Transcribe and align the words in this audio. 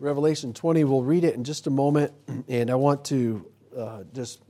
Revelation 0.00 0.52
20. 0.54 0.82
We'll 0.84 1.02
read 1.02 1.24
it 1.24 1.34
in 1.34 1.44
just 1.44 1.66
a 1.66 1.70
moment, 1.70 2.12
and 2.48 2.70
I 2.70 2.74
want 2.74 3.04
to 3.06 3.46
uh, 3.76 4.04
just, 4.14 4.40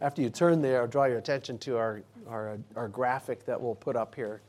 after 0.00 0.20
you 0.20 0.28
turn 0.28 0.60
there, 0.60 0.80
I'll 0.80 0.88
draw 0.88 1.04
your 1.04 1.18
attention 1.18 1.56
to 1.58 1.76
our, 1.76 2.02
our, 2.28 2.58
our 2.74 2.88
graphic 2.88 3.46
that 3.46 3.60
we'll 3.60 3.76
put 3.76 3.94
up 3.94 4.16
here, 4.16 4.42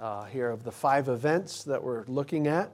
uh, 0.00 0.24
here 0.24 0.50
of 0.50 0.64
the 0.64 0.72
five 0.72 1.08
events 1.08 1.62
that 1.64 1.84
we're 1.84 2.04
looking 2.06 2.48
at 2.48 2.72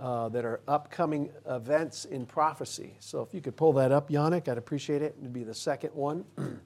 uh, 0.00 0.30
that 0.30 0.46
are 0.46 0.60
upcoming 0.66 1.28
events 1.46 2.06
in 2.06 2.24
prophecy. 2.24 2.96
So 2.98 3.20
if 3.20 3.34
you 3.34 3.42
could 3.42 3.56
pull 3.56 3.74
that 3.74 3.92
up, 3.92 4.08
Yannick, 4.08 4.48
I'd 4.48 4.56
appreciate 4.56 5.02
it. 5.02 5.16
It'd 5.20 5.34
be 5.34 5.44
the 5.44 5.54
second 5.54 5.90
one. 5.90 6.24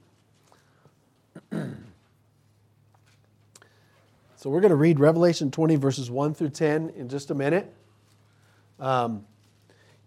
so 4.36 4.48
we're 4.48 4.60
going 4.60 4.70
to 4.70 4.76
read 4.76 5.00
Revelation 5.00 5.50
20, 5.50 5.74
verses 5.74 6.08
1 6.08 6.34
through 6.34 6.50
10 6.50 6.90
in 6.90 7.08
just 7.08 7.32
a 7.32 7.34
minute. 7.34 7.74
Um, 8.78 9.26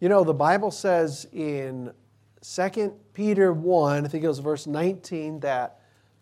you 0.04 0.10
know, 0.10 0.26
the 0.26 0.34
Bible 0.34 0.70
says 0.70 1.26
in 1.32 1.94
2 2.42 2.94
Peter 3.14 3.54
1, 3.54 4.04
I 4.04 4.08
think 4.10 4.26
it 4.26 4.28
was 4.28 4.40
verse 4.40 4.68
19, 4.68 5.40
that 5.40 5.80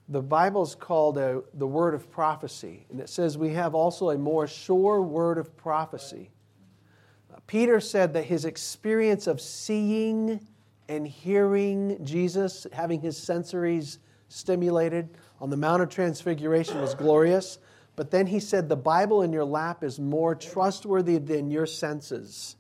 the 0.08 0.22
Bible 0.22 0.62
is 0.62 0.76
called 0.76 1.18
a, 1.18 1.42
the 1.56 1.66
word 1.66 1.96
of 1.96 2.12
prophecy. 2.12 2.86
And 2.92 3.00
it 3.00 3.10
says 3.10 3.40
we 3.40 3.50
have 3.54 3.74
also 3.74 4.12
a 4.12 4.20
more 4.20 4.46
sure 4.46 5.02
word 5.02 5.40
of 5.40 5.58
prophecy. 5.58 6.30
Uh, 7.34 7.40
Peter 7.48 7.80
said 7.80 8.14
that 8.14 8.26
his 8.26 8.46
experience 8.46 9.26
of 9.26 9.42
seeing 9.42 10.46
and 10.88 11.08
hearing 11.08 11.98
Jesus, 12.06 12.68
having 12.74 13.02
his 13.02 13.18
sensories 13.18 13.98
stimulated 14.28 15.10
on 15.40 15.50
the 15.50 15.58
Mount 15.58 15.82
of 15.82 15.90
Transfiguration, 15.90 16.80
was 16.82 16.94
glorious. 16.94 17.58
But 17.96 18.12
then 18.12 18.28
he 18.28 18.40
said, 18.40 18.70
The 18.70 18.76
Bible 18.76 19.24
in 19.24 19.34
your 19.34 19.44
lap 19.44 19.84
is 19.84 20.00
more 20.00 20.36
trustworthy 20.36 21.18
than 21.18 21.50
your 21.50 21.66
senses. 21.66 22.58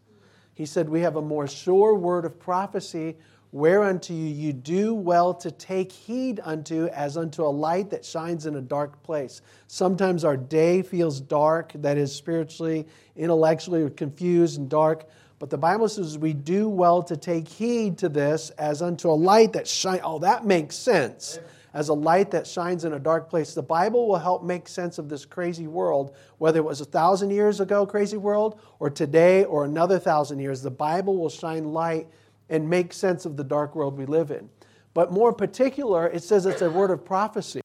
He 0.53 0.65
said, 0.65 0.89
We 0.89 1.01
have 1.01 1.15
a 1.15 1.21
more 1.21 1.47
sure 1.47 1.95
word 1.95 2.25
of 2.25 2.39
prophecy, 2.39 3.17
whereunto 3.51 4.13
you, 4.13 4.25
you 4.25 4.53
do 4.53 4.93
well 4.93 5.33
to 5.35 5.51
take 5.51 5.91
heed 5.91 6.39
unto, 6.43 6.87
as 6.87 7.17
unto 7.17 7.43
a 7.43 7.47
light 7.47 7.89
that 7.89 8.05
shines 8.05 8.45
in 8.45 8.55
a 8.55 8.61
dark 8.61 9.01
place. 9.03 9.41
Sometimes 9.67 10.23
our 10.23 10.37
day 10.37 10.81
feels 10.81 11.19
dark, 11.19 11.71
that 11.75 11.97
is, 11.97 12.15
spiritually, 12.15 12.87
intellectually, 13.15 13.83
or 13.83 13.89
confused 13.89 14.57
and 14.57 14.69
dark. 14.69 15.09
But 15.39 15.49
the 15.49 15.57
Bible 15.57 15.89
says 15.89 16.17
we 16.17 16.33
do 16.33 16.69
well 16.69 17.01
to 17.03 17.17
take 17.17 17.47
heed 17.47 17.97
to 17.99 18.09
this 18.09 18.51
as 18.51 18.81
unto 18.81 19.09
a 19.09 19.13
light 19.13 19.53
that 19.53 19.67
shines. 19.67 20.01
Oh, 20.03 20.19
that 20.19 20.45
makes 20.45 20.75
sense 20.75 21.39
as 21.73 21.89
a 21.89 21.93
light 21.93 22.31
that 22.31 22.45
shines 22.45 22.85
in 22.85 22.93
a 22.93 22.99
dark 22.99 23.29
place. 23.29 23.53
The 23.53 23.63
Bible 23.63 24.07
will 24.07 24.17
help 24.17 24.43
make 24.43 24.67
sense 24.67 24.97
of 24.97 25.09
this 25.09 25.25
crazy 25.25 25.67
world, 25.67 26.15
whether 26.37 26.59
it 26.59 26.63
was 26.63 26.81
a 26.81 26.85
thousand 26.85 27.31
years 27.31 27.59
ago, 27.59 27.85
crazy 27.85 28.17
world, 28.17 28.59
or 28.79 28.89
today, 28.89 29.45
or 29.45 29.65
another 29.65 29.99
thousand 29.99 30.39
years. 30.39 30.61
The 30.61 30.71
Bible 30.71 31.17
will 31.17 31.29
shine 31.29 31.71
light 31.71 32.07
and 32.49 32.69
make 32.69 32.91
sense 32.91 33.25
of 33.25 33.37
the 33.37 33.43
dark 33.43 33.75
world 33.75 33.97
we 33.97 34.05
live 34.05 34.31
in. 34.31 34.49
But 34.93 35.11
more 35.11 35.31
particular, 35.31 36.07
it 36.07 36.23
says 36.23 36.45
it's 36.45 36.61
a 36.61 36.69
word 36.69 36.91
of 36.91 37.05
prophecy. 37.05 37.61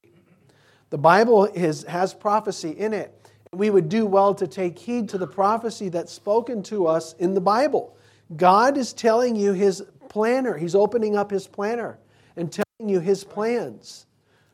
The 0.90 0.98
Bible 0.98 1.46
is, 1.46 1.82
has 1.84 2.14
prophecy 2.14 2.70
in 2.70 2.92
it. 2.92 3.12
We 3.52 3.70
would 3.70 3.88
do 3.88 4.06
well 4.06 4.34
to 4.36 4.46
take 4.46 4.78
heed 4.78 5.08
to 5.08 5.18
the 5.18 5.27
prophecy 5.27 5.88
that's 5.88 6.12
spoken 6.12 6.62
to 6.64 6.86
us 6.86 7.14
in 7.14 7.34
the 7.34 7.40
Bible. 7.40 7.96
God 8.36 8.77
is 8.77 8.92
telling 8.92 9.34
you 9.34 9.52
his 9.52 9.82
planner. 10.08 10.56
He's 10.56 10.74
opening 10.74 11.16
up 11.16 11.30
his 11.30 11.48
planner 11.48 11.98
and 12.36 12.52
telling 12.52 12.66
you 12.78 13.00
his 13.00 13.24
plans. 13.24 14.06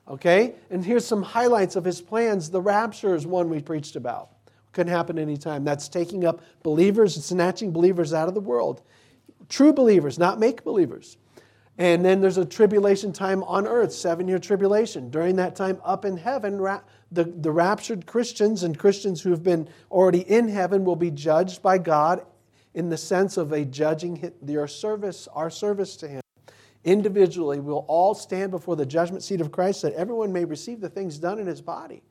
Okay? 0.08 0.54
And 0.70 0.84
here's 0.84 1.04
some 1.04 1.22
highlights 1.22 1.76
of 1.76 1.84
his 1.84 2.00
plans. 2.00 2.50
The 2.50 2.60
rapture 2.60 3.14
is 3.14 3.26
one 3.26 3.48
we 3.48 3.60
preached 3.60 3.96
about. 3.96 4.30
Couldn't 4.72 4.92
happen 4.92 5.18
anytime. 5.18 5.64
That's 5.64 5.88
taking 5.88 6.24
up 6.24 6.42
believers 6.62 7.16
and 7.16 7.24
snatching 7.24 7.72
believers 7.72 8.14
out 8.14 8.28
of 8.28 8.34
the 8.34 8.40
world. 8.40 8.82
True 9.48 9.72
believers, 9.72 10.18
not 10.18 10.38
make 10.38 10.64
believers. 10.64 11.18
And 11.78 12.04
then 12.04 12.20
there's 12.20 12.38
a 12.38 12.44
tribulation 12.44 13.12
time 13.12 13.42
on 13.44 13.66
earth, 13.66 13.92
seven 13.92 14.28
year 14.28 14.38
tribulation. 14.38 15.10
During 15.10 15.36
that 15.36 15.56
time, 15.56 15.80
up 15.84 16.04
in 16.04 16.16
heaven, 16.16 16.58
the, 17.10 17.24
the 17.24 17.50
raptured 17.50 18.06
Christians 18.06 18.62
and 18.62 18.78
Christians 18.78 19.20
who 19.22 19.30
have 19.30 19.42
been 19.42 19.68
already 19.90 20.20
in 20.20 20.48
heaven 20.48 20.84
will 20.84 20.96
be 20.96 21.10
judged 21.10 21.60
by 21.60 21.78
God 21.78 22.24
in 22.74 22.88
the 22.88 22.96
sense 22.96 23.36
of 23.36 23.52
a 23.52 23.64
judging 23.64 24.32
their 24.40 24.66
service, 24.66 25.28
our 25.34 25.50
service 25.50 25.96
to 25.96 26.08
Him 26.08 26.22
individually 26.84 27.60
we 27.60 27.72
will 27.72 27.84
all 27.88 28.14
stand 28.14 28.50
before 28.50 28.76
the 28.76 28.86
judgment 28.86 29.22
seat 29.22 29.40
of 29.40 29.52
Christ 29.52 29.82
that 29.82 29.94
everyone 29.94 30.32
may 30.32 30.44
receive 30.44 30.80
the 30.80 30.88
things 30.88 31.18
done 31.18 31.38
in 31.38 31.46
his 31.46 31.60
body, 31.60 32.02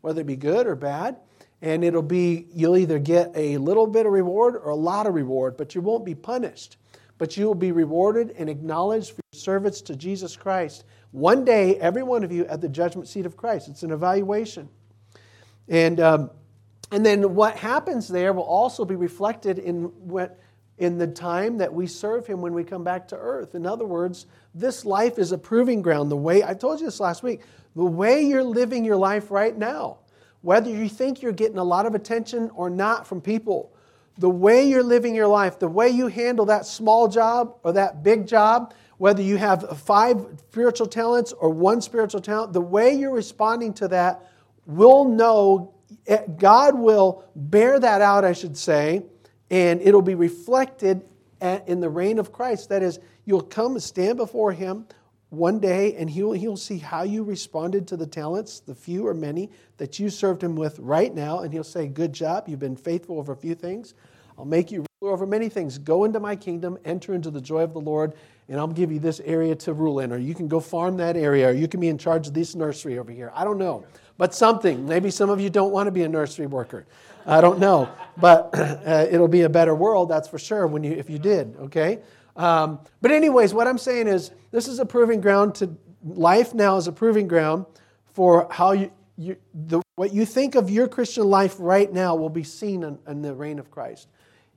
whether 0.00 0.20
it 0.20 0.26
be 0.26 0.36
good 0.36 0.66
or 0.66 0.76
bad. 0.76 1.16
And 1.62 1.84
it'll 1.84 2.00
be, 2.00 2.46
you'll 2.54 2.78
either 2.78 2.98
get 2.98 3.32
a 3.34 3.58
little 3.58 3.86
bit 3.86 4.06
of 4.06 4.12
reward 4.12 4.56
or 4.56 4.70
a 4.70 4.76
lot 4.76 5.06
of 5.06 5.14
reward, 5.14 5.58
but 5.58 5.74
you 5.74 5.82
won't 5.82 6.06
be 6.06 6.14
punished. 6.14 6.78
But 7.18 7.36
you 7.36 7.44
will 7.44 7.54
be 7.54 7.70
rewarded 7.70 8.34
and 8.38 8.48
acknowledged 8.48 9.10
for 9.10 9.20
your 9.30 9.38
service 9.38 9.82
to 9.82 9.94
Jesus 9.94 10.36
Christ. 10.36 10.84
One 11.10 11.44
day, 11.44 11.76
every 11.76 12.02
one 12.02 12.24
of 12.24 12.32
you 12.32 12.46
at 12.46 12.62
the 12.62 12.68
judgment 12.68 13.08
seat 13.08 13.26
of 13.26 13.36
Christ. 13.36 13.68
It's 13.68 13.82
an 13.82 13.90
evaluation. 13.90 14.70
And, 15.68 16.00
um, 16.00 16.30
and 16.90 17.04
then 17.04 17.34
what 17.34 17.56
happens 17.56 18.08
there 18.08 18.32
will 18.32 18.42
also 18.42 18.86
be 18.86 18.96
reflected 18.96 19.58
in 19.58 19.84
what 20.08 20.38
in 20.80 20.96
the 20.96 21.06
time 21.06 21.58
that 21.58 21.72
we 21.72 21.86
serve 21.86 22.26
Him 22.26 22.40
when 22.40 22.54
we 22.54 22.64
come 22.64 22.82
back 22.82 23.06
to 23.08 23.16
earth. 23.16 23.54
In 23.54 23.66
other 23.66 23.84
words, 23.84 24.26
this 24.54 24.84
life 24.84 25.18
is 25.18 25.30
a 25.30 25.38
proving 25.38 25.82
ground. 25.82 26.10
The 26.10 26.16
way, 26.16 26.42
I 26.42 26.54
told 26.54 26.80
you 26.80 26.86
this 26.86 26.98
last 26.98 27.22
week, 27.22 27.42
the 27.76 27.84
way 27.84 28.22
you're 28.22 28.42
living 28.42 28.84
your 28.84 28.96
life 28.96 29.30
right 29.30 29.56
now, 29.56 29.98
whether 30.40 30.70
you 30.70 30.88
think 30.88 31.20
you're 31.20 31.32
getting 31.32 31.58
a 31.58 31.64
lot 31.64 31.84
of 31.84 31.94
attention 31.94 32.50
or 32.54 32.70
not 32.70 33.06
from 33.06 33.20
people, 33.20 33.72
the 34.16 34.30
way 34.30 34.64
you're 34.64 34.82
living 34.82 35.14
your 35.14 35.26
life, 35.26 35.58
the 35.58 35.68
way 35.68 35.90
you 35.90 36.06
handle 36.06 36.46
that 36.46 36.64
small 36.64 37.08
job 37.08 37.56
or 37.62 37.72
that 37.72 38.02
big 38.02 38.26
job, 38.26 38.72
whether 38.96 39.22
you 39.22 39.36
have 39.36 39.78
five 39.80 40.26
spiritual 40.50 40.86
talents 40.86 41.32
or 41.32 41.50
one 41.50 41.82
spiritual 41.82 42.22
talent, 42.22 42.54
the 42.54 42.60
way 42.60 42.94
you're 42.94 43.14
responding 43.14 43.74
to 43.74 43.88
that 43.88 44.30
will 44.64 45.04
know, 45.04 45.74
God 46.38 46.78
will 46.78 47.24
bear 47.36 47.78
that 47.78 48.00
out, 48.00 48.24
I 48.24 48.32
should 48.32 48.56
say, 48.56 49.04
and 49.50 49.80
it'll 49.82 50.02
be 50.02 50.14
reflected 50.14 51.02
at, 51.40 51.68
in 51.68 51.80
the 51.80 51.90
reign 51.90 52.18
of 52.18 52.32
Christ. 52.32 52.68
That 52.68 52.82
is, 52.82 52.98
you'll 53.24 53.42
come 53.42 53.72
and 53.72 53.82
stand 53.82 54.16
before 54.16 54.52
Him 54.52 54.86
one 55.30 55.60
day, 55.60 55.94
and 55.94 56.10
he'll, 56.10 56.32
he'll 56.32 56.56
see 56.56 56.78
how 56.78 57.02
you 57.02 57.22
responded 57.22 57.86
to 57.88 57.96
the 57.96 58.06
talents, 58.06 58.60
the 58.60 58.74
few 58.74 59.06
or 59.06 59.14
many, 59.14 59.50
that 59.76 59.98
you 59.98 60.10
served 60.10 60.42
Him 60.42 60.56
with 60.56 60.78
right 60.78 61.14
now, 61.14 61.40
and 61.40 61.52
He'll 61.52 61.64
say, 61.64 61.86
Good 61.86 62.12
job, 62.12 62.48
you've 62.48 62.58
been 62.58 62.76
faithful 62.76 63.18
over 63.18 63.32
a 63.32 63.36
few 63.36 63.54
things. 63.54 63.94
I'll 64.38 64.44
make 64.46 64.70
you 64.70 64.86
ruler 65.00 65.12
over 65.12 65.26
many 65.26 65.48
things. 65.48 65.76
Go 65.76 66.04
into 66.04 66.18
my 66.18 66.34
kingdom, 66.34 66.78
enter 66.84 67.14
into 67.14 67.30
the 67.30 67.42
joy 67.42 67.62
of 67.62 67.74
the 67.74 67.80
Lord, 67.80 68.14
and 68.48 68.58
I'll 68.58 68.68
give 68.68 68.90
you 68.90 68.98
this 68.98 69.20
area 69.20 69.54
to 69.56 69.74
rule 69.74 70.00
in. 70.00 70.12
Or 70.12 70.16
you 70.16 70.34
can 70.34 70.48
go 70.48 70.60
farm 70.60 70.96
that 70.96 71.16
area, 71.16 71.48
or 71.48 71.52
you 71.52 71.68
can 71.68 71.78
be 71.78 71.88
in 71.88 71.98
charge 71.98 72.26
of 72.26 72.34
this 72.34 72.54
nursery 72.54 72.98
over 72.98 73.12
here. 73.12 73.30
I 73.34 73.44
don't 73.44 73.58
know. 73.58 73.84
But 74.16 74.34
something. 74.34 74.86
Maybe 74.86 75.10
some 75.10 75.30
of 75.30 75.40
you 75.40 75.50
don't 75.50 75.72
want 75.72 75.86
to 75.86 75.90
be 75.90 76.02
a 76.02 76.08
nursery 76.08 76.46
worker. 76.46 76.86
I 77.26 77.40
don't 77.40 77.58
know, 77.58 77.88
but 78.16 78.50
uh, 78.54 79.06
it'll 79.10 79.28
be 79.28 79.42
a 79.42 79.48
better 79.48 79.74
world, 79.74 80.08
that's 80.08 80.28
for 80.28 80.38
sure, 80.38 80.66
when 80.66 80.84
you, 80.84 80.92
if 80.92 81.10
you 81.10 81.18
did, 81.18 81.56
okay? 81.60 82.00
Um, 82.36 82.80
but, 83.00 83.10
anyways, 83.10 83.52
what 83.52 83.66
I'm 83.66 83.78
saying 83.78 84.08
is 84.08 84.30
this 84.50 84.68
is 84.68 84.78
a 84.78 84.86
proving 84.86 85.20
ground 85.20 85.54
to 85.56 85.76
life 86.04 86.54
now 86.54 86.76
is 86.76 86.86
a 86.86 86.92
proving 86.92 87.28
ground 87.28 87.66
for 88.12 88.48
how 88.50 88.72
you, 88.72 88.90
you 89.16 89.36
the, 89.52 89.82
what 89.96 90.12
you 90.12 90.24
think 90.24 90.54
of 90.54 90.70
your 90.70 90.88
Christian 90.88 91.24
life 91.24 91.56
right 91.58 91.92
now 91.92 92.14
will 92.14 92.30
be 92.30 92.42
seen 92.42 92.82
in, 92.82 92.98
in 93.06 93.22
the 93.22 93.34
reign 93.34 93.58
of 93.58 93.70
Christ. 93.70 94.08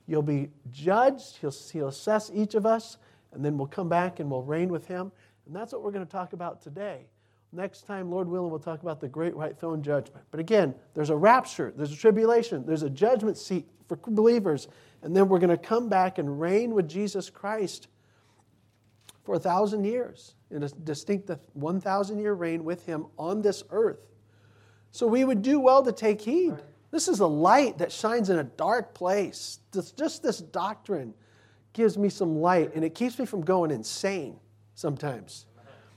You'll 0.08 0.22
be 0.22 0.50
judged, 0.72 1.38
he'll, 1.38 1.54
he'll 1.72 1.88
assess 1.88 2.32
each 2.34 2.56
of 2.56 2.66
us, 2.66 2.98
and 3.34 3.44
then 3.44 3.58
we'll 3.58 3.68
come 3.68 3.90
back 3.90 4.20
and 4.20 4.30
we'll 4.30 4.44
reign 4.44 4.70
with 4.70 4.88
him. 4.88 5.12
And 5.46 5.56
that's 5.56 5.74
what 5.74 5.84
we're 5.84 5.92
going 5.92 6.06
to 6.06 6.12
talk 6.12 6.34
about 6.34 6.62
today. 6.62 7.06
Next 7.56 7.86
time, 7.86 8.10
Lord 8.10 8.28
willing, 8.28 8.50
we'll 8.50 8.60
talk 8.60 8.82
about 8.82 9.00
the 9.00 9.08
great 9.08 9.36
white 9.36 9.60
throne 9.60 9.84
judgment. 9.84 10.26
But 10.32 10.40
again, 10.40 10.74
there's 10.96 11.12
a 11.12 11.16
rapture, 11.16 11.72
there's 11.78 11.94
a 11.94 11.96
tribulation, 11.96 12.66
there's 12.66 12.82
a 12.82 12.90
judgment 12.90 13.38
seat 13.38 13.68
for 13.88 13.96
believers, 13.96 14.68
and 15.04 15.16
then 15.16 15.30
we're 15.30 15.38
going 15.38 15.52
to 15.52 15.58
come 15.58 15.88
back 15.88 16.18
and 16.18 16.42
reign 16.42 16.74
with 16.74 16.90
Jesus 16.90 17.30
Christ 17.30 17.90
for 19.24 19.36
a 19.36 19.40
thousand 19.40 19.84
years 19.84 20.34
in 20.50 20.64
a 20.64 20.70
distinct 20.70 21.30
1,000 21.54 22.20
year 22.20 22.34
reign 22.34 22.64
with 22.64 22.86
him 22.88 23.06
on 23.20 23.44
this 23.44 23.64
earth. 23.70 24.00
So 24.92 25.06
we 25.06 25.24
would 25.24 25.44
do 25.44 25.60
well 25.60 25.84
to 25.84 25.92
take 25.92 26.22
heed. 26.22 26.56
This 26.90 27.08
is 27.08 27.20
a 27.20 27.28
light 27.28 27.78
that 27.78 27.92
shines 27.92 28.30
in 28.30 28.40
a 28.40 28.44
dark 28.44 28.94
place. 28.96 29.60
just 29.72 30.24
this 30.24 30.40
doctrine 30.40 31.14
gives 31.74 31.98
me 31.98 32.10
some 32.10 32.38
light, 32.38 32.74
and 32.74 32.84
it 32.84 32.96
keeps 32.96 33.18
me 33.20 33.26
from 33.26 33.42
going 33.42 33.72
insane 33.72 34.40
sometimes. 34.76 35.46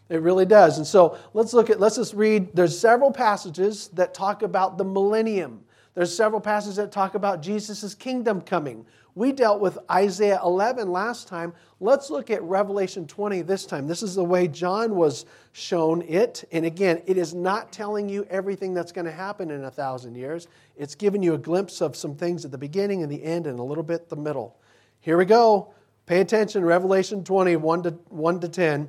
It 0.08 0.22
really 0.22 0.46
does. 0.46 0.78
And 0.78 0.86
so 0.86 1.18
let's 1.34 1.52
look 1.52 1.68
at, 1.70 1.80
let's 1.80 1.96
just 1.96 2.14
read. 2.14 2.54
There's 2.54 2.78
several 2.78 3.10
passages 3.10 3.88
that 3.88 4.14
talk 4.14 4.42
about 4.42 4.78
the 4.78 4.84
millennium. 4.84 5.64
There's 5.94 6.14
several 6.14 6.40
passages 6.40 6.76
that 6.76 6.92
talk 6.92 7.14
about 7.14 7.42
Jesus' 7.42 7.94
kingdom 7.94 8.40
coming. 8.40 8.86
We 9.16 9.32
dealt 9.32 9.60
with 9.62 9.78
Isaiah 9.90 10.38
11 10.44 10.92
last 10.92 11.26
time. 11.26 11.54
Let's 11.80 12.10
look 12.10 12.30
at 12.30 12.42
Revelation 12.42 13.06
20 13.06 13.40
this 13.42 13.64
time. 13.64 13.86
This 13.86 14.02
is 14.02 14.14
the 14.14 14.22
way 14.22 14.46
John 14.46 14.94
was 14.94 15.24
shown 15.52 16.02
it. 16.02 16.44
And 16.52 16.66
again, 16.66 17.02
it 17.06 17.16
is 17.16 17.32
not 17.32 17.72
telling 17.72 18.10
you 18.10 18.26
everything 18.28 18.74
that's 18.74 18.92
going 18.92 19.06
to 19.06 19.10
happen 19.10 19.50
in 19.50 19.64
a 19.64 19.70
thousand 19.70 20.16
years. 20.16 20.48
It's 20.76 20.94
giving 20.94 21.22
you 21.22 21.32
a 21.32 21.38
glimpse 21.38 21.80
of 21.80 21.96
some 21.96 22.14
things 22.14 22.44
at 22.44 22.50
the 22.50 22.58
beginning 22.58 23.02
and 23.02 23.10
the 23.10 23.24
end 23.24 23.46
and 23.46 23.58
a 23.58 23.62
little 23.62 23.82
bit 23.82 24.10
the 24.10 24.16
middle. 24.16 24.58
Here 25.00 25.16
we 25.16 25.24
go. 25.24 25.72
Pay 26.04 26.20
attention, 26.20 26.64
Revelation 26.64 27.24
20, 27.24 27.56
1 27.56 27.82
to, 27.84 27.90
1 28.10 28.40
to 28.40 28.48
10. 28.48 28.88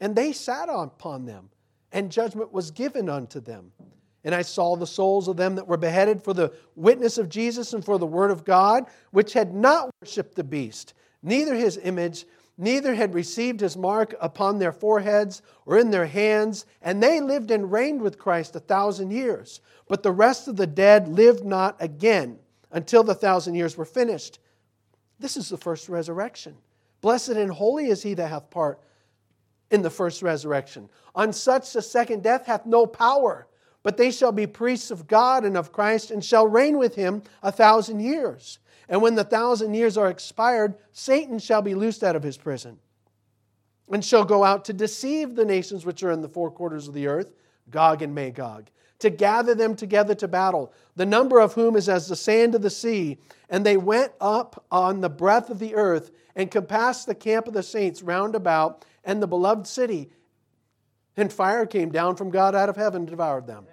and 0.00 0.14
they 0.14 0.32
sat 0.32 0.68
upon 0.68 1.26
them, 1.26 1.50
and 1.92 2.10
judgment 2.10 2.52
was 2.52 2.70
given 2.70 3.08
unto 3.08 3.40
them. 3.40 3.72
And 4.24 4.34
I 4.34 4.42
saw 4.42 4.74
the 4.74 4.86
souls 4.86 5.28
of 5.28 5.36
them 5.36 5.54
that 5.56 5.66
were 5.66 5.76
beheaded 5.76 6.22
for 6.22 6.32
the 6.32 6.52
witness 6.76 7.18
of 7.18 7.28
Jesus 7.28 7.74
and 7.74 7.84
for 7.84 7.98
the 7.98 8.06
word 8.06 8.30
of 8.30 8.44
God, 8.44 8.86
which 9.10 9.34
had 9.34 9.54
not 9.54 9.90
worshipped 10.00 10.34
the 10.34 10.44
beast, 10.44 10.94
neither 11.22 11.54
his 11.54 11.78
image, 11.82 12.24
neither 12.56 12.94
had 12.94 13.14
received 13.14 13.60
his 13.60 13.76
mark 13.76 14.14
upon 14.20 14.58
their 14.58 14.72
foreheads 14.72 15.42
or 15.66 15.78
in 15.78 15.90
their 15.90 16.06
hands, 16.06 16.64
and 16.80 17.02
they 17.02 17.20
lived 17.20 17.50
and 17.50 17.70
reigned 17.70 18.00
with 18.00 18.18
Christ 18.18 18.56
a 18.56 18.60
thousand 18.60 19.10
years. 19.10 19.60
But 19.88 20.02
the 20.02 20.12
rest 20.12 20.48
of 20.48 20.56
the 20.56 20.66
dead 20.66 21.08
lived 21.08 21.44
not 21.44 21.76
again 21.80 22.38
until 22.70 23.02
the 23.02 23.14
thousand 23.14 23.54
years 23.54 23.76
were 23.76 23.84
finished. 23.84 24.38
This 25.18 25.36
is 25.36 25.48
the 25.48 25.58
first 25.58 25.88
resurrection. 25.88 26.56
Blessed 27.00 27.30
and 27.30 27.50
holy 27.50 27.88
is 27.88 28.02
he 28.02 28.14
that 28.14 28.28
hath 28.28 28.50
part 28.50 28.80
in 29.70 29.82
the 29.82 29.90
first 29.90 30.22
resurrection. 30.22 30.88
On 31.14 31.32
such 31.32 31.72
the 31.72 31.82
second 31.82 32.22
death 32.22 32.46
hath 32.46 32.66
no 32.66 32.86
power, 32.86 33.46
but 33.82 33.96
they 33.96 34.10
shall 34.10 34.32
be 34.32 34.46
priests 34.46 34.90
of 34.90 35.06
God 35.06 35.44
and 35.44 35.56
of 35.56 35.72
Christ, 35.72 36.10
and 36.10 36.24
shall 36.24 36.46
reign 36.46 36.78
with 36.78 36.94
him 36.94 37.22
a 37.42 37.52
thousand 37.52 38.00
years. 38.00 38.58
And 38.88 39.00
when 39.02 39.14
the 39.14 39.24
thousand 39.24 39.74
years 39.74 39.96
are 39.96 40.10
expired, 40.10 40.74
Satan 40.92 41.38
shall 41.38 41.62
be 41.62 41.74
loosed 41.74 42.04
out 42.04 42.16
of 42.16 42.22
his 42.22 42.36
prison, 42.36 42.78
and 43.90 44.04
shall 44.04 44.24
go 44.24 44.44
out 44.44 44.64
to 44.66 44.72
deceive 44.72 45.34
the 45.34 45.44
nations 45.44 45.84
which 45.84 46.02
are 46.02 46.10
in 46.10 46.22
the 46.22 46.28
four 46.28 46.50
quarters 46.50 46.88
of 46.88 46.94
the 46.94 47.06
earth, 47.06 47.34
Gog 47.70 48.02
and 48.02 48.14
Magog, 48.14 48.68
to 48.98 49.10
gather 49.10 49.54
them 49.54 49.74
together 49.74 50.14
to 50.14 50.28
battle, 50.28 50.72
the 50.96 51.06
number 51.06 51.40
of 51.40 51.54
whom 51.54 51.76
is 51.76 51.88
as 51.88 52.08
the 52.08 52.16
sand 52.16 52.54
of 52.54 52.62
the 52.62 52.70
sea. 52.70 53.18
And 53.50 53.64
they 53.64 53.76
went 53.76 54.12
up 54.20 54.64
on 54.70 55.00
the 55.00 55.10
breadth 55.10 55.50
of 55.50 55.58
the 55.58 55.74
earth, 55.74 56.10
and 56.36 56.50
compassed 56.50 57.06
the 57.06 57.14
camp 57.14 57.46
of 57.46 57.54
the 57.54 57.62
saints 57.62 58.02
round 58.02 58.34
about, 58.34 58.84
and 59.04 59.22
the 59.22 59.26
beloved 59.26 59.66
city. 59.66 60.10
And 61.16 61.32
fire 61.32 61.66
came 61.66 61.90
down 61.90 62.16
from 62.16 62.30
God 62.30 62.54
out 62.54 62.68
of 62.68 62.76
heaven 62.76 63.02
and 63.02 63.08
devoured 63.08 63.46
them. 63.46 63.66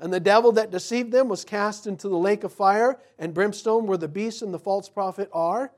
And 0.00 0.12
the 0.12 0.20
devil 0.20 0.52
that 0.52 0.70
deceived 0.70 1.10
them 1.10 1.28
was 1.28 1.44
cast 1.44 1.86
into 1.86 2.08
the 2.08 2.16
lake 2.16 2.44
of 2.44 2.52
fire 2.52 2.98
and 3.18 3.34
brimstone, 3.34 3.86
where 3.86 3.98
the 3.98 4.08
beast 4.08 4.42
and 4.42 4.54
the 4.54 4.58
false 4.58 4.88
prophet 4.88 5.28
are, 5.32 5.72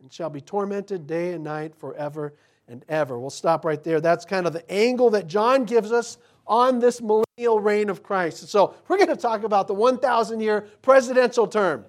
and 0.00 0.12
shall 0.12 0.30
be 0.30 0.40
tormented 0.40 1.06
day 1.06 1.32
and 1.32 1.44
night 1.44 1.74
forever 1.76 2.34
and 2.66 2.84
ever. 2.88 3.18
We'll 3.18 3.30
stop 3.30 3.64
right 3.64 3.82
there. 3.82 4.00
That's 4.00 4.24
kind 4.24 4.46
of 4.46 4.52
the 4.52 4.70
angle 4.72 5.10
that 5.10 5.26
John 5.26 5.64
gives 5.64 5.92
us 5.92 6.18
on 6.46 6.78
this 6.78 7.02
millennial 7.02 7.60
reign 7.60 7.90
of 7.90 8.02
Christ. 8.02 8.48
So 8.48 8.74
we're 8.88 8.96
going 8.96 9.08
to 9.08 9.16
talk 9.16 9.42
about 9.42 9.66
the 9.66 9.74
1,000 9.74 10.40
year 10.40 10.62
presidential 10.82 11.46
term. 11.46 11.84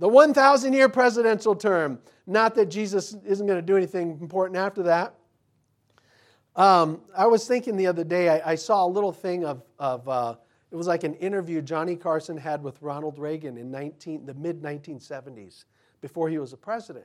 The 0.00 0.08
1,000 0.08 0.72
year 0.72 0.88
presidential 0.88 1.54
term. 1.54 1.98
Not 2.26 2.54
that 2.54 2.70
Jesus 2.70 3.14
isn't 3.22 3.46
going 3.46 3.58
to 3.58 3.62
do 3.62 3.76
anything 3.76 4.18
important 4.22 4.56
after 4.56 4.82
that. 4.84 5.14
Um, 6.56 7.02
I 7.14 7.26
was 7.26 7.46
thinking 7.46 7.76
the 7.76 7.86
other 7.86 8.02
day, 8.02 8.30
I, 8.30 8.52
I 8.52 8.54
saw 8.54 8.86
a 8.86 8.88
little 8.88 9.12
thing 9.12 9.44
of, 9.44 9.62
of 9.78 10.08
uh, 10.08 10.36
it 10.70 10.76
was 10.76 10.86
like 10.86 11.04
an 11.04 11.14
interview 11.16 11.60
Johnny 11.60 11.96
Carson 11.96 12.38
had 12.38 12.62
with 12.62 12.80
Ronald 12.80 13.18
Reagan 13.18 13.58
in 13.58 13.70
19, 13.70 14.24
the 14.24 14.32
mid 14.32 14.62
1970s, 14.62 15.64
before 16.00 16.30
he 16.30 16.38
was 16.38 16.54
a 16.54 16.56
president. 16.56 17.04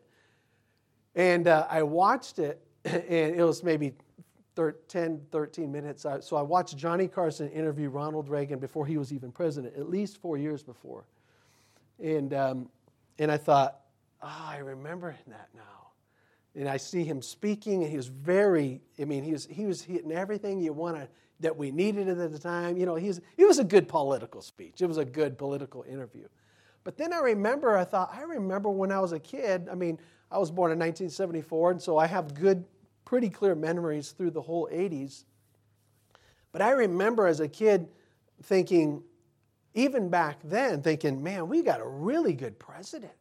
And 1.15 1.50
uh, 1.50 1.68
I 1.69 1.83
watched 1.83 2.39
it, 2.39 2.65
and 2.86 3.03
it 3.36 3.44
was 3.44 3.62
maybe 3.62 3.92
10, 4.88 5.21
13 5.31 5.69
minutes. 5.69 6.06
So 6.21 6.38
I 6.38 6.42
watched 6.42 6.77
Johnny 6.77 7.09
Carson 7.09 7.50
interview 7.50 7.89
Ronald 7.89 8.30
Reagan 8.30 8.57
before 8.57 8.86
he 8.86 8.97
was 8.97 9.12
even 9.12 9.33
president, 9.33 9.75
at 9.75 9.89
least 9.89 10.21
four 10.21 10.38
years 10.38 10.63
before. 10.63 11.03
And, 12.00 12.33
um, 12.33 12.69
and 13.20 13.32
I 13.32 13.38
thought, 13.38 13.80
oh, 14.22 14.46
I 14.50 14.58
remember 14.58 15.16
that 15.28 15.50
now 15.56 15.76
and 16.56 16.70
I 16.70 16.78
see 16.78 17.04
him 17.04 17.22
speaking, 17.22 17.84
and 17.84 17.92
he 17.92 17.98
was 17.98 18.08
very, 18.08 18.82
I 19.00 19.06
mean, 19.06 19.24
he 19.24 19.34
was, 19.34 19.46
he 19.46 19.66
was 19.66 19.82
hitting 19.82 20.12
everything 20.12 20.62
you 20.62 20.72
want 20.72 20.96
to, 20.96 21.08
that 21.42 21.58
we 21.58 21.70
needed 21.70 22.08
at 22.08 22.32
the 22.32 22.40
time. 22.40 22.78
You 22.78 22.86
know, 22.86 22.96
he 22.96 23.10
was 23.44 23.60
a 23.60 23.64
good 23.64 23.90
political 23.90 24.42
speech. 24.42 24.82
It 24.82 24.86
was 24.86 24.98
a 24.98 25.04
good 25.04 25.38
political 25.38 25.84
interview. 25.84 26.28
But 26.86 26.98
then 26.98 27.12
I 27.12 27.20
remember, 27.20 27.78
I 27.78 27.84
thought, 27.84 28.12
I 28.14 28.22
remember 28.22 28.70
when 28.70 28.92
I 28.92 29.00
was 29.00 29.12
a 29.12 29.20
kid, 29.20 29.68
I 29.70 29.76
mean, 29.76 30.00
I 30.32 30.38
was 30.38 30.50
born 30.50 30.72
in 30.72 30.80
1974, 30.80 31.72
and 31.72 31.82
so 31.82 31.98
I 31.98 32.08
have 32.08 32.34
good, 32.34 32.64
pretty 33.04 33.30
clear 33.30 33.54
memories 33.54 34.12
through 34.12 34.32
the 34.32 34.42
whole 34.42 34.70
80s. 34.72 35.26
But 36.54 36.62
I 36.62 36.72
remember 36.72 37.28
as 37.28 37.42
a 37.42 37.50
kid 37.50 37.90
thinking, 38.44 39.04
even 39.75 40.10
back 40.10 40.39
then, 40.44 40.81
thinking, 40.81 41.22
man, 41.22 41.48
we 41.48 41.62
got 41.62 41.81
a 41.81 41.86
really 41.86 42.33
good 42.33 42.57
president. 42.57 43.12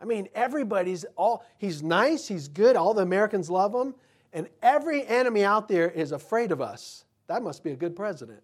I 0.00 0.06
mean, 0.06 0.28
everybody's 0.34 1.04
all, 1.16 1.44
he's 1.58 1.82
nice, 1.82 2.26
he's 2.26 2.48
good, 2.48 2.76
all 2.76 2.94
the 2.94 3.02
Americans 3.02 3.50
love 3.50 3.74
him, 3.74 3.94
and 4.32 4.48
every 4.62 5.06
enemy 5.06 5.44
out 5.44 5.68
there 5.68 5.90
is 5.90 6.12
afraid 6.12 6.52
of 6.52 6.60
us. 6.60 7.04
That 7.26 7.42
must 7.42 7.62
be 7.62 7.72
a 7.72 7.76
good 7.76 7.96
president, 7.96 8.42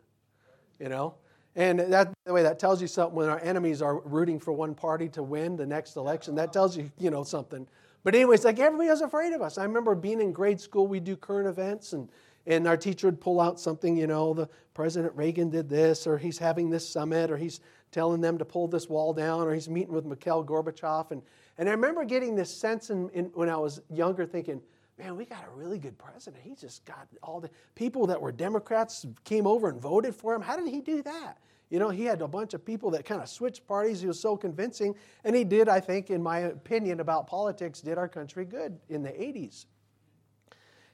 you 0.79 0.89
know? 0.89 1.15
And 1.57 1.81
that 1.81 2.13
the 2.25 2.33
way 2.33 2.43
that 2.43 2.59
tells 2.59 2.81
you 2.81 2.87
something 2.87 3.17
when 3.17 3.29
our 3.29 3.41
enemies 3.41 3.83
are 3.83 3.99
rooting 4.01 4.39
for 4.39 4.53
one 4.53 4.75
party 4.75 5.09
to 5.11 5.23
win 5.23 5.57
the 5.57 5.67
next 5.67 5.97
election. 5.97 6.37
That 6.37 6.53
tells 6.53 6.77
you, 6.77 6.91
you 6.97 7.11
know, 7.11 7.25
something. 7.25 7.67
But 8.05 8.15
anyways, 8.15 8.45
like 8.45 8.59
everybody 8.59 8.89
was 8.89 9.03
afraid 9.03 9.33
of 9.33 9.43
us. 9.43 9.59
I 9.59 9.65
remember 9.65 9.95
being 9.95 10.21
in 10.21 10.33
grade 10.33 10.61
school, 10.61 10.87
we 10.87 11.01
do 11.01 11.17
current 11.17 11.49
events, 11.49 11.93
and 11.93 12.09
and 12.47 12.67
our 12.67 12.77
teacher 12.77 13.07
would 13.07 13.21
pull 13.21 13.41
out 13.41 13.61
something, 13.61 13.97
you 13.97 14.07
know, 14.07 14.35
the 14.35 14.49
President 14.75 15.15
Reagan 15.15 15.51
did 15.51 15.69
this, 15.69 16.07
or 16.07 16.19
he's 16.19 16.39
having 16.39 16.71
this 16.71 16.89
summit, 16.89 17.31
or 17.31 17.37
he's 17.37 17.61
telling 17.93 18.21
them 18.21 18.39
to 18.39 18.45
pull 18.45 18.69
this 18.69 18.89
wall 18.89 19.13
down, 19.13 19.47
or 19.47 19.55
he's 19.55 19.69
meeting 19.69 19.93
with 19.93 20.05
Mikhail 20.05 20.45
Gorbachev, 20.45 21.11
and 21.11 21.23
and 21.61 21.69
I 21.69 21.73
remember 21.73 22.07
getting 22.07 22.35
this 22.35 22.51
sense 22.51 22.89
in, 22.89 23.11
in, 23.11 23.27
when 23.35 23.51
I 23.51 23.57
was 23.59 23.83
younger 23.91 24.25
thinking, 24.25 24.63
man, 24.99 25.15
we 25.15 25.27
got 25.27 25.45
a 25.47 25.51
really 25.51 25.79
good 25.79 25.99
president. 25.99 26.43
He 26.43 26.55
just 26.55 26.87
got 26.87 27.07
all 27.23 27.39
the 27.39 27.51
people 27.75 28.07
that 28.07 28.19
were 28.19 28.33
Democrats 28.33 29.05
came 29.25 29.47
over 29.47 29.69
and 29.69 29.79
voted 29.79 30.15
for 30.15 30.35
him. 30.35 30.41
How 30.41 30.57
did 30.57 30.69
he 30.69 30.81
do 30.81 31.03
that? 31.03 31.37
You 31.69 31.79
know, 31.79 31.91
he 31.91 32.05
had 32.07 32.23
a 32.23 32.29
bunch 32.29 32.55
of 32.55 32.65
people 32.65 32.91
that 32.93 33.05
kind 33.05 33.21
of 33.21 33.29
switched 33.29 33.67
parties. 33.67 34.01
He 34.01 34.07
was 34.07 34.19
so 34.19 34.39
convincing. 34.39 34.95
And 35.23 35.37
he 35.37 35.45
did, 35.45 35.69
I 35.69 35.81
think, 35.81 36.09
in 36.09 36.23
my 36.23 36.39
opinion 36.39 37.01
about 37.01 37.27
politics, 37.27 37.83
did 37.83 37.99
our 37.99 38.09
country 38.09 38.47
good 38.47 38.79
in 38.89 39.03
the 39.03 39.11
80s. 39.11 39.67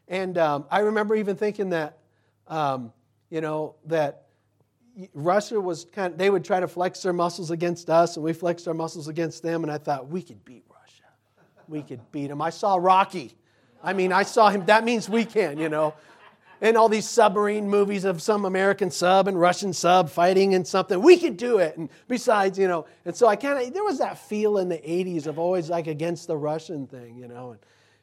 And 0.08 0.38
um, 0.38 0.64
I 0.70 0.80
remember 0.80 1.16
even 1.16 1.36
thinking 1.36 1.70
that, 1.70 1.98
um, 2.46 2.92
you 3.30 3.40
know, 3.40 3.75
that 3.86 4.26
Russia 5.12 5.60
was 5.60 5.84
kind 5.84 6.12
of, 6.12 6.18
they 6.18 6.30
would 6.30 6.44
try 6.44 6.60
to 6.60 6.68
flex 6.68 7.02
their 7.02 7.12
muscles 7.12 7.50
against 7.50 7.90
us, 7.90 8.16
and 8.16 8.25
we 8.25 8.32
flexed 8.32 8.66
our 8.68 8.75
muscles 8.75 9.08
against 9.08 9.42
them, 9.42 9.62
and 9.62 9.70
I 9.70 9.78
thought, 9.78 10.08
we 10.08 10.22
could 10.22 10.44
beat 10.44 10.64
Russia. 10.70 11.02
We 11.68 11.82
could 11.82 12.00
beat 12.12 12.28
them. 12.28 12.40
I 12.40 12.50
saw 12.50 12.76
Rocky. 12.76 13.34
I 13.82 13.92
mean, 13.92 14.12
I 14.12 14.22
saw 14.22 14.48
him. 14.48 14.64
That 14.66 14.84
means 14.84 15.08
we 15.08 15.25
can, 15.25 15.58
you 15.58 15.68
know. 15.68 15.94
And 16.62 16.78
all 16.78 16.88
these 16.88 17.06
submarine 17.06 17.68
movies 17.68 18.06
of 18.06 18.22
some 18.22 18.46
American 18.46 18.90
sub 18.90 19.28
and 19.28 19.38
Russian 19.38 19.75
sub 19.75 20.08
fighting 20.08 20.54
and 20.54 20.66
something. 20.66 21.02
We 21.02 21.18
could 21.18 21.36
do 21.36 21.58
it. 21.58 21.76
And 21.76 21.90
besides, 22.08 22.58
you 22.58 22.66
know, 22.66 22.86
and 23.04 23.14
so 23.14 23.26
I 23.26 23.36
kind 23.36 23.58
of, 23.58 23.75
there 23.75 23.84
was 23.84 23.98
that 23.98 24.18
feel 24.18 24.56
in 24.56 24.70
the 24.70 24.78
80s 24.78 25.26
of 25.26 25.38
always 25.38 25.68
like 25.68 25.86
against 25.86 26.26
the 26.28 26.36
Russian 26.36 26.86
thing, 26.86 27.16
you 27.16 27.28
know. 27.28 27.50
And, 27.50 27.60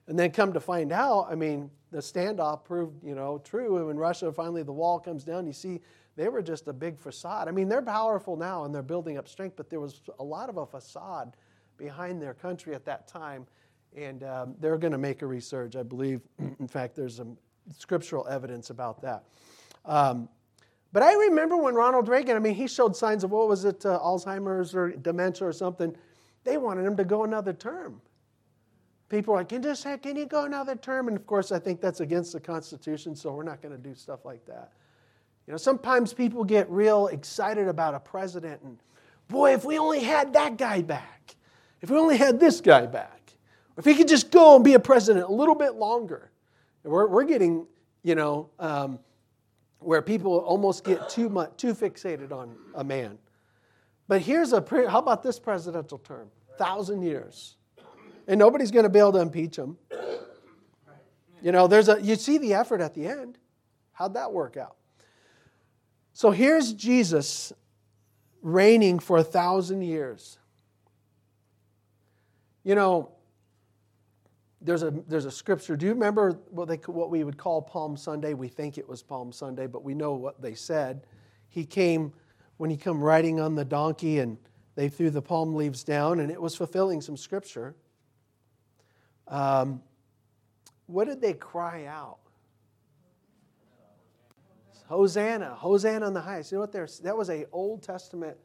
and 0.07 0.17
then 0.17 0.31
come 0.31 0.53
to 0.53 0.59
find 0.59 0.91
out, 0.91 1.27
I 1.29 1.35
mean, 1.35 1.69
the 1.91 1.99
standoff 1.99 2.65
proved, 2.65 3.03
you 3.03 3.15
know, 3.15 3.39
true. 3.43 3.77
And 3.77 3.87
when 3.87 3.97
Russia 3.97 4.31
finally, 4.31 4.63
the 4.63 4.73
wall 4.73 4.99
comes 4.99 5.23
down, 5.23 5.45
you 5.45 5.53
see 5.53 5.79
they 6.15 6.27
were 6.27 6.41
just 6.41 6.67
a 6.67 6.73
big 6.73 6.99
facade. 6.99 7.47
I 7.47 7.51
mean, 7.51 7.69
they're 7.69 7.81
powerful 7.81 8.35
now 8.35 8.65
and 8.65 8.73
they're 8.73 8.81
building 8.81 9.17
up 9.17 9.27
strength, 9.27 9.55
but 9.55 9.69
there 9.69 9.79
was 9.79 10.01
a 10.19 10.23
lot 10.23 10.49
of 10.49 10.57
a 10.57 10.65
facade 10.65 11.35
behind 11.77 12.21
their 12.21 12.33
country 12.33 12.75
at 12.75 12.85
that 12.85 13.07
time. 13.07 13.47
And 13.95 14.23
um, 14.23 14.55
they're 14.59 14.77
going 14.77 14.91
to 14.91 14.97
make 14.97 15.21
a 15.21 15.25
resurge, 15.25 15.75
I 15.75 15.83
believe. 15.83 16.21
In 16.59 16.67
fact, 16.67 16.95
there's 16.95 17.17
some 17.17 17.37
scriptural 17.77 18.27
evidence 18.27 18.69
about 18.69 19.01
that. 19.01 19.23
Um, 19.85 20.29
but 20.91 21.01
I 21.01 21.13
remember 21.13 21.57
when 21.57 21.73
Ronald 21.73 22.07
Reagan, 22.07 22.35
I 22.35 22.39
mean, 22.39 22.53
he 22.53 22.67
showed 22.67 22.95
signs 22.95 23.23
of 23.23 23.31
what 23.31 23.47
was 23.47 23.65
it, 23.65 23.85
uh, 23.85 23.99
Alzheimer's 23.99 24.75
or 24.75 24.91
dementia 24.91 25.47
or 25.47 25.53
something. 25.53 25.95
They 26.43 26.57
wanted 26.57 26.85
him 26.85 26.97
to 26.97 27.03
go 27.03 27.23
another 27.23 27.53
term. 27.53 28.01
People 29.13 29.35
are 29.35 29.37
like, 29.37 29.49
can, 29.49 29.61
just, 29.61 29.85
can 30.01 30.15
you 30.15 30.25
go 30.25 30.45
another 30.45 30.75
term? 30.75 31.07
And 31.07 31.15
of 31.15 31.27
course, 31.27 31.51
I 31.51 31.59
think 31.59 31.79
that's 31.79 31.99
against 31.99 32.33
the 32.33 32.39
Constitution, 32.39 33.15
so 33.15 33.31
we're 33.31 33.43
not 33.43 33.61
going 33.61 33.71
to 33.71 33.81
do 33.81 33.93
stuff 33.93 34.25
like 34.25 34.43
that. 34.47 34.71
You 35.45 35.51
know, 35.51 35.57
sometimes 35.57 36.13
people 36.13 36.43
get 36.43 36.67
real 36.69 37.07
excited 37.07 37.67
about 37.67 37.93
a 37.93 37.99
president 37.99 38.61
and, 38.63 38.79
boy, 39.27 39.53
if 39.53 39.65
we 39.65 39.77
only 39.77 39.99
had 39.99 40.33
that 40.33 40.57
guy 40.57 40.81
back, 40.81 41.35
if 41.81 41.91
we 41.91 41.97
only 41.97 42.17
had 42.17 42.39
this 42.39 42.59
guy 42.59 42.87
back. 42.87 43.33
If 43.77 43.85
he 43.85 43.93
could 43.93 44.07
just 44.07 44.31
go 44.31 44.55
and 44.55 44.63
be 44.63 44.73
a 44.73 44.79
president 44.79 45.25
a 45.25 45.31
little 45.31 45.55
bit 45.55 45.75
longer. 45.75 46.31
We're, 46.83 47.07
we're 47.07 47.23
getting, 47.23 47.67
you 48.01 48.15
know, 48.15 48.49
um, 48.59 48.97
where 49.77 50.01
people 50.01 50.37
almost 50.39 50.83
get 50.83 51.07
too 51.09 51.29
much, 51.29 51.51
too 51.57 51.75
fixated 51.75 52.31
on 52.31 52.55
a 52.73 52.83
man. 52.83 53.19
But 54.07 54.21
here's 54.21 54.53
a, 54.53 54.61
pre- 54.61 54.87
how 54.87 54.99
about 54.99 55.21
this 55.21 55.39
presidential 55.39 55.99
term? 55.99 56.29
Thousand 56.57 57.03
years. 57.03 57.57
And 58.27 58.39
nobody's 58.39 58.71
going 58.71 58.83
to 58.83 58.89
be 58.89 58.99
able 58.99 59.13
to 59.13 59.19
impeach 59.19 59.57
him. 59.57 59.77
You 61.41 61.51
know, 61.51 61.67
there's 61.67 61.89
a, 61.89 62.01
you 62.01 62.15
see 62.15 62.37
the 62.37 62.53
effort 62.53 62.79
at 62.79 62.93
the 62.93 63.05
end. 63.05 63.37
How'd 63.91 64.13
that 64.13 64.31
work 64.31 64.55
out? 64.55 64.77
So 66.13 66.31
here's 66.31 66.73
Jesus 66.73 67.51
reigning 68.41 68.99
for 68.99 69.17
a 69.17 69.23
thousand 69.23 69.81
years. 69.81 70.37
You 72.63 72.75
know, 72.75 73.11
there's 74.61 74.83
a, 74.83 74.91
there's 75.07 75.25
a 75.25 75.31
scripture. 75.31 75.75
Do 75.75 75.85
you 75.85 75.91
remember 75.91 76.39
what, 76.49 76.69
they, 76.69 76.77
what 76.85 77.09
we 77.09 77.25
would 77.25 77.37
call 77.37 77.61
Palm 77.61 77.97
Sunday? 77.97 78.33
We 78.33 78.47
think 78.47 78.77
it 78.77 78.87
was 78.87 79.03
Palm 79.03 79.33
Sunday, 79.33 79.67
but 79.67 79.83
we 79.83 79.93
know 79.93 80.13
what 80.13 80.41
they 80.41 80.53
said. 80.53 81.05
He 81.49 81.65
came, 81.65 82.13
when 82.55 82.69
he 82.69 82.77
come 82.77 83.03
riding 83.03 83.41
on 83.41 83.55
the 83.55 83.65
donkey, 83.65 84.19
and 84.19 84.37
they 84.75 84.87
threw 84.87 85.09
the 85.09 85.21
palm 85.21 85.53
leaves 85.53 85.83
down, 85.83 86.21
and 86.21 86.31
it 86.31 86.41
was 86.41 86.55
fulfilling 86.55 87.01
some 87.01 87.17
scripture. 87.17 87.75
Um, 89.27 89.81
what 90.87 91.07
did 91.07 91.21
they 91.21 91.33
cry 91.33 91.85
out? 91.85 92.19
Hosanna, 94.85 95.55
Hosanna 95.55 96.05
on 96.05 96.13
the 96.13 96.21
highest. 96.21 96.51
You 96.51 96.57
know 96.57 96.61
what? 96.61 96.71
That 97.03 97.17
was 97.17 97.29
a 97.29 97.45
Old 97.51 97.81
Testament 97.81 98.37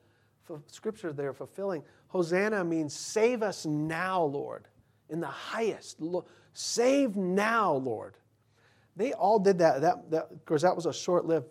scripture 0.66 1.12
they're 1.12 1.34
fulfilling. 1.34 1.82
Hosanna 2.08 2.64
means 2.64 2.94
save 2.94 3.42
us 3.42 3.66
now, 3.66 4.22
Lord, 4.22 4.66
in 5.10 5.20
the 5.20 5.26
highest. 5.26 6.00
Save 6.54 7.16
now, 7.16 7.74
Lord. 7.74 8.16
They 8.96 9.12
all 9.12 9.38
did 9.38 9.58
that. 9.58 9.82
that, 9.82 10.10
that 10.10 10.28
of 10.30 10.44
course, 10.44 10.62
that 10.62 10.74
was 10.74 10.86
a 10.86 10.92
short 10.92 11.26
lived 11.26 11.46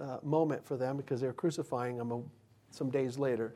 uh, 0.00 0.18
moment 0.22 0.64
for 0.64 0.76
them 0.76 0.96
because 0.96 1.20
they 1.20 1.26
were 1.26 1.32
crucifying 1.32 1.98
him 1.98 2.10
a, 2.10 2.22
some 2.70 2.90
days 2.90 3.18
later. 3.18 3.54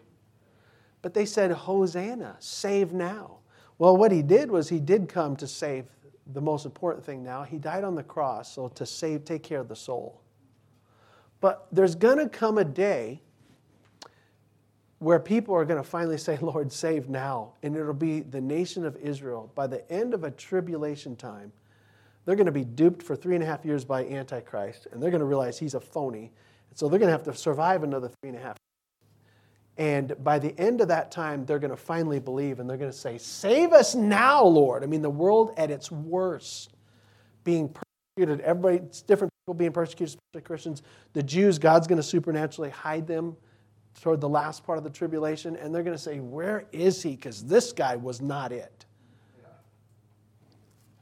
But 1.02 1.14
they 1.14 1.26
said, 1.26 1.50
Hosanna, 1.50 2.37
save 2.38 2.92
now. 2.92 3.38
Well, 3.78 3.97
what 3.97 4.11
he 4.12 4.23
did 4.23 4.50
was 4.50 4.68
he 4.68 4.80
did 4.80 5.09
come 5.09 5.37
to 5.37 5.47
save 5.47 5.87
the 6.33 6.40
most 6.40 6.64
important 6.64 7.04
thing 7.04 7.23
now. 7.23 7.42
He 7.42 7.59
died 7.59 7.85
on 7.85 7.95
the 7.95 8.02
cross, 8.02 8.54
so 8.54 8.68
to 8.68 8.87
save, 8.87 9.25
take 9.25 9.42
care 9.42 9.61
of 9.61 9.68
the 9.68 9.76
soul. 9.76 10.21
But 11.40 11.66
there's 11.71 11.95
going 11.95 12.18
to 12.18 12.28
come 12.28 12.59
a 12.59 12.64
day 12.64 13.21
where 14.99 15.21
people 15.21 15.54
are 15.54 15.64
going 15.64 15.83
to 15.83 15.88
finally 15.88 16.16
say, 16.16 16.38
Lord, 16.40 16.73
save 16.73 17.09
now. 17.09 17.52
And 17.62 17.76
it'll 17.76 17.92
be 17.92 18.21
the 18.21 18.40
nation 18.40 18.87
of 18.87 18.97
Israel. 18.97 19.52
By 19.54 19.66
the 19.66 19.88
end 19.92 20.14
of 20.14 20.25
a 20.25 20.30
tribulation 20.30 21.16
time, 21.16 21.52
they're 22.25 22.37
going 22.37 22.47
to 22.47 22.52
be 22.52 22.64
duped 22.64 23.02
for 23.02 23.14
three 23.14 23.35
and 23.35 23.45
a 23.45 23.47
half 23.47 23.64
years 23.64 23.85
by 23.85 24.04
Antichrist, 24.04 24.88
and 24.90 25.00
they're 25.00 25.11
going 25.11 25.21
to 25.21 25.26
realize 25.26 25.59
he's 25.59 25.75
a 25.75 25.80
phony. 25.80 26.33
And 26.71 26.78
so 26.78 26.88
they're 26.88 26.99
going 26.99 27.09
to 27.09 27.12
have 27.12 27.23
to 27.25 27.35
survive 27.35 27.83
another 27.85 28.09
three 28.09 28.30
and 28.30 28.38
a 28.38 28.40
half. 28.40 28.56
And 29.78 30.14
by 30.25 30.38
the 30.38 30.59
end 30.59 30.80
of 30.80 30.88
that 30.88 31.11
time, 31.11 31.45
they're 31.45 31.59
going 31.59 31.71
to 31.71 31.76
finally 31.76 32.18
believe 32.18 32.61
and 32.61 32.68
they're 32.68 32.78
going 32.78 32.90
to 32.90 32.97
say, 32.97 33.18
Save 33.18 33.73
us 33.73 33.95
now, 33.95 34.42
Lord. 34.42 34.83
I 34.83 34.87
mean, 34.87 35.02
the 35.02 35.11
world 35.11 35.52
at 35.56 35.71
its 35.71 35.90
worst, 35.92 36.73
being 37.45 37.68
persecuted, 37.68 38.40
everybody, 38.40 38.78
it's 38.78 39.02
different 39.02 39.33
people 39.42 39.54
being 39.54 39.73
persecuted, 39.73 40.16
especially 40.16 40.47
Christians. 40.47 40.83
The 41.12 41.23
Jews, 41.23 41.59
God's 41.59 41.87
going 41.87 41.99
to 41.99 42.02
supernaturally 42.02 42.71
hide 42.71 43.06
them 43.06 43.37
toward 44.00 44.21
the 44.21 44.28
last 44.28 44.64
part 44.64 44.78
of 44.78 44.85
the 44.85 44.90
tribulation, 44.90 45.56
and 45.56 45.75
they're 45.75 45.83
going 45.83 45.97
to 45.97 46.02
say, 46.02 46.21
Where 46.21 46.64
is 46.73 47.02
he? 47.02 47.11
Because 47.11 47.45
this 47.45 47.73
guy 47.73 47.97
was 47.97 48.23
not 48.23 48.52
it. 48.52 48.85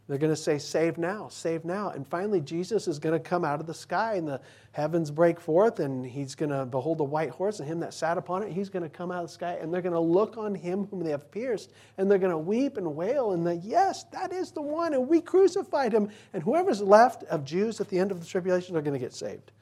They're 0.06 0.18
going 0.18 0.32
to 0.32 0.36
say, 0.36 0.58
Save 0.58 0.98
now, 0.98 1.28
save 1.28 1.64
now. 1.64 1.88
And 1.90 2.06
finally, 2.06 2.40
Jesus 2.40 2.86
is 2.88 2.98
going 2.98 3.14
to 3.14 3.20
come 3.20 3.42
out 3.44 3.60
of 3.60 3.66
the 3.66 3.72
sky, 3.72 4.16
and 4.16 4.28
the 4.28 4.40
heavens 4.72 5.10
break 5.10 5.40
forth, 5.40 5.80
and 5.80 6.04
he's 6.04 6.34
going 6.34 6.50
to 6.50 6.66
behold 6.66 7.00
a 7.00 7.04
white 7.04 7.30
horse, 7.30 7.58
and 7.58 7.66
him 7.66 7.80
that 7.80 7.94
sat 7.94 8.18
upon 8.18 8.42
it, 8.42 8.52
he's 8.52 8.68
going 8.68 8.82
to 8.82 8.88
come 8.90 9.10
out 9.10 9.24
of 9.24 9.28
the 9.28 9.32
sky, 9.32 9.56
and 9.60 9.72
they're 9.72 9.80
going 9.80 9.94
to 9.94 10.00
look 10.00 10.36
on 10.36 10.54
him 10.54 10.86
whom 10.90 11.00
they 11.00 11.10
have 11.10 11.30
pierced, 11.30 11.72
and 11.96 12.10
they're 12.10 12.18
going 12.18 12.32
to 12.32 12.38
weep 12.38 12.76
and 12.76 12.94
wail, 12.94 13.32
and 13.32 13.46
that, 13.46 13.64
yes, 13.64 14.04
that 14.12 14.30
is 14.30 14.50
the 14.50 14.60
one, 14.60 14.92
and 14.92 15.08
we 15.08 15.22
crucified 15.22 15.92
him. 15.94 16.10
And 16.34 16.42
whoever's 16.42 16.82
left 16.82 17.22
of 17.24 17.44
Jews 17.44 17.80
at 17.80 17.88
the 17.88 17.98
end 17.98 18.10
of 18.10 18.20
the 18.20 18.26
tribulation 18.26 18.76
are 18.76 18.82
going 18.82 18.92
to 18.92 18.98
get 18.98 19.14
saved. 19.14 19.52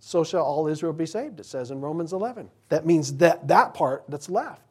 So 0.00 0.24
shall 0.24 0.44
all 0.44 0.66
Israel 0.68 0.92
be 0.92 1.06
saved, 1.06 1.40
it 1.40 1.46
says 1.46 1.70
in 1.70 1.80
Romans 1.82 2.14
11. 2.14 2.48
That 2.70 2.86
means 2.86 3.16
that, 3.18 3.48
that 3.48 3.74
part 3.74 4.04
that's 4.08 4.30
left. 4.30 4.67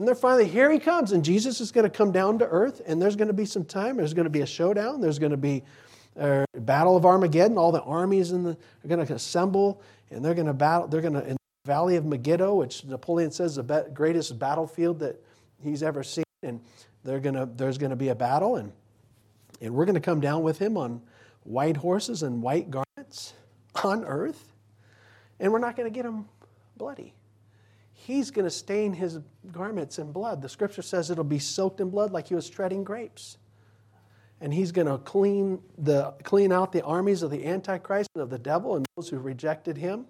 And 0.00 0.08
they're 0.08 0.14
finally, 0.14 0.48
here 0.48 0.72
he 0.72 0.78
comes, 0.78 1.12
and 1.12 1.22
Jesus 1.22 1.60
is 1.60 1.72
going 1.72 1.84
to 1.84 1.90
come 1.90 2.10
down 2.10 2.38
to 2.38 2.46
earth, 2.46 2.80
and 2.86 3.02
there's 3.02 3.16
going 3.16 3.28
to 3.28 3.34
be 3.34 3.44
some 3.44 3.66
time. 3.66 3.98
There's 3.98 4.14
going 4.14 4.24
to 4.24 4.30
be 4.30 4.40
a 4.40 4.46
showdown. 4.46 5.02
There's 5.02 5.18
going 5.18 5.32
to 5.32 5.36
be 5.36 5.62
a 6.16 6.46
battle 6.56 6.96
of 6.96 7.04
Armageddon. 7.04 7.58
All 7.58 7.70
the 7.70 7.82
armies 7.82 8.32
in 8.32 8.42
the, 8.42 8.52
are 8.52 8.88
going 8.88 9.06
to 9.06 9.12
assemble, 9.12 9.82
and 10.10 10.24
they're 10.24 10.32
going 10.32 10.46
to 10.46 10.54
battle. 10.54 10.88
They're 10.88 11.02
going 11.02 11.12
to, 11.12 11.22
in 11.24 11.32
the 11.32 11.66
Valley 11.66 11.96
of 11.96 12.06
Megiddo, 12.06 12.54
which 12.54 12.82
Napoleon 12.86 13.30
says 13.30 13.58
is 13.58 13.66
the 13.66 13.90
greatest 13.92 14.38
battlefield 14.38 15.00
that 15.00 15.22
he's 15.62 15.82
ever 15.82 16.02
seen, 16.02 16.24
and 16.42 16.62
they're 17.04 17.20
going 17.20 17.34
to, 17.34 17.44
there's 17.44 17.76
going 17.76 17.90
to 17.90 17.96
be 17.96 18.08
a 18.08 18.14
battle, 18.14 18.56
and, 18.56 18.72
and 19.60 19.74
we're 19.74 19.84
going 19.84 19.96
to 19.96 20.00
come 20.00 20.22
down 20.22 20.42
with 20.42 20.58
him 20.58 20.78
on 20.78 21.02
white 21.42 21.76
horses 21.76 22.22
and 22.22 22.42
white 22.42 22.70
garments 22.70 23.34
on 23.84 24.06
earth, 24.06 24.54
and 25.38 25.52
we're 25.52 25.58
not 25.58 25.76
going 25.76 25.92
to 25.92 25.94
get 25.94 26.06
him 26.06 26.24
bloody 26.78 27.12
he's 28.10 28.30
going 28.30 28.44
to 28.44 28.50
stain 28.50 28.92
his 28.92 29.18
garments 29.52 29.98
in 29.98 30.10
blood. 30.10 30.42
The 30.42 30.48
scripture 30.48 30.82
says 30.82 31.10
it'll 31.10 31.24
be 31.24 31.38
soaked 31.38 31.80
in 31.80 31.90
blood 31.90 32.10
like 32.10 32.28
he 32.28 32.34
was 32.34 32.50
treading 32.50 32.82
grapes. 32.82 33.38
And 34.40 34.52
he's 34.52 34.72
going 34.72 34.86
to 34.86 34.98
clean, 34.98 35.60
the, 35.78 36.12
clean 36.24 36.50
out 36.50 36.72
the 36.72 36.82
armies 36.82 37.22
of 37.22 37.30
the 37.30 37.46
Antichrist 37.46 38.08
and 38.14 38.22
of 38.22 38.30
the 38.30 38.38
devil 38.38 38.74
and 38.74 38.86
those 38.96 39.08
who 39.08 39.18
rejected 39.18 39.76
him. 39.76 40.06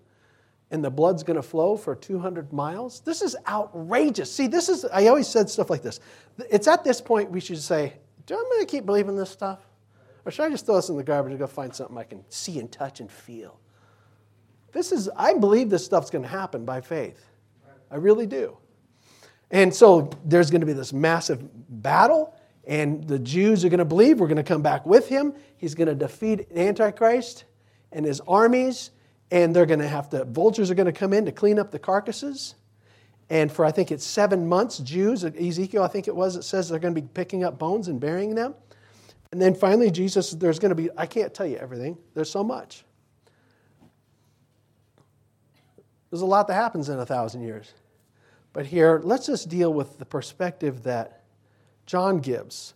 And 0.71 0.85
the 0.85 0.91
blood's 0.91 1.25
going 1.25 1.37
to 1.37 1.43
flow 1.43 1.77
for 1.77 1.97
200 1.97 2.53
miles. 2.53 3.01
This 3.01 3.23
is 3.23 3.37
outrageous. 3.47 4.33
See, 4.33 4.47
this 4.47 4.69
is, 4.69 4.85
I 4.85 5.09
always 5.09 5.27
said 5.27 5.51
stuff 5.51 5.69
like 5.69 5.83
this. 5.83 5.99
It's 6.49 6.69
at 6.69 6.85
this 6.85 7.01
point 7.01 7.31
we 7.31 7.41
should 7.41 7.59
say, 7.59 7.95
do 8.25 8.35
I 8.35 8.39
going 8.39 8.61
to 8.61 8.67
keep 8.67 8.87
believing 8.87 9.17
this 9.17 9.31
stuff? 9.31 9.59
Or 10.25 10.31
should 10.31 10.45
I 10.45 10.51
just 10.51 10.65
throw 10.65 10.77
this 10.77 10.89
in 10.89 10.97
the 10.97 11.03
garbage 11.03 11.33
and 11.33 11.41
go 11.41 11.49
find 11.49 11.75
something 11.75 11.99
I 11.99 12.05
can 12.05 12.25
see 12.29 12.61
and 12.61 12.71
touch 12.71 13.01
and 13.01 13.11
feel? 13.11 13.59
This 14.73 14.93
is, 14.93 15.11
I 15.17 15.35
believe 15.35 15.71
this 15.71 15.85
stuff's 15.85 16.11
going 16.11 16.23
to 16.23 16.29
happen 16.29 16.65
by 16.65 16.81
faith. 16.81 17.30
I 17.91 17.97
really 17.97 18.27
do. 18.27 18.57
And 19.51 19.75
so 19.75 20.11
there's 20.25 20.51
going 20.51 20.61
to 20.61 20.67
be 20.67 20.73
this 20.73 20.93
massive 20.93 21.43
battle, 21.83 22.35
and 22.67 23.07
the 23.07 23.19
Jews 23.19 23.65
are 23.65 23.69
going 23.69 23.79
to 23.79 23.85
believe 23.85 24.21
we're 24.21 24.29
going 24.29 24.37
to 24.37 24.43
come 24.43 24.63
back 24.63 24.87
with 24.87 25.09
him. 25.09 25.35
He's 25.57 25.75
going 25.75 25.89
to 25.89 25.95
defeat 25.95 26.47
Antichrist 26.55 27.45
and 27.91 28.07
his 28.07 28.21
armies, 28.29 28.91
and 29.31 29.55
they're 29.55 29.67
going 29.67 29.81
to 29.81 29.89
have 29.89 30.09
to, 30.11 30.25
vultures 30.25 30.71
are 30.71 30.75
going 30.75 30.87
to 30.87 30.93
come 30.93 31.13
in 31.13 31.25
to 31.25 31.33
clean 31.33 31.59
up 31.59 31.73
the 31.73 31.79
carcasses. 31.79 32.55
And 33.29 33.51
for 33.51 33.65
I 33.65 33.73
think 33.73 33.91
it's 33.91 34.05
seven 34.05 34.49
months, 34.49 34.79
Jews, 34.79 35.25
Ezekiel, 35.25 35.83
I 35.83 35.89
think 35.89 36.09
it 36.09 36.15
was, 36.15 36.37
it 36.37 36.43
says 36.43 36.69
they're 36.69 36.79
going 36.79 36.95
to 36.95 37.01
be 37.01 37.09
picking 37.15 37.45
up 37.45 37.59
bones 37.59 37.89
and 37.89 38.01
burying 38.01 38.35
them. 38.35 38.55
And 39.33 39.41
then 39.41 39.55
finally, 39.55 39.91
Jesus, 39.91 40.33
there's 40.33 40.59
going 40.59 40.71
to 40.71 40.75
be, 40.75 40.91
I 40.97 41.07
can't 41.07 41.33
tell 41.33 41.47
you 41.47 41.57
everything, 41.57 41.97
there's 42.15 42.31
so 42.31 42.43
much. 42.43 42.85
There's 46.11 46.23
a 46.23 46.27
lot 46.27 46.49
that 46.49 46.55
happens 46.55 46.89
in 46.89 46.99
a 46.99 47.07
thousand 47.07 47.43
years. 47.43 47.73
But 48.53 48.67
here, 48.67 49.01
let's 49.05 49.27
just 49.27 49.49
deal 49.49 49.73
with 49.73 49.99
the 49.99 50.05
perspective 50.05 50.83
that 50.83 51.23
John 51.87 52.19
gives. 52.19 52.75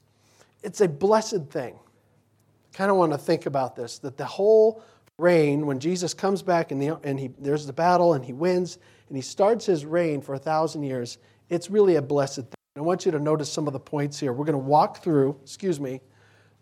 It's 0.63 0.81
a 0.81 0.89
blessed 0.89 1.47
thing. 1.51 1.75
I 1.75 2.77
kind 2.77 2.91
of 2.91 2.97
want 2.97 3.13
to 3.13 3.19
think 3.19 3.47
about 3.47 3.75
this 3.77 3.99
that 3.99 4.17
the 4.17 4.25
whole 4.25 4.83
reign, 5.19 5.67
when 5.67 5.79
Jesus 5.79 6.15
comes 6.15 6.43
back 6.43 6.73
and, 6.73 6.81
the, 6.81 6.99
and 7.03 7.19
he, 7.19 7.31
there's 7.39 7.67
the 7.67 7.73
battle 7.73 8.15
and 8.15 8.25
he 8.25 8.33
wins 8.33 8.79
and 9.09 9.17
he 9.17 9.23
starts 9.23 9.67
his 9.67 9.85
reign 9.85 10.21
for 10.21 10.35
a 10.35 10.39
thousand 10.39 10.83
years, 10.83 11.19
it's 11.49 11.71
really 11.71 11.97
a 11.97 12.03
blessed 12.03 12.37
thing. 12.37 12.55
I 12.77 12.81
want 12.81 13.07
you 13.07 13.13
to 13.13 13.21
notice 13.21 13.51
some 13.53 13.67
of 13.67 13.73
the 13.73 13.81
points 13.81 14.19
here. 14.19 14.33
We're 14.33 14.45
going 14.45 14.55
to 14.55 14.59
walk 14.59 15.03
through, 15.03 15.39
excuse 15.43 15.79
me, 15.79 16.01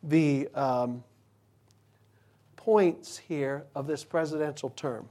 the 0.03 0.49
um, 0.55 1.05
points 2.57 3.17
here 3.17 3.65
of 3.75 3.87
this 3.87 4.05
presidential 4.05 4.71
term. 4.71 5.09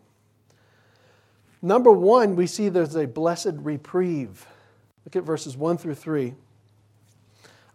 Number 1.62 1.92
one, 1.92 2.36
we 2.36 2.48
see 2.48 2.70
there's 2.70 2.96
a 2.96 3.06
blessed 3.06 3.54
reprieve. 3.58 4.46
Look 5.06 5.16
at 5.16 5.24
verses 5.24 5.56
1 5.56 5.78
through 5.78 5.96
3. 5.96 6.34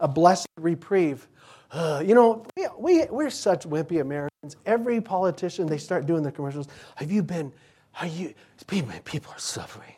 A 0.00 0.09
blessed 0.09 0.47
reprieve. 0.59 1.26
Uh, 1.71 2.02
you 2.05 2.14
know, 2.14 2.45
we, 2.57 2.66
we, 2.78 3.05
we're 3.07 3.31
such 3.31 3.66
wimpy 3.66 4.00
Americans. 4.00 4.57
Every 4.64 5.00
politician, 5.00 5.66
they 5.66 5.78
start 5.78 6.07
doing 6.07 6.23
the 6.23 6.33
commercials. 6.33 6.69
Have 6.97 7.11
you 7.11 7.23
been, 7.23 7.52
are 8.00 8.07
you, 8.07 8.35
people, 8.66 8.93
people 9.05 9.33
are 9.33 9.38
suffering. 9.38 9.95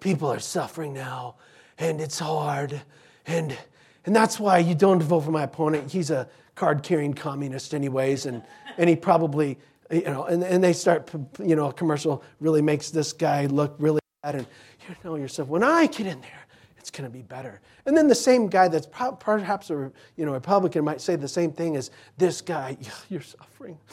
People 0.00 0.28
are 0.28 0.40
suffering 0.40 0.92
now, 0.92 1.36
and 1.78 2.00
it's 2.00 2.18
hard. 2.18 2.80
And, 3.26 3.56
and 4.06 4.16
that's 4.16 4.40
why 4.40 4.58
you 4.58 4.74
don't 4.74 5.02
vote 5.02 5.20
for 5.20 5.30
my 5.30 5.42
opponent. 5.42 5.90
He's 5.92 6.10
a 6.10 6.28
card 6.54 6.82
carrying 6.82 7.14
communist, 7.14 7.74
anyways, 7.74 8.26
and, 8.26 8.42
and 8.78 8.88
he 8.88 8.96
probably 8.96 9.58
you 9.90 10.02
know, 10.02 10.24
and, 10.24 10.42
and 10.42 10.62
they 10.62 10.72
start, 10.72 11.10
you 11.38 11.56
know, 11.56 11.68
a 11.68 11.72
commercial 11.72 12.22
really 12.38 12.62
makes 12.62 12.90
this 12.90 13.12
guy 13.12 13.46
look 13.46 13.74
really 13.78 14.00
bad. 14.22 14.36
And 14.36 14.46
you 14.88 14.94
know 15.04 15.16
yourself, 15.16 15.48
when 15.48 15.62
I 15.62 15.86
get 15.86 16.06
in 16.06 16.20
there 16.20 16.46
It's 16.78 16.90
going 16.90 17.08
to 17.08 17.12
be 17.12 17.22
better. 17.22 17.60
And 17.86 17.96
then 17.96 18.08
the 18.08 18.14
same 18.14 18.48
guy 18.48 18.68
that's 18.68 18.86
perhaps 18.86 19.70
a 19.70 19.92
you 20.16 20.24
know, 20.26 20.32
Republican 20.32 20.84
might 20.84 21.00
say 21.00 21.14
the 21.14 21.28
same 21.28 21.52
thing 21.52 21.76
as 21.76 21.90
this 22.16 22.40
guy, 22.40 22.76
you're 23.08 23.20
suffering. 23.20 23.78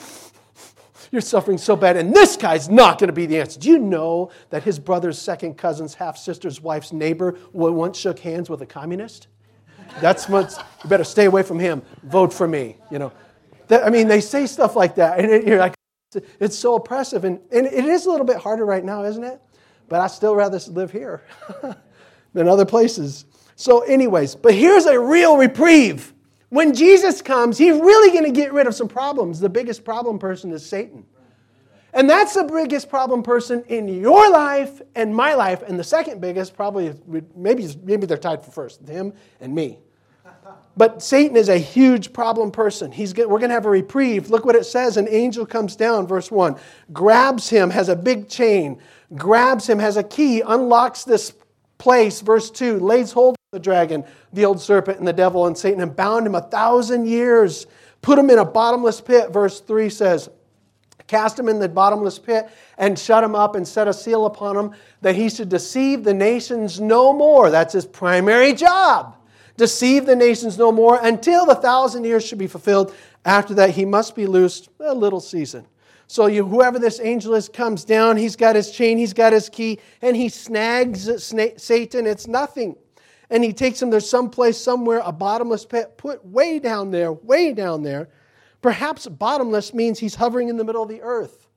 You're 1.09 1.21
suffering 1.21 1.57
so 1.57 1.77
bad, 1.77 1.95
and 1.95 2.13
this 2.13 2.35
guy's 2.35 2.67
not 2.67 2.99
going 2.99 3.07
to 3.07 3.13
be 3.13 3.25
the 3.27 3.39
answer. 3.39 3.57
Do 3.57 3.69
you 3.69 3.77
know 3.77 4.29
that 4.49 4.63
his 4.63 4.77
brother's 4.77 5.17
second 5.17 5.57
cousin's 5.57 5.93
half 5.93 6.17
sister's 6.17 6.59
wife's 6.59 6.91
neighbor 6.91 7.37
once 7.53 7.97
shook 7.97 8.19
hands 8.19 8.49
with 8.49 8.61
a 8.61 8.65
communist? 8.65 9.27
That's 10.01 10.27
what 10.27 10.61
you 10.83 10.89
better 10.89 11.05
stay 11.05 11.23
away 11.23 11.43
from 11.43 11.59
him. 11.59 11.81
Vote 12.03 12.33
for 12.33 12.45
me. 12.45 12.75
You 12.91 12.99
know, 12.99 13.13
that, 13.69 13.85
I 13.85 13.89
mean, 13.89 14.09
they 14.09 14.19
say 14.19 14.47
stuff 14.47 14.75
like 14.75 14.95
that, 14.95 15.19
and 15.19 15.47
you're 15.47 15.59
like, 15.59 15.75
it's 16.39 16.57
so 16.57 16.75
oppressive, 16.75 17.25
and, 17.25 17.39
and 17.51 17.65
it 17.65 17.85
is 17.85 18.05
a 18.05 18.09
little 18.09 18.25
bit 18.25 18.37
harder 18.37 18.65
right 18.65 18.83
now, 18.83 19.03
isn't 19.03 19.23
it? 19.23 19.41
But 19.89 20.01
I 20.01 20.07
still 20.07 20.35
rather 20.35 20.59
live 20.71 20.91
here 20.91 21.23
than 22.33 22.47
other 22.47 22.65
places. 22.65 23.25
So, 23.55 23.81
anyways, 23.81 24.35
but 24.35 24.53
here's 24.53 24.85
a 24.85 24.99
real 24.99 25.37
reprieve. 25.37 26.13
When 26.49 26.73
Jesus 26.73 27.21
comes, 27.21 27.57
he's 27.57 27.77
really 27.77 28.11
going 28.11 28.23
to 28.23 28.31
get 28.31 28.53
rid 28.53 28.67
of 28.67 28.75
some 28.75 28.87
problems. 28.87 29.39
The 29.39 29.49
biggest 29.49 29.83
problem 29.83 30.19
person 30.19 30.51
is 30.51 30.65
Satan. 30.65 31.05
And 31.93 32.09
that's 32.09 32.35
the 32.35 32.43
biggest 32.43 32.89
problem 32.89 33.23
person 33.23 33.63
in 33.67 33.87
your 33.87 34.29
life 34.29 34.81
and 34.95 35.15
my 35.15 35.33
life. 35.33 35.63
And 35.63 35.79
the 35.79 35.83
second 35.83 36.21
biggest, 36.21 36.55
probably, 36.55 36.93
maybe, 37.35 37.67
maybe 37.83 38.05
they're 38.05 38.17
tied 38.17 38.45
for 38.45 38.51
first, 38.51 38.87
him 38.87 39.13
and 39.41 39.53
me. 39.53 39.79
But 40.77 41.01
Satan 41.01 41.35
is 41.35 41.49
a 41.49 41.57
huge 41.57 42.13
problem 42.13 42.51
person. 42.51 42.91
He's 42.91 43.15
we're 43.15 43.25
going 43.25 43.49
to 43.49 43.55
have 43.55 43.65
a 43.65 43.69
reprieve. 43.69 44.29
Look 44.29 44.45
what 44.45 44.55
it 44.55 44.65
says. 44.65 44.95
An 44.95 45.07
angel 45.09 45.45
comes 45.45 45.75
down, 45.75 46.05
verse 46.05 46.31
1, 46.31 46.55
grabs 46.93 47.49
him, 47.49 47.71
has 47.71 47.89
a 47.89 47.95
big 47.95 48.29
chain, 48.29 48.79
grabs 49.15 49.67
him, 49.67 49.79
has 49.79 49.97
a 49.97 50.03
key, 50.03 50.41
unlocks 50.41 51.03
this 51.03 51.33
place, 51.79 52.21
verse 52.21 52.51
2, 52.51 52.79
lays 52.79 53.11
hold 53.11 53.33
of 53.33 53.39
the 53.51 53.59
dragon, 53.59 54.03
the 54.33 54.45
old 54.45 54.61
serpent, 54.61 54.99
and 54.99 55.07
the 55.07 55.13
devil 55.13 55.47
and 55.47 55.57
Satan, 55.57 55.81
and 55.81 55.95
bound 55.95 56.27
him 56.27 56.35
a 56.35 56.41
thousand 56.41 57.07
years, 57.07 57.65
put 58.03 58.19
him 58.19 58.29
in 58.29 58.37
a 58.37 58.45
bottomless 58.45 59.01
pit, 59.01 59.31
verse 59.31 59.59
3 59.59 59.89
says, 59.89 60.29
cast 61.07 61.39
him 61.39 61.49
in 61.49 61.59
the 61.59 61.69
bottomless 61.69 62.19
pit, 62.19 62.49
and 62.77 62.99
shut 62.99 63.23
him 63.23 63.33
up, 63.33 63.55
and 63.55 63.67
set 63.67 63.87
a 63.87 63.93
seal 63.93 64.27
upon 64.27 64.55
him, 64.55 64.75
that 65.01 65.15
he 65.15 65.29
should 65.29 65.49
deceive 65.49 66.03
the 66.03 66.13
nations 66.13 66.79
no 66.79 67.13
more. 67.13 67.49
That's 67.49 67.73
his 67.73 67.85
primary 67.85 68.53
job 68.53 69.16
deceive 69.57 70.05
the 70.05 70.15
nations 70.15 70.57
no 70.57 70.71
more 70.71 70.99
until 71.01 71.45
the 71.45 71.55
thousand 71.55 72.05
years 72.05 72.25
should 72.25 72.37
be 72.37 72.47
fulfilled. 72.47 72.93
After 73.25 73.53
that, 73.55 73.71
he 73.71 73.83
must 73.83 74.15
be 74.15 74.25
loosed 74.25 74.69
a 74.79 74.93
little 74.93 75.19
season. 75.19 75.67
So 76.07 76.27
you, 76.27 76.45
whoever 76.47 76.79
this 76.79 77.01
angel 77.01 77.33
is 77.33 77.49
comes 77.49 77.83
down, 77.83 78.15
he's 78.15 78.37
got 78.37 78.55
his 78.55 78.71
chain, 78.71 78.97
he's 78.97 79.13
got 79.13 79.33
his 79.33 79.49
key, 79.49 79.79
and 80.01 80.15
he 80.15 80.29
snags 80.29 81.09
Satan. 81.57 82.07
It's 82.07 82.27
nothing. 82.27 82.77
And 83.29 83.43
he 83.43 83.51
takes 83.51 83.81
him, 83.81 83.89
there's 83.89 84.09
someplace, 84.09 84.57
somewhere, 84.57 85.01
a 85.03 85.11
bottomless 85.11 85.65
pit, 85.65 85.97
put 85.97 86.25
way 86.25 86.59
down 86.59 86.91
there, 86.91 87.11
way 87.11 87.51
down 87.51 87.83
there. 87.83 88.07
Perhaps 88.61 89.07
bottomless 89.07 89.73
means 89.73 89.99
he's 89.99 90.15
hovering 90.15 90.47
in 90.47 90.55
the 90.55 90.63
middle 90.63 90.83
of 90.83 90.87
the 90.87 91.01
earth. 91.01 91.49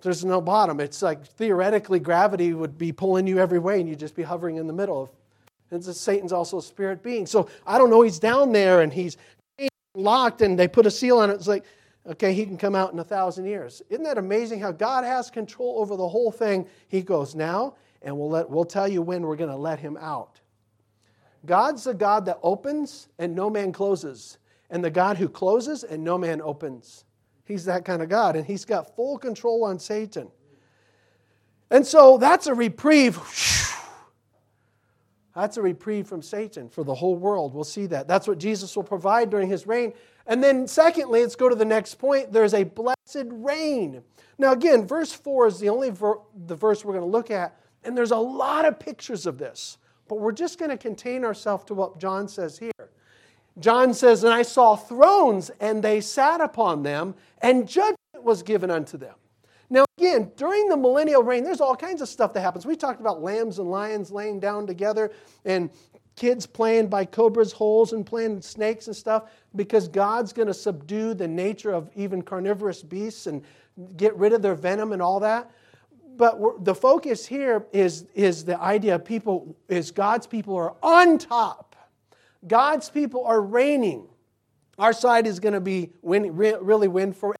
There's 0.00 0.24
no 0.24 0.40
bottom. 0.40 0.80
It's 0.80 1.02
like 1.02 1.26
theoretically 1.26 2.00
gravity 2.00 2.54
would 2.54 2.78
be 2.78 2.90
pulling 2.90 3.26
you 3.26 3.38
every 3.38 3.58
way 3.58 3.80
and 3.80 3.88
you'd 3.88 3.98
just 3.98 4.16
be 4.16 4.22
hovering 4.22 4.56
in 4.56 4.66
the 4.66 4.72
middle. 4.72 5.14
And 5.72 5.82
Satan's 5.82 6.32
also 6.32 6.58
a 6.58 6.62
spirit 6.62 7.02
being. 7.02 7.26
So 7.26 7.48
I 7.66 7.78
don't 7.78 7.90
know, 7.90 8.02
he's 8.02 8.18
down 8.18 8.52
there 8.52 8.82
and 8.82 8.92
he's 8.92 9.16
locked 9.94 10.42
and 10.42 10.58
they 10.58 10.68
put 10.68 10.86
a 10.86 10.90
seal 10.90 11.18
on 11.18 11.30
it. 11.30 11.34
It's 11.34 11.48
like, 11.48 11.64
okay, 12.06 12.34
he 12.34 12.44
can 12.44 12.56
come 12.56 12.74
out 12.74 12.92
in 12.92 12.98
a 12.98 13.04
thousand 13.04 13.46
years. 13.46 13.82
Isn't 13.88 14.04
that 14.04 14.18
amazing 14.18 14.60
how 14.60 14.72
God 14.72 15.04
has 15.04 15.30
control 15.30 15.80
over 15.80 15.96
the 15.96 16.08
whole 16.08 16.30
thing? 16.30 16.66
He 16.88 17.02
goes, 17.02 17.34
now, 17.34 17.74
and 18.02 18.16
we'll, 18.16 18.30
let, 18.30 18.50
we'll 18.50 18.64
tell 18.64 18.88
you 18.88 19.02
when 19.02 19.22
we're 19.22 19.36
going 19.36 19.50
to 19.50 19.56
let 19.56 19.78
him 19.78 19.96
out. 19.96 20.40
God's 21.46 21.84
the 21.84 21.94
God 21.94 22.26
that 22.26 22.38
opens 22.42 23.08
and 23.18 23.34
no 23.34 23.50
man 23.50 23.72
closes, 23.72 24.38
and 24.70 24.84
the 24.84 24.90
God 24.90 25.16
who 25.16 25.28
closes 25.28 25.84
and 25.84 26.04
no 26.04 26.16
man 26.16 26.40
opens. 26.40 27.04
He's 27.44 27.64
that 27.64 27.84
kind 27.84 28.02
of 28.02 28.08
God, 28.08 28.36
and 28.36 28.46
he's 28.46 28.64
got 28.64 28.94
full 28.94 29.18
control 29.18 29.64
on 29.64 29.78
Satan. 29.78 30.28
And 31.70 31.86
so 31.86 32.18
that's 32.18 32.46
a 32.46 32.54
reprieve. 32.54 33.18
That's 35.34 35.56
a 35.56 35.62
reprieve 35.62 36.06
from 36.06 36.22
Satan 36.22 36.68
for 36.68 36.84
the 36.84 36.94
whole 36.94 37.16
world. 37.16 37.54
We'll 37.54 37.64
see 37.64 37.86
that. 37.86 38.06
That's 38.06 38.28
what 38.28 38.38
Jesus 38.38 38.76
will 38.76 38.82
provide 38.82 39.30
during 39.30 39.48
his 39.48 39.66
reign. 39.66 39.94
And 40.26 40.44
then, 40.44 40.68
secondly, 40.68 41.22
let's 41.22 41.36
go 41.36 41.48
to 41.48 41.54
the 41.54 41.64
next 41.64 41.94
point. 41.94 42.32
There's 42.32 42.54
a 42.54 42.64
blessed 42.64 43.26
reign. 43.26 44.02
Now, 44.38 44.52
again, 44.52 44.86
verse 44.86 45.12
4 45.12 45.46
is 45.46 45.58
the 45.58 45.68
only 45.68 45.90
ver- 45.90 46.18
the 46.46 46.54
verse 46.54 46.84
we're 46.84 46.92
going 46.92 47.04
to 47.04 47.10
look 47.10 47.30
at. 47.30 47.56
And 47.84 47.96
there's 47.96 48.10
a 48.10 48.16
lot 48.16 48.64
of 48.64 48.78
pictures 48.78 49.26
of 49.26 49.38
this. 49.38 49.78
But 50.06 50.20
we're 50.20 50.32
just 50.32 50.58
going 50.58 50.70
to 50.70 50.76
contain 50.76 51.24
ourselves 51.24 51.64
to 51.64 51.74
what 51.74 51.98
John 51.98 52.28
says 52.28 52.58
here. 52.58 52.70
John 53.58 53.94
says, 53.94 54.24
And 54.24 54.32
I 54.32 54.42
saw 54.42 54.76
thrones, 54.76 55.50
and 55.60 55.82
they 55.82 56.00
sat 56.00 56.40
upon 56.40 56.82
them, 56.82 57.14
and 57.40 57.68
judgment 57.68 57.96
was 58.22 58.42
given 58.42 58.70
unto 58.70 58.98
them. 58.98 59.14
Now, 59.72 59.86
again, 59.96 60.30
during 60.36 60.68
the 60.68 60.76
millennial 60.76 61.22
reign, 61.22 61.44
there's 61.44 61.62
all 61.62 61.74
kinds 61.74 62.02
of 62.02 62.08
stuff 62.10 62.34
that 62.34 62.42
happens. 62.42 62.66
We 62.66 62.76
talked 62.76 63.00
about 63.00 63.22
lambs 63.22 63.58
and 63.58 63.70
lions 63.70 64.10
laying 64.10 64.38
down 64.38 64.66
together 64.66 65.10
and 65.46 65.70
kids 66.14 66.46
playing 66.46 66.88
by 66.88 67.06
cobras' 67.06 67.52
holes 67.52 67.94
and 67.94 68.04
playing 68.04 68.42
snakes 68.42 68.86
and 68.86 68.94
stuff 68.94 69.30
because 69.56 69.88
God's 69.88 70.34
going 70.34 70.48
to 70.48 70.52
subdue 70.52 71.14
the 71.14 71.26
nature 71.26 71.72
of 71.72 71.88
even 71.96 72.20
carnivorous 72.20 72.82
beasts 72.82 73.26
and 73.26 73.42
get 73.96 74.14
rid 74.18 74.34
of 74.34 74.42
their 74.42 74.54
venom 74.54 74.92
and 74.92 75.00
all 75.00 75.20
that. 75.20 75.50
But 76.18 76.66
the 76.66 76.74
focus 76.74 77.24
here 77.24 77.66
is, 77.72 78.04
is 78.14 78.44
the 78.44 78.60
idea 78.60 78.96
of 78.96 79.06
people, 79.06 79.56
is 79.70 79.90
God's 79.90 80.26
people 80.26 80.54
are 80.54 80.74
on 80.82 81.16
top. 81.16 81.76
God's 82.46 82.90
people 82.90 83.24
are 83.24 83.40
reigning. 83.40 84.06
Our 84.78 84.92
side 84.92 85.26
is 85.26 85.40
going 85.40 85.54
to 85.54 85.60
be 85.60 85.94
win, 86.02 86.36
really 86.36 86.88
win 86.88 87.14
forever. 87.14 87.38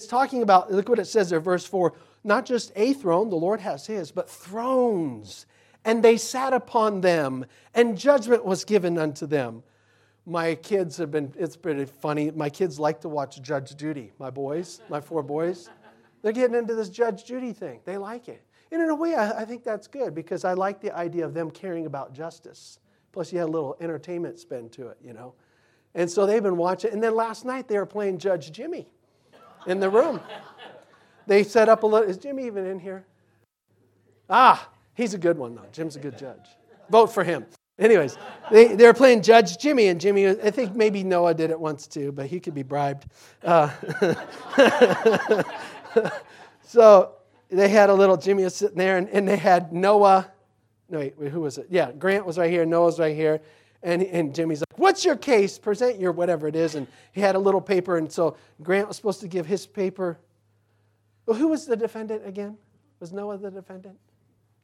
It's 0.00 0.06
talking 0.06 0.42
about, 0.42 0.72
look 0.72 0.88
what 0.88 0.98
it 0.98 1.04
says 1.04 1.28
there, 1.28 1.40
verse 1.40 1.66
4 1.66 1.92
not 2.24 2.46
just 2.46 2.72
a 2.74 2.94
throne, 2.94 3.28
the 3.28 3.36
Lord 3.36 3.60
has 3.60 3.86
his, 3.86 4.10
but 4.10 4.30
thrones. 4.30 5.44
And 5.84 6.02
they 6.02 6.16
sat 6.16 6.54
upon 6.54 7.02
them, 7.02 7.44
and 7.74 7.98
judgment 7.98 8.46
was 8.46 8.64
given 8.64 8.96
unto 8.96 9.26
them. 9.26 9.62
My 10.24 10.54
kids 10.54 10.96
have 10.96 11.10
been, 11.10 11.34
it's 11.38 11.54
pretty 11.54 11.84
funny. 11.84 12.30
My 12.30 12.48
kids 12.48 12.80
like 12.80 13.02
to 13.02 13.10
watch 13.10 13.42
Judge 13.42 13.76
Judy, 13.76 14.12
my 14.18 14.30
boys, 14.30 14.80
my 14.88 15.02
four 15.02 15.22
boys. 15.22 15.68
They're 16.22 16.32
getting 16.32 16.56
into 16.56 16.74
this 16.74 16.88
Judge 16.88 17.26
Judy 17.26 17.52
thing. 17.52 17.80
They 17.84 17.98
like 17.98 18.28
it. 18.28 18.42
And 18.72 18.80
in 18.80 18.88
a 18.88 18.94
way, 18.94 19.14
I, 19.14 19.42
I 19.42 19.44
think 19.44 19.64
that's 19.64 19.86
good 19.86 20.14
because 20.14 20.46
I 20.46 20.54
like 20.54 20.80
the 20.80 20.96
idea 20.96 21.26
of 21.26 21.34
them 21.34 21.50
caring 21.50 21.84
about 21.84 22.14
justice. 22.14 22.78
Plus, 23.12 23.34
you 23.34 23.38
had 23.38 23.48
a 23.48 23.52
little 23.52 23.76
entertainment 23.80 24.38
spin 24.38 24.70
to 24.70 24.88
it, 24.88 24.96
you 25.04 25.12
know. 25.12 25.34
And 25.94 26.10
so 26.10 26.24
they've 26.24 26.42
been 26.42 26.56
watching. 26.56 26.90
And 26.90 27.02
then 27.02 27.14
last 27.14 27.44
night, 27.44 27.68
they 27.68 27.76
were 27.76 27.86
playing 27.86 28.16
Judge 28.16 28.50
Jimmy 28.50 28.88
in 29.66 29.80
the 29.80 29.90
room. 29.90 30.20
They 31.26 31.44
set 31.44 31.68
up 31.68 31.82
a 31.82 31.86
little. 31.86 32.08
Is 32.08 32.16
Jimmy 32.16 32.46
even 32.46 32.66
in 32.66 32.78
here? 32.78 33.04
Ah, 34.28 34.68
he's 34.94 35.14
a 35.14 35.18
good 35.18 35.38
one, 35.38 35.54
though. 35.54 35.66
Jim's 35.72 35.96
a 35.96 36.00
good 36.00 36.18
judge. 36.18 36.48
Vote 36.88 37.08
for 37.08 37.24
him. 37.24 37.46
Anyways, 37.80 38.18
they, 38.50 38.74
they 38.74 38.84
were 38.84 38.92
playing 38.92 39.22
Judge 39.22 39.56
Jimmy, 39.56 39.86
and 39.86 39.98
Jimmy, 39.98 40.28
I 40.28 40.50
think 40.50 40.74
maybe 40.74 41.02
Noah 41.02 41.32
did 41.32 41.50
it 41.50 41.58
once 41.58 41.86
too, 41.86 42.12
but 42.12 42.26
he 42.26 42.38
could 42.38 42.54
be 42.54 42.62
bribed. 42.62 43.06
Uh, 43.42 43.70
so 46.62 47.14
they 47.48 47.70
had 47.70 47.88
a 47.88 47.94
little 47.94 48.18
Jimmy 48.18 48.44
was 48.44 48.54
sitting 48.54 48.76
there, 48.76 48.98
and, 48.98 49.08
and 49.08 49.26
they 49.26 49.38
had 49.38 49.72
Noah. 49.72 50.30
No, 50.90 50.98
wait, 50.98 51.14
who 51.16 51.40
was 51.40 51.56
it? 51.56 51.68
Yeah, 51.70 51.90
Grant 51.92 52.26
was 52.26 52.36
right 52.36 52.50
here, 52.50 52.66
Noah's 52.66 52.98
right 52.98 53.16
here, 53.16 53.40
and, 53.82 54.02
and 54.02 54.34
Jimmy's 54.34 54.60
like, 54.60 54.78
What's 54.78 55.04
your 55.04 55.16
case? 55.16 55.58
Present 55.58 55.98
your 55.98 56.12
whatever 56.12 56.48
it 56.48 56.56
is. 56.56 56.74
And 56.74 56.86
he 57.12 57.20
had 57.20 57.34
a 57.34 57.38
little 57.38 57.60
paper. 57.60 57.96
And 57.96 58.10
so 58.10 58.36
Grant 58.62 58.88
was 58.88 58.96
supposed 58.96 59.20
to 59.20 59.28
give 59.28 59.46
his 59.46 59.66
paper. 59.66 60.18
Well, 61.26 61.38
who 61.38 61.48
was 61.48 61.66
the 61.66 61.76
defendant 61.76 62.26
again? 62.26 62.56
Was 62.98 63.12
Noah 63.12 63.38
the 63.38 63.50
defendant? 63.50 63.96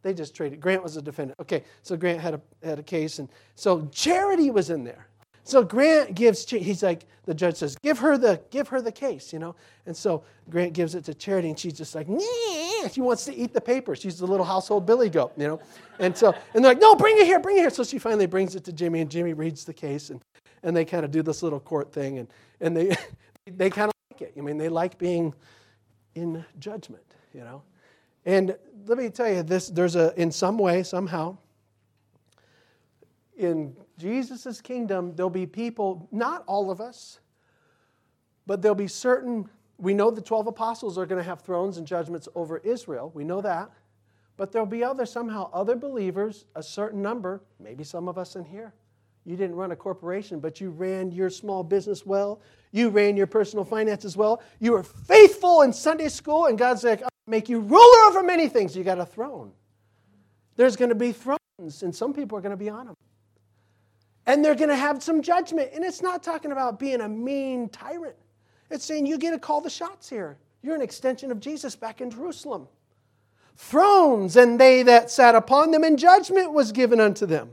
They 0.02 0.14
just 0.14 0.35
traded. 0.35 0.61
Grant 0.61 0.83
was 0.83 0.94
the 0.94 1.02
defendant. 1.02 1.40
Okay, 1.40 1.64
so 1.83 1.96
Grant 1.96 2.20
had 2.20 2.35
a, 2.35 2.40
had 2.62 2.79
a 2.79 2.83
case. 2.83 3.18
And 3.18 3.29
so 3.55 3.88
Charity 3.92 4.50
was 4.50 4.70
in 4.70 4.85
there. 4.85 5.09
So 5.46 5.62
Grant 5.62 6.16
gives, 6.16 6.48
he's 6.50 6.82
like, 6.82 7.06
the 7.24 7.32
judge 7.32 7.54
says, 7.54 7.76
give 7.80 8.00
her 8.00 8.18
the, 8.18 8.40
give 8.50 8.66
her 8.66 8.82
the 8.82 8.90
case, 8.90 9.32
you 9.32 9.38
know? 9.38 9.54
And 9.87 9.96
so 9.96 10.24
Grant 10.50 10.72
gives 10.72 10.96
it 10.96 11.04
to 11.04 11.14
Charity, 11.14 11.50
and 11.50 11.59
she's 11.59 11.74
just 11.74 11.94
like, 11.94 12.09
Nyeh! 12.09 12.92
she 12.92 13.00
wants 13.00 13.24
to 13.26 13.35
eat 13.35 13.52
the 13.52 13.61
paper. 13.61 13.94
She's 13.94 14.18
the 14.18 14.26
little 14.26 14.44
household 14.44 14.87
billy 14.87 15.09
goat, 15.09 15.32
you 15.37 15.46
know? 15.46 15.61
And 16.00 16.16
so, 16.16 16.35
and 16.52 16.64
they're 16.64 16.72
like, 16.72 16.80
no, 16.80 16.96
bring 16.96 17.16
it 17.18 17.26
here, 17.26 17.38
bring 17.38 17.59
it 17.59 17.61
here. 17.61 17.70
So 17.70 17.85
she 17.85 17.98
finally 17.98 18.26
brings 18.26 18.56
it 18.56 18.64
to 18.64 18.72
Jimmy, 18.72 19.00
and 19.00 19.09
Jimmy 19.09 19.35
reads 19.35 19.64
the 19.64 19.72
case, 19.72 20.11
and, 20.11 20.20
and 20.64 20.76
they 20.76 20.85
kind 20.85 21.04
of 21.04 21.12
do 21.12 21.22
this 21.22 21.44
little 21.44 21.61
court 21.61 21.92
thing, 21.92 22.18
and, 22.18 22.28
and 22.61 22.76
they, 22.76 22.96
they 23.46 23.70
kind 23.70 23.88
of 23.88 23.94
like 24.12 24.22
it. 24.22 24.35
I 24.37 24.40
mean, 24.40 24.59
they 24.59 24.68
like 24.68 24.98
being 24.98 25.32
in 26.16 26.44
judgment, 26.59 27.04
you 27.32 27.42
know? 27.42 27.62
And 28.24 28.56
let 28.87 28.98
me 28.98 29.11
tell 29.11 29.28
you 29.28 29.44
this, 29.44 29.68
there's 29.68 29.94
a, 29.94 30.12
in 30.20 30.32
some 30.32 30.59
way, 30.59 30.82
somehow, 30.82 31.38
in 33.37 33.77
Jesus' 33.99 34.61
kingdom, 34.61 35.14
there'll 35.14 35.31
be 35.31 35.46
people, 35.46 36.09
not 36.11 36.44
all 36.46 36.70
of 36.70 36.81
us, 36.81 37.20
but 38.46 38.62
there'll 38.62 38.75
be 38.75 38.88
certain, 38.88 39.49
we 39.79 39.94
know 39.94 40.11
the 40.11 40.20
12 40.22 40.46
apostles 40.46 40.96
are 40.96 41.07
going 41.07 41.22
to 41.22 41.29
have 41.29 41.42
thrones 41.42 41.77
and 41.77 41.87
judgments 41.87 42.29
over 42.35 42.59
Israel. 42.59 43.11
We 43.14 43.25
know 43.25 43.40
that. 43.40 43.70
But 44.37 44.53
there'll 44.53 44.66
be 44.66 44.85
other, 44.85 45.07
somehow, 45.07 45.51
other 45.53 45.77
believers, 45.77 46.44
a 46.55 46.62
certain 46.62 47.01
number, 47.01 47.42
maybe 47.59 47.85
some 47.85 48.07
of 48.07 48.18
us 48.18 48.37
in 48.37 48.44
here. 48.44 48.75
You 49.25 49.35
didn't 49.37 49.57
run 49.57 49.72
a 49.72 49.77
corporation, 49.77 50.40
but 50.40 50.61
you 50.61 50.70
ran 50.70 51.11
your 51.11 51.31
small 51.31 51.64
business 51.64 52.07
well. 52.07 52.40
You 52.70 52.90
ran 52.90 53.16
your 53.16 53.27
personal 53.27 53.64
finances 53.64 54.16
well. 54.16 54.42
You 54.61 54.72
were 54.72 54.83
faithful 54.83 55.62
in 55.62 55.72
Sunday 55.72 56.09
school, 56.09 56.46
and 56.46 56.59
God's 56.59 56.85
like, 56.85 57.03
I'll 57.03 57.09
make 57.27 57.49
you 57.49 57.61
ruler 57.61 58.09
over 58.09 58.22
many 58.22 58.49
things. 58.49 58.77
You 58.77 58.85
got 58.85 59.01
a 59.01 59.07
throne. 59.07 59.53
There's 60.55 60.77
going 60.77 60.90
to 60.90 60.94
be 60.94 61.12
thrones, 61.12 61.83
and 61.83 61.94
some 61.94 62.14
people 62.14 62.38
are 62.38 62.40
going 62.40 62.51
to 62.51 62.57
be 62.57 62.68
on 62.68 62.87
them. 62.87 62.94
And 64.26 64.44
they're 64.44 64.54
going 64.54 64.70
to 64.70 64.76
have 64.76 65.02
some 65.02 65.22
judgment. 65.22 65.70
And 65.74 65.84
it's 65.84 66.02
not 66.02 66.22
talking 66.22 66.52
about 66.52 66.78
being 66.78 67.00
a 67.00 67.08
mean 67.08 67.68
tyrant, 67.68 68.16
it's 68.70 68.84
saying 68.84 69.06
you 69.06 69.18
get 69.18 69.30
to 69.30 69.38
call 69.38 69.60
the 69.60 69.70
shots 69.70 70.08
here. 70.08 70.38
You're 70.62 70.74
an 70.74 70.82
extension 70.82 71.30
of 71.30 71.38
Jesus 71.38 71.76
back 71.76 72.00
in 72.00 72.10
Jerusalem 72.10 72.66
thrones, 73.56 74.36
and 74.36 74.60
they 74.60 74.82
that 74.82 75.10
sat 75.10 75.34
upon 75.34 75.70
them, 75.70 75.82
and 75.82 75.98
judgment 75.98 76.52
was 76.52 76.72
given 76.72 77.00
unto 77.00 77.26
them. 77.26 77.50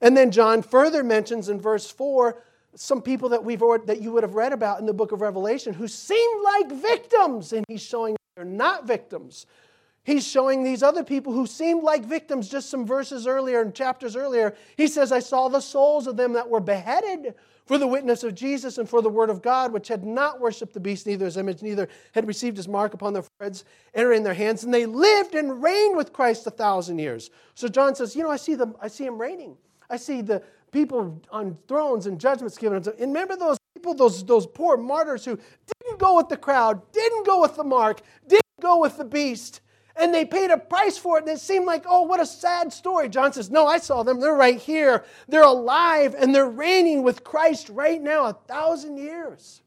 And 0.00 0.16
then 0.16 0.30
John 0.30 0.62
further 0.62 1.02
mentions 1.02 1.48
in 1.48 1.60
verse 1.60 1.90
4 1.90 2.42
some 2.74 3.02
people 3.02 3.30
that 3.30 3.42
we've 3.42 3.62
that 3.86 4.00
you 4.00 4.12
would 4.12 4.22
have 4.22 4.34
read 4.34 4.52
about 4.52 4.78
in 4.78 4.86
the 4.86 4.92
book 4.92 5.10
of 5.12 5.20
Revelation 5.20 5.74
who 5.74 5.88
seemed 5.88 6.44
like 6.44 6.70
victims, 6.70 7.52
and 7.52 7.64
he's 7.68 7.82
showing 7.82 8.16
they're 8.36 8.44
not 8.44 8.86
victims. 8.86 9.46
He's 10.08 10.26
showing 10.26 10.64
these 10.64 10.82
other 10.82 11.04
people 11.04 11.34
who 11.34 11.46
seemed 11.46 11.82
like 11.82 12.02
victims 12.02 12.48
just 12.48 12.70
some 12.70 12.86
verses 12.86 13.26
earlier 13.26 13.60
and 13.60 13.74
chapters 13.74 14.16
earlier. 14.16 14.54
He 14.74 14.88
says, 14.88 15.12
I 15.12 15.18
saw 15.18 15.48
the 15.48 15.60
souls 15.60 16.06
of 16.06 16.16
them 16.16 16.32
that 16.32 16.48
were 16.48 16.60
beheaded 16.60 17.34
for 17.66 17.76
the 17.76 17.86
witness 17.86 18.24
of 18.24 18.34
Jesus 18.34 18.78
and 18.78 18.88
for 18.88 19.02
the 19.02 19.10
word 19.10 19.28
of 19.28 19.42
God, 19.42 19.70
which 19.70 19.88
had 19.88 20.06
not 20.06 20.40
worshipped 20.40 20.72
the 20.72 20.80
beast, 20.80 21.06
neither 21.06 21.26
his 21.26 21.36
image, 21.36 21.60
neither 21.60 21.90
had 22.12 22.26
received 22.26 22.56
his 22.56 22.66
mark 22.66 22.94
upon 22.94 23.12
their 23.12 23.22
foreheads, 23.22 23.66
entering 23.92 24.22
their 24.22 24.32
hands, 24.32 24.64
and 24.64 24.72
they 24.72 24.86
lived 24.86 25.34
and 25.34 25.62
reigned 25.62 25.94
with 25.94 26.14
Christ 26.14 26.46
a 26.46 26.50
thousand 26.50 26.98
years. 27.00 27.28
So 27.52 27.68
John 27.68 27.94
says, 27.94 28.16
You 28.16 28.22
know, 28.22 28.30
I 28.30 28.36
see 28.36 28.54
them, 28.54 28.76
I 28.80 28.88
see 28.88 29.04
him 29.04 29.20
reigning. 29.20 29.58
I 29.90 29.98
see 29.98 30.22
the 30.22 30.42
people 30.72 31.20
on 31.30 31.58
thrones 31.68 32.06
and 32.06 32.18
judgments 32.18 32.56
given. 32.56 32.78
And 32.78 32.98
remember 32.98 33.36
those 33.36 33.58
people, 33.74 33.92
those, 33.92 34.24
those 34.24 34.46
poor 34.46 34.78
martyrs 34.78 35.26
who 35.26 35.38
didn't 35.82 35.98
go 35.98 36.16
with 36.16 36.30
the 36.30 36.38
crowd, 36.38 36.80
didn't 36.92 37.26
go 37.26 37.42
with 37.42 37.56
the 37.56 37.64
mark, 37.64 38.00
didn't 38.26 38.42
go 38.62 38.80
with 38.80 38.96
the 38.96 39.04
beast 39.04 39.60
and 39.98 40.14
they 40.14 40.24
paid 40.24 40.50
a 40.50 40.58
price 40.58 40.96
for 40.96 41.18
it, 41.18 41.24
and 41.24 41.30
it 41.30 41.40
seemed 41.40 41.66
like, 41.66 41.84
oh, 41.88 42.02
what 42.02 42.20
a 42.20 42.26
sad 42.26 42.72
story. 42.72 43.08
John 43.08 43.32
says, 43.32 43.50
No, 43.50 43.66
I 43.66 43.78
saw 43.78 44.02
them. 44.02 44.20
They're 44.20 44.34
right 44.34 44.58
here. 44.58 45.04
They're 45.28 45.42
alive, 45.42 46.14
and 46.16 46.34
they're 46.34 46.48
reigning 46.48 47.02
with 47.02 47.24
Christ 47.24 47.68
right 47.68 48.00
now, 48.00 48.26
a 48.26 48.32
thousand 48.32 48.98
years. 48.98 49.62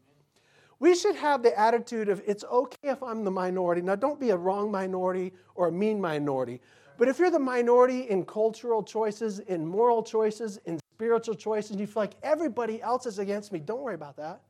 We 0.79 0.95
should 0.95 1.15
have 1.15 1.43
the 1.43 1.57
attitude 1.59 2.09
of 2.09 2.23
it's 2.25 2.43
okay 2.43 2.89
if 2.89 3.03
I'm 3.03 3.23
the 3.23 3.31
minority. 3.31 3.81
Now, 3.81 3.95
don't 3.95 4.19
be 4.19 4.31
a 4.31 4.37
wrong 4.37 4.71
minority 4.71 5.33
or 5.53 5.67
a 5.67 5.71
mean 5.71 6.01
minority. 6.01 6.59
But 6.97 7.07
if 7.07 7.19
you're 7.19 7.29
the 7.29 7.39
minority 7.39 8.09
in 8.09 8.25
cultural 8.25 8.81
choices, 8.81 9.39
in 9.39 9.65
moral 9.65 10.01
choices, 10.01 10.57
in 10.65 10.79
spiritual 10.95 11.35
choices, 11.35 11.71
and 11.71 11.79
you 11.79 11.87
feel 11.87 12.03
like 12.03 12.15
everybody 12.23 12.81
else 12.81 13.05
is 13.05 13.19
against 13.19 13.51
me, 13.51 13.59
don't 13.59 13.81
worry 13.81 13.95
about 13.95 14.17
that. 14.17 14.41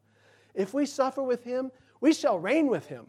If 0.54 0.74
we 0.74 0.86
suffer 0.86 1.24
with 1.24 1.44
him, 1.44 1.72
we 2.02 2.14
shall 2.14 2.40
reign 2.40 2.68
with 2.68 2.86
him. 2.88 3.08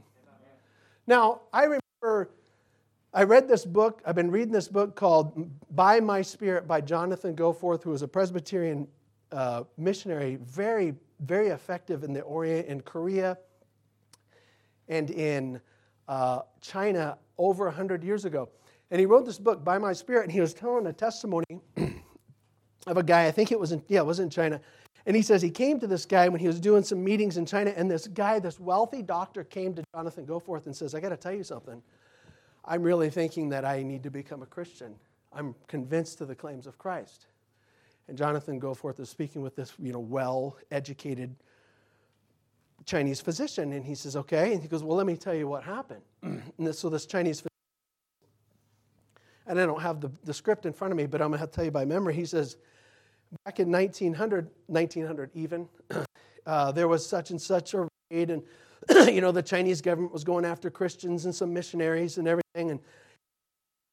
Now, 1.06 1.42
I 1.52 1.64
remember 1.64 2.30
I 3.14 3.24
read 3.24 3.46
this 3.46 3.66
book, 3.66 4.00
I've 4.06 4.14
been 4.14 4.30
reading 4.30 4.54
this 4.54 4.68
book 4.68 4.96
called 4.96 5.50
By 5.70 6.00
My 6.00 6.22
Spirit 6.22 6.66
by 6.66 6.80
Jonathan 6.80 7.36
Goforth, 7.36 7.82
who 7.82 7.90
was 7.90 8.00
a 8.00 8.08
Presbyterian 8.08 8.88
uh, 9.30 9.64
missionary, 9.76 10.36
very, 10.36 10.94
very 11.20 11.48
effective 11.48 12.04
in 12.04 12.14
the 12.14 12.22
Orient, 12.22 12.68
in 12.68 12.80
Korea, 12.80 13.36
and 14.88 15.10
in 15.10 15.60
uh, 16.08 16.40
China 16.62 17.18
over 17.36 17.66
100 17.66 18.02
years 18.02 18.24
ago. 18.24 18.48
And 18.90 18.98
he 18.98 19.04
wrote 19.04 19.26
this 19.26 19.38
book, 19.38 19.62
By 19.62 19.76
My 19.76 19.92
Spirit, 19.92 20.22
and 20.22 20.32
he 20.32 20.40
was 20.40 20.54
telling 20.54 20.86
a 20.86 20.92
testimony 20.92 21.60
of 22.86 22.96
a 22.96 23.02
guy, 23.02 23.26
I 23.26 23.30
think 23.30 23.52
it 23.52 23.60
was 23.60 23.72
in, 23.72 23.82
yeah, 23.88 24.00
it 24.00 24.06
was 24.06 24.20
in 24.20 24.30
China. 24.30 24.58
And 25.04 25.14
he 25.14 25.20
says 25.20 25.42
he 25.42 25.50
came 25.50 25.78
to 25.80 25.86
this 25.86 26.06
guy 26.06 26.30
when 26.30 26.40
he 26.40 26.46
was 26.46 26.58
doing 26.58 26.82
some 26.82 27.04
meetings 27.04 27.36
in 27.36 27.44
China, 27.44 27.74
and 27.76 27.90
this 27.90 28.06
guy, 28.06 28.38
this 28.38 28.58
wealthy 28.58 29.02
doctor, 29.02 29.44
came 29.44 29.74
to 29.74 29.84
Jonathan 29.94 30.24
Goforth 30.24 30.64
and 30.64 30.74
says, 30.74 30.94
I 30.94 31.00
got 31.00 31.10
to 31.10 31.16
tell 31.18 31.34
you 31.34 31.44
something. 31.44 31.82
I'm 32.64 32.82
really 32.82 33.10
thinking 33.10 33.48
that 33.50 33.64
I 33.64 33.82
need 33.82 34.02
to 34.04 34.10
become 34.10 34.42
a 34.42 34.46
Christian. 34.46 34.94
I'm 35.32 35.54
convinced 35.66 36.20
of 36.20 36.28
the 36.28 36.34
claims 36.34 36.66
of 36.66 36.78
Christ. 36.78 37.26
And 38.08 38.16
Jonathan 38.16 38.60
Goforth 38.60 39.00
is 39.00 39.08
speaking 39.08 39.42
with 39.42 39.56
this, 39.56 39.72
you 39.78 39.92
know, 39.92 40.00
well-educated 40.00 41.34
Chinese 42.84 43.20
physician, 43.20 43.72
and 43.72 43.84
he 43.84 43.94
says, 43.94 44.16
"Okay." 44.16 44.52
And 44.52 44.60
he 44.60 44.68
goes, 44.68 44.82
"Well, 44.82 44.96
let 44.96 45.06
me 45.06 45.16
tell 45.16 45.34
you 45.34 45.46
what 45.46 45.62
happened." 45.62 46.02
and 46.22 46.42
this, 46.58 46.80
so 46.80 46.88
this 46.88 47.06
Chinese, 47.06 47.40
physician, 47.40 47.48
and 49.46 49.60
I 49.60 49.66
don't 49.66 49.80
have 49.80 50.00
the, 50.00 50.10
the 50.24 50.34
script 50.34 50.66
in 50.66 50.72
front 50.72 50.92
of 50.92 50.98
me, 50.98 51.06
but 51.06 51.22
I'm 51.22 51.28
going 51.28 51.40
to 51.40 51.46
tell 51.46 51.64
you 51.64 51.70
by 51.70 51.84
memory. 51.84 52.14
He 52.14 52.24
says, 52.24 52.56
back 53.44 53.60
in 53.60 53.70
1900, 53.70 54.50
1900 54.66 55.30
even, 55.34 55.68
uh, 56.46 56.72
there 56.72 56.88
was 56.88 57.06
such 57.06 57.30
and 57.30 57.40
such 57.40 57.74
a 57.74 57.88
raid, 58.10 58.30
and 58.30 58.42
you 59.06 59.20
know, 59.20 59.32
the 59.32 59.42
Chinese 59.42 59.80
government 59.80 60.12
was 60.12 60.24
going 60.24 60.44
after 60.44 60.70
Christians 60.70 61.24
and 61.24 61.34
some 61.34 61.52
missionaries 61.52 62.18
and 62.18 62.26
everything, 62.26 62.70
and 62.70 62.80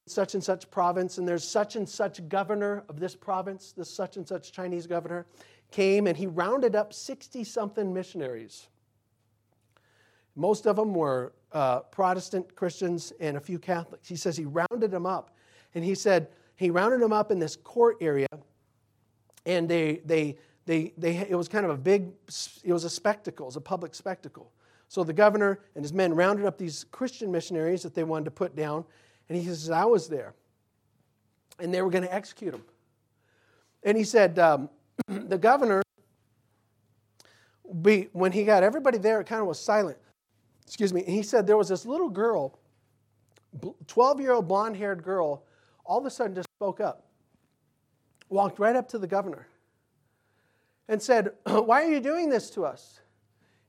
such 0.06 0.34
and 0.34 0.42
such 0.42 0.70
province, 0.70 1.18
and 1.18 1.26
there's 1.26 1.46
such 1.46 1.76
and 1.76 1.88
such 1.88 2.28
governor 2.28 2.84
of 2.88 2.98
this 2.98 3.14
province, 3.14 3.72
this 3.76 3.88
such 3.88 4.16
and 4.16 4.26
such 4.26 4.52
Chinese 4.52 4.86
governor 4.86 5.26
came 5.70 6.06
and 6.06 6.16
he 6.16 6.26
rounded 6.26 6.74
up 6.74 6.92
60 6.92 7.44
something 7.44 7.94
missionaries. 7.94 8.66
Most 10.34 10.66
of 10.66 10.76
them 10.76 10.94
were 10.94 11.32
uh, 11.52 11.80
Protestant 11.80 12.54
Christians 12.56 13.12
and 13.20 13.36
a 13.36 13.40
few 13.40 13.58
Catholics. 13.58 14.08
He 14.08 14.16
says 14.16 14.36
he 14.36 14.44
rounded 14.44 14.90
them 14.90 15.06
up, 15.06 15.36
and 15.74 15.84
he 15.84 15.94
said 15.94 16.28
he 16.56 16.70
rounded 16.70 17.00
them 17.00 17.12
up 17.12 17.30
in 17.30 17.38
this 17.38 17.56
court 17.56 17.96
area, 18.00 18.28
and 19.46 19.68
they, 19.68 20.00
they, 20.04 20.38
they, 20.66 20.92
they, 20.96 21.16
it 21.16 21.34
was 21.34 21.48
kind 21.48 21.64
of 21.64 21.70
a 21.70 21.76
big, 21.76 22.10
it 22.64 22.72
was 22.72 22.84
a 22.84 22.90
spectacle, 22.90 23.46
it 23.46 23.48
was 23.48 23.56
a 23.56 23.60
public 23.60 23.94
spectacle. 23.94 24.52
So 24.90 25.04
the 25.04 25.12
governor 25.12 25.60
and 25.76 25.84
his 25.84 25.92
men 25.92 26.12
rounded 26.12 26.44
up 26.44 26.58
these 26.58 26.84
Christian 26.90 27.30
missionaries 27.30 27.84
that 27.84 27.94
they 27.94 28.02
wanted 28.02 28.24
to 28.24 28.32
put 28.32 28.56
down, 28.56 28.84
and 29.28 29.38
he 29.38 29.44
says, 29.46 29.70
I 29.70 29.84
was 29.84 30.08
there. 30.08 30.34
And 31.60 31.72
they 31.72 31.80
were 31.80 31.90
going 31.90 32.02
to 32.02 32.12
execute 32.12 32.50
them. 32.50 32.64
And 33.84 33.96
he 33.96 34.02
said, 34.02 34.40
um, 34.40 34.68
the 35.06 35.38
governor, 35.38 35.80
when 37.62 38.32
he 38.32 38.42
got 38.42 38.64
everybody 38.64 38.98
there, 38.98 39.20
it 39.20 39.28
kind 39.28 39.40
of 39.40 39.46
was 39.46 39.60
silent. 39.60 39.96
Excuse 40.66 40.92
me. 40.92 41.04
And 41.04 41.14
he 41.14 41.22
said 41.22 41.46
there 41.46 41.56
was 41.56 41.68
this 41.68 41.86
little 41.86 42.10
girl, 42.10 42.58
12 43.86 44.20
year 44.20 44.32
old 44.32 44.48
blonde 44.48 44.76
haired 44.76 45.04
girl, 45.04 45.44
all 45.84 46.00
of 46.00 46.04
a 46.04 46.10
sudden 46.10 46.34
just 46.34 46.48
spoke 46.56 46.80
up, 46.80 47.06
walked 48.28 48.58
right 48.58 48.74
up 48.74 48.88
to 48.88 48.98
the 48.98 49.06
governor, 49.06 49.46
and 50.88 51.00
said, 51.00 51.30
Why 51.46 51.84
are 51.84 51.88
you 51.92 52.00
doing 52.00 52.28
this 52.28 52.50
to 52.50 52.64
us? 52.64 52.98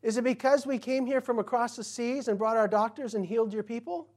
Is 0.03 0.17
it 0.17 0.23
because 0.23 0.65
we 0.65 0.77
came 0.77 1.05
here 1.05 1.21
from 1.21 1.39
across 1.39 1.75
the 1.75 1.83
seas 1.83 2.27
and 2.27 2.37
brought 2.37 2.57
our 2.57 2.67
doctors 2.67 3.13
and 3.13 3.25
healed 3.25 3.53
your 3.53 3.63
people? 3.63 4.07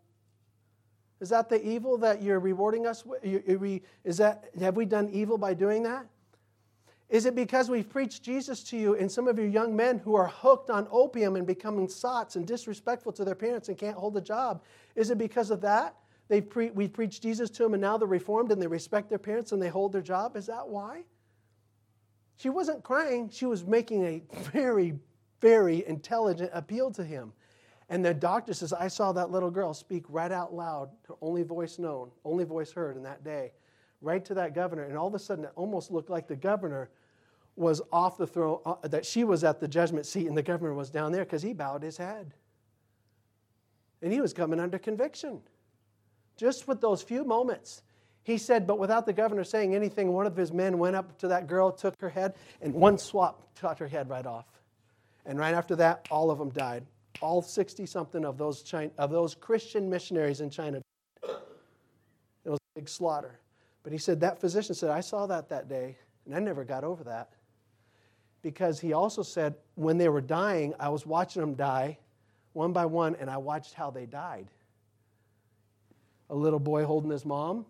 Is 1.20 1.29
that 1.29 1.49
the 1.49 1.64
evil 1.66 1.99
that 1.99 2.23
you're 2.23 2.40
rewarding 2.40 2.87
us 2.87 3.05
with? 3.05 3.25
Is 3.25 4.16
that, 4.16 4.51
have 4.61 4.77
we 4.77 4.85
done 4.87 5.11
evil 5.11 5.38
by 5.38 5.55
doing 5.55 5.83
that? 5.85 6.07
Is 7.11 7.27
it 7.27 7.35
because 7.35 7.68
we've 7.68 7.88
preached 7.88 8.23
Jesus 8.23 8.62
to 8.64 8.77
you 8.77 8.97
and 8.97 9.12
some 9.12 9.29
of 9.29 9.38
your 9.38 9.47
young 9.47 9.77
men 9.77 9.99
who 9.99 10.14
are 10.14 10.27
hooked 10.27 10.70
on 10.70 10.88
opium 10.90 11.37
and 11.37 11.47
becoming 11.47 11.88
sots 11.88 12.37
and 12.37 12.47
disrespectful 12.47 13.12
to 13.12 13.25
their 13.25 13.35
parents 13.35 13.68
and 13.68 13.79
can't 13.79 13.97
hold 13.97 14.16
a 14.16 14.20
job? 14.20 14.62
Is 14.97 15.11
it 15.11 15.18
because 15.18 15.51
of 15.51 15.61
that? 15.61 15.94
They've 16.29 16.49
pre- 16.49 16.70
we've 16.70 16.92
preached 16.92 17.23
Jesus 17.23 17.51
to 17.51 17.62
them 17.62 17.75
and 17.75 17.81
now 17.81 17.99
they're 17.99 18.09
reformed 18.09 18.51
and 18.51 18.61
they 18.61 18.66
respect 18.66 19.11
their 19.11 19.18
parents 19.18 19.53
and 19.53 19.61
they 19.61 19.68
hold 19.68 19.92
their 19.92 20.03
job? 20.03 20.35
Is 20.35 20.47
that 20.47 20.66
why? 20.66 21.05
She 22.37 22.49
wasn't 22.49 22.83
crying. 22.83 23.29
She 23.29 23.44
was 23.44 23.64
making 23.64 24.05
a 24.05 24.23
very 24.53 24.94
very 25.40 25.87
intelligent 25.87 26.51
appeal 26.53 26.90
to 26.92 27.05
him. 27.05 27.33
And 27.88 28.05
the 28.05 28.14
doctor 28.14 28.55
says, 28.55 28.73
I 28.73 28.88
saw 28.88 29.12
that 29.12 29.31
little 29.31 29.51
girl 29.51 29.75
speak 29.75 30.05
right 30.09 30.33
out 30.33 30.55
loud, 30.55 30.90
her 31.09 31.14
only 31.20 31.42
voice 31.42 31.79
known, 31.79 32.11
only 32.25 32.44
voice 32.44 32.73
heard 32.73 32.97
in 32.97 33.03
that 33.03 33.23
day, 33.25 33.53
right 34.01 34.25
to 34.25 34.35
that 34.35 34.55
governor. 34.55 34.85
And 34.85 34.97
all 34.97 35.07
of 35.07 35.14
a 35.14 35.18
sudden, 35.18 35.44
it 35.44 35.53
almost 35.55 35.90
looked 35.90 36.09
like 36.09 36.27
the 36.27 36.37
governor 36.37 36.90
was 37.57 37.83
off 37.92 38.16
the 38.16 38.27
throne, 38.27 38.61
uh, 38.64 38.77
that 38.88 39.05
she 39.07 39.23
was 39.23 39.44
at 39.44 39.61
the 39.61 39.68
judgment 39.68 40.07
seat 40.07 40.27
and 40.27 40.37
the 40.37 40.42
governor 40.42 40.75
was 40.75 40.90
down 40.90 41.12
there 41.12 41.25
because 41.25 41.42
he 41.42 41.53
bowed 41.53 41.83
his 41.83 41.97
head. 41.97 42.33
And 44.03 44.12
he 44.12 44.20
was 44.20 44.33
coming 44.33 44.59
under 44.59 44.79
conviction. 44.79 45.40
Just 46.37 46.66
with 46.66 46.81
those 46.81 47.03
few 47.03 47.25
moments. 47.25 47.83
He 48.25 48.38
said, 48.38 48.66
but 48.66 48.79
without 48.79 49.07
the 49.07 49.12
governor 49.12 49.44
saying 49.44 49.75
anything, 49.75 50.12
one 50.12 50.27
of 50.27 50.35
his 50.35 50.51
men 50.51 50.79
went 50.79 50.97
up 50.97 51.18
to 51.18 51.29
that 51.29 51.47
girl, 51.47 51.70
took 51.70 52.01
her 52.01 52.09
head, 52.09 52.35
and 52.62 52.73
one 52.73 52.97
swap 52.97 53.55
cut 53.55 53.79
her 53.79 53.87
head 53.87 54.09
right 54.09 54.27
off. 54.27 54.47
And 55.26 55.38
right 55.38 55.54
after 55.54 55.76
that, 55.76 56.06
all 56.10 56.30
of 56.30 56.38
them 56.38 56.50
died. 56.50 56.84
All 57.20 57.42
60 57.42 57.87
something 57.87 58.24
of 58.24 58.37
those, 58.38 58.72
of 58.98 59.10
those 59.10 59.34
Christian 59.34 59.88
missionaries 59.88 60.40
in 60.40 60.50
China. 60.50 60.80
It 61.22 62.50
was 62.50 62.58
a 62.58 62.80
big 62.80 62.88
slaughter. 62.88 63.38
But 63.82 63.92
he 63.92 63.98
said, 63.98 64.20
that 64.20 64.40
physician 64.40 64.74
said, 64.74 64.90
I 64.90 65.00
saw 65.00 65.26
that 65.26 65.48
that 65.48 65.68
day, 65.68 65.96
and 66.26 66.34
I 66.34 66.40
never 66.40 66.64
got 66.64 66.84
over 66.84 67.04
that. 67.04 67.30
Because 68.42 68.80
he 68.80 68.92
also 68.92 69.22
said, 69.22 69.54
when 69.74 69.96
they 69.96 70.08
were 70.08 70.20
dying, 70.20 70.74
I 70.78 70.88
was 70.88 71.06
watching 71.06 71.40
them 71.40 71.54
die 71.54 71.98
one 72.52 72.72
by 72.72 72.87
one, 72.87 73.16
and 73.16 73.28
I 73.28 73.37
watched 73.37 73.74
how 73.74 73.90
they 73.90 74.06
died. 74.06 74.48
a 76.30 76.34
little 76.34 76.58
boy 76.58 76.84
holding 76.84 77.10
his 77.10 77.24
mom. 77.24 77.66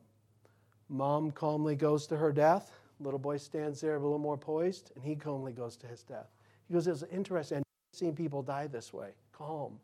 Mom 0.88 1.30
calmly 1.30 1.74
goes 1.74 2.06
to 2.06 2.16
her 2.16 2.32
death. 2.32 2.72
Little 3.00 3.18
boy 3.18 3.36
stands 3.36 3.80
there 3.80 3.96
a 3.96 3.98
little 3.98 4.18
more 4.18 4.36
poised, 4.36 4.92
and 4.94 5.04
he 5.04 5.16
calmly 5.16 5.52
goes 5.52 5.76
to 5.78 5.86
his 5.86 6.02
death. 6.02 6.28
He 6.68 6.74
goes, 6.74 6.86
It's 6.86 7.02
interesting. 7.12 7.58
I've 7.58 7.98
seen 7.98 8.14
people 8.14 8.42
die 8.42 8.66
this 8.66 8.92
way 8.92 9.10
calm, 9.32 9.78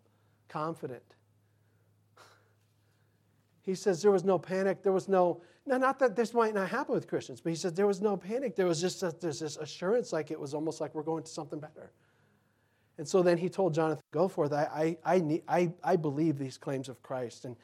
confident. 0.49 1.03
He 3.63 3.75
says 3.75 4.01
there 4.01 4.11
was 4.11 4.25
no 4.25 4.39
panic. 4.39 4.83
There 4.83 4.93
was 4.93 5.07
no, 5.07 5.43
now, 5.67 5.77
not 5.77 5.99
that 5.99 6.17
this 6.17 6.33
might 6.33 6.55
not 6.55 6.71
happen 6.71 6.95
with 6.95 7.07
Christians, 7.07 7.43
but 7.43 7.51
he 7.51 7.57
says 7.57 7.75
there 7.75 7.87
was 7.87 8.01
no 8.01 8.17
panic. 8.17 8.57
There 8.57 8.67
was 8.67 8.81
just 8.81 9.03
a, 9.03 9.15
there's 9.21 9.41
this 9.41 9.59
assurance, 9.59 10.15
like 10.15 10.31
it 10.31 10.41
was 10.41 10.55
almost 10.55 10.81
like 10.81 10.95
we're 10.95 11.03
going 11.03 11.23
to 11.25 11.31
something 11.31 11.61
better. 11.61 11.93
And 12.97 13.07
so 13.07 13.23
then 13.23 13.39
he 13.39 13.49
told 13.49 13.75
Jonathan 13.75 14.03
Goforth, 14.13 14.53
I, 14.53 14.97
I, 15.05 15.15
I, 15.15 15.43
I, 15.47 15.73
I 15.85 15.97
believe 15.97 16.39
these 16.39 16.59
claims 16.59 16.89
of 16.89 17.03
Christ. 17.03 17.45
And 17.45 17.55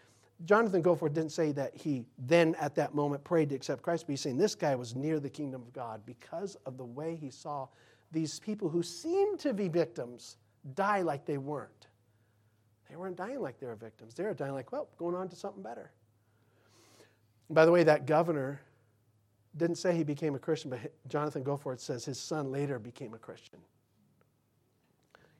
Jonathan 0.44 0.83
Goforth 0.83 1.14
didn't 1.14 1.33
say 1.33 1.52
that 1.52 1.74
he 1.74 2.05
then 2.18 2.55
at 2.61 2.74
that 2.74 2.94
moment 2.94 3.24
prayed 3.24 3.48
to 3.50 3.55
accept 3.55 3.83
Christ, 3.83 4.07
but 4.07 4.12
he's 4.12 4.20
saying 4.20 4.37
this 4.37 4.55
guy 4.55 4.74
was 4.74 4.94
near 4.94 5.18
the 5.18 5.31
kingdom 5.31 5.62
of 5.62 5.72
God 5.72 6.02
because 6.05 6.57
of 6.66 6.76
the 6.76 6.85
way 6.85 7.16
he 7.16 7.31
saw 7.31 7.68
these 8.16 8.40
people 8.40 8.70
who 8.70 8.83
seemed 8.83 9.38
to 9.38 9.52
be 9.52 9.68
victims 9.68 10.38
die 10.74 11.02
like 11.02 11.26
they 11.26 11.37
weren't. 11.37 11.87
They 12.88 12.96
weren't 12.96 13.16
dying 13.16 13.42
like 13.42 13.61
they 13.61 13.66
were 13.66 13.74
victims. 13.74 14.14
They 14.14 14.24
were 14.24 14.33
dying 14.33 14.55
like, 14.55 14.72
well, 14.72 14.88
going 14.96 15.14
on 15.14 15.29
to 15.29 15.37
something 15.37 15.62
better. 15.62 15.90
By 17.50 17.66
the 17.66 17.72
way, 17.72 17.83
that 17.83 18.07
governor 18.07 18.62
didn't 19.59 19.76
say 19.76 19.94
he 19.94 20.02
became 20.02 20.35
a 20.35 20.38
Christian, 20.38 20.70
but 20.70 20.81
Jonathan 21.09 21.44
Goforth 21.44 21.81
says 21.81 22.07
his 22.07 22.18
son 22.18 22.50
later 22.50 22.79
became 22.79 23.12
a 23.12 23.18
Christian. 23.18 23.59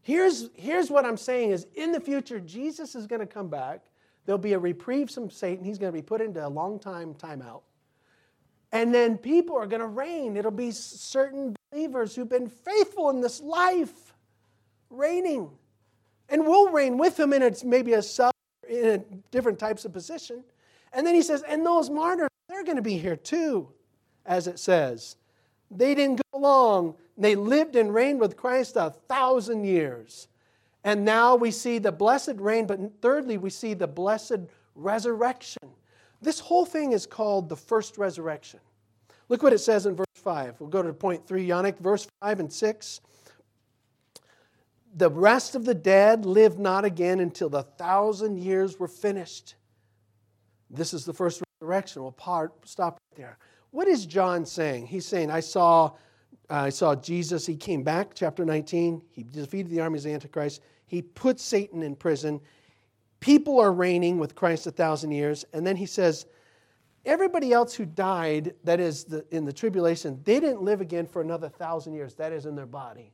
Here's, 0.03 0.51
here's 0.55 0.91
what 0.91 1.07
I'm 1.07 1.17
saying 1.17 1.53
is 1.53 1.67
in 1.77 1.93
the 1.93 2.01
future, 2.01 2.41
Jesus 2.41 2.95
is 2.95 3.07
going 3.07 3.21
to 3.21 3.27
come 3.27 3.49
back. 3.49 3.85
There'll 4.27 4.39
be 4.39 4.53
a 4.53 4.59
reprieve 4.59 5.11
from 5.11 5.31
Satan. 5.31 5.65
He's 5.65 5.79
going 5.79 5.93
to 5.93 5.99
be 5.99 6.03
put 6.03 6.21
into 6.21 6.47
a 6.47 6.49
long 6.49 6.79
time 6.79 7.15
timeout. 7.15 7.63
And 8.71 8.95
then 8.95 9.17
people 9.17 9.57
are 9.57 9.67
going 9.67 9.81
to 9.81 9.87
reign. 9.87 10.37
It'll 10.37 10.51
be 10.51 10.73
certain 10.73 11.56
believers 11.71 12.15
who've 12.15 12.29
been 12.29 12.49
faithful 12.49 13.11
in 13.11 13.21
this 13.21 13.41
life 13.41 14.15
reigning. 14.91 15.51
And 16.29 16.47
we'll 16.47 16.71
reign 16.71 16.99
with 16.99 17.19
him 17.19 17.33
in 17.33 17.43
a, 17.43 17.53
maybe 17.65 17.93
a 17.95 18.03
sub, 18.03 18.33
in 18.69 18.87
a 18.87 18.99
different 19.31 19.59
types 19.59 19.85
of 19.85 19.93
position. 19.93 20.43
And 20.93 21.07
then 21.07 21.15
he 21.15 21.23
says, 21.23 21.43
and 21.43 21.65
those 21.65 21.91
martyrs, 21.91 22.29
they're 22.49 22.65
going 22.65 22.77
to 22.77 22.83
be 22.83 22.99
here 22.99 23.17
too, 23.17 23.69
as 24.25 24.47
it 24.47 24.59
says. 24.59 25.17
They 25.71 25.95
didn't 25.95 26.21
go 26.33 26.39
along. 26.39 26.95
They 27.19 27.35
lived 27.35 27.77
and 27.77 27.93
reigned 27.93 28.21
with 28.21 28.37
Christ 28.37 28.77
a 28.77 28.91
thousand 29.09 29.65
years. 29.65 30.29
And 30.85 31.05
now 31.05 31.35
we 31.35 31.51
see 31.51 31.79
the 31.79 31.93
blessed 31.93 32.37
reign, 32.37 32.67
but 32.67 32.79
thirdly, 33.03 33.39
we 33.39 33.51
see 33.51 33.75
the 33.75 33.89
blessed 33.89 34.39
resurrection. 34.77 35.63
This 36.23 36.39
whole 36.39 36.65
thing 36.65 36.93
is 36.93 37.07
called 37.07 37.49
the 37.49 37.57
first 37.57 37.99
resurrection. 37.99 38.61
Look 39.29 39.43
what 39.43 39.53
it 39.53 39.59
says 39.59 39.87
in 39.87 39.97
verse 39.97 40.06
5. 40.27 40.57
We'll 40.59 40.69
go 40.69 40.83
to 40.83 40.93
point 40.93 41.27
3, 41.27 41.47
Yannick, 41.47 41.79
verse 41.79 42.09
5 42.21 42.41
and 42.41 42.53
6 42.53 43.01
the 44.97 45.11
rest 45.11 45.55
of 45.55 45.67
the 45.67 45.75
dead 45.75 46.25
lived 46.25 46.59
not 46.59 46.87
again 46.87 47.21
until 47.21 47.51
the 47.51 47.63
thousand 47.63 48.39
years 48.39 48.79
were 48.79 48.89
finished. 48.89 49.55
This 50.71 50.95
is 50.95 51.05
the 51.05 51.13
first 51.13 51.43
resurrection. 51.61 52.03
We'll 52.03 52.13
part, 52.13 52.55
stop 52.65 52.95
right 52.95 53.19
there. 53.19 53.39
What 53.73 53.89
is 53.89 54.07
John 54.07 54.47
saying? 54.47 54.87
He's 54.87 55.05
saying, 55.05 55.31
I 55.31 55.41
saw, 55.41 55.93
uh, 56.49 56.55
I 56.55 56.71
saw 56.71 56.95
Jesus. 56.95 57.45
He 57.45 57.57
came 57.57 57.83
back, 57.83 58.15
chapter 58.15 58.45
19. 58.47 59.03
He 59.11 59.23
defeated 59.23 59.71
the 59.71 59.83
armies 59.83 60.07
of 60.07 60.13
Antichrist. 60.13 60.63
He 60.87 61.03
put 61.03 61.39
Satan 61.39 61.83
in 61.83 61.95
prison. 61.95 62.41
People 63.21 63.61
are 63.61 63.75
reigning 63.75 64.19
with 64.19 64.35
Christ 64.35 64.67
a 64.67 64.71
thousand 64.71 65.11
years. 65.11 65.45
And 65.53 65.67
then 65.67 65.77
he 65.77 65.87
says, 65.87 66.25
everybody 67.07 67.53
else 67.53 67.75
who 67.75 67.87
died, 67.87 68.55
that 68.65 68.81
is 68.81 69.05
the, 69.05 69.25
in 69.31 69.45
the 69.45 69.53
tribulation, 69.53 70.21
they 70.25 70.41
didn't 70.41 70.63
live 70.63 70.81
again 70.81 71.07
for 71.07 71.23
another 71.23 71.49
thousand 71.49 71.95
years. 71.95 72.15
That 72.15 72.33
is 72.33 72.45
in 72.45 72.57
their 72.57 72.67
body. 72.67 73.13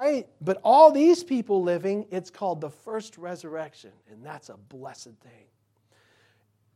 Right? 0.00 0.28
But 0.40 0.60
all 0.62 0.92
these 0.92 1.24
people 1.24 1.62
living, 1.62 2.06
it's 2.12 2.30
called 2.30 2.60
the 2.60 2.70
first 2.70 3.18
resurrection, 3.18 3.90
and 4.08 4.24
that's 4.24 4.48
a 4.48 4.56
blessed 4.56 5.14
thing. 5.22 5.48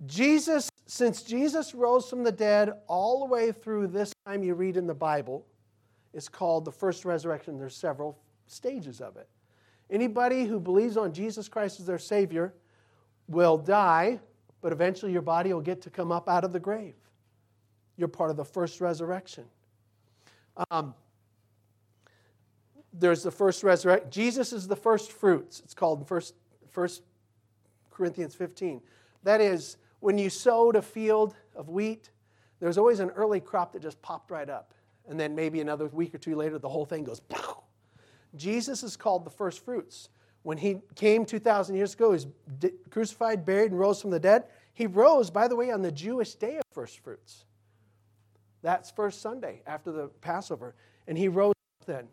Jesus, 0.07 0.68
since 0.87 1.22
Jesus 1.22 1.74
rose 1.74 2.11
from 2.11 2.24
the 2.24 2.33
dead 2.33 2.72
all 2.88 3.20
the 3.20 3.26
way 3.26 3.52
through 3.52 3.87
this 3.87 4.12
time 4.26 4.42
you 4.42 4.55
read 4.55 4.76
in 4.76 4.88
the 4.88 4.94
Bible, 4.94 5.46
is 6.12 6.28
called 6.28 6.64
the 6.64 6.72
first 6.72 7.05
resurrection. 7.05 7.59
There's 7.59 7.76
several 7.76 8.18
stages 8.46 9.00
of 9.00 9.16
it. 9.16 9.28
Anybody 9.88 10.44
who 10.44 10.59
believes 10.59 10.96
on 10.96 11.12
Jesus 11.12 11.48
Christ 11.48 11.78
as 11.78 11.87
their 11.87 11.98
Savior 11.98 12.55
will 13.28 13.57
die, 13.57 14.18
but 14.62 14.72
eventually 14.72 15.12
your 15.12 15.22
body 15.22 15.53
will 15.53 15.61
get 15.61 15.83
to 15.83 15.90
come 15.90 16.11
up 16.11 16.29
out 16.29 16.44
of 16.44 16.53
the 16.53 16.61
grave. 16.61 16.94
You're 17.96 18.09
part 18.09 18.31
of 18.31 18.37
the 18.37 18.44
first 18.44 18.81
resurrection. 18.81 19.44
Um, 20.70 20.94
there's 22.92 23.22
the 23.22 23.31
first 23.31 23.62
resurrection. 23.62 24.11
Jesus 24.11 24.53
is 24.53 24.68
the 24.68 24.77
first 24.77 25.12
fruits. 25.12 25.61
It's 25.61 25.75
called 25.75 26.07
first, 26.07 26.35
first 26.70 27.03
Corinthians 27.90 28.35
15. 28.35 28.81
That 29.25 29.40
is, 29.40 29.77
when 30.01 30.16
you 30.16 30.31
sowed 30.31 30.77
a 30.77 30.83
field 30.83 31.35
of 31.55 31.68
wheat, 31.68 32.11
there's 32.61 32.79
always 32.79 33.01
an 33.01 33.11
early 33.11 33.40
crop 33.40 33.72
that 33.72 33.83
just 33.83 34.01
popped 34.03 34.31
right 34.31 34.48
up. 34.48 34.75
And 35.09 35.18
then 35.18 35.35
maybe 35.35 35.61
another 35.61 35.87
week 35.88 36.14
or 36.14 36.18
two 36.18 36.37
later, 36.37 36.59
the 36.59 36.68
whole 36.68 36.85
thing 36.85 37.03
goes, 37.03 37.20
Pow! 37.20 37.64
Jesus 38.37 38.83
is 38.83 38.96
called 38.96 39.25
the 39.25 39.31
first 39.31 39.64
fruits. 39.64 40.09
When 40.42 40.59
he 40.59 40.78
came 40.94 41.24
2,000 41.24 41.76
years 41.76 41.94
ago, 41.94 42.12
he 42.12 42.24
was 42.24 42.72
crucified, 42.90 43.44
buried, 43.44 43.70
and 43.70 43.78
rose 43.78 44.00
from 44.00 44.11
the 44.11 44.20
dead. 44.20 44.44
He 44.74 44.87
rose, 44.87 45.31
by 45.31 45.48
the 45.48 45.57
way, 45.57 45.70
on 45.70 45.83
the 45.83 45.92
Jewish 45.92 46.35
day 46.35 46.57
of 46.57 46.62
first 46.72 46.98
fruits. 47.00 47.44
That's 48.62 48.90
first 48.90 49.20
Sunday 49.20 49.62
after 49.66 49.92
the 49.92 50.09
Passover. 50.20 50.74
And 51.07 51.16
he 51.16 51.28
rose 51.28 51.55
then 51.87 52.09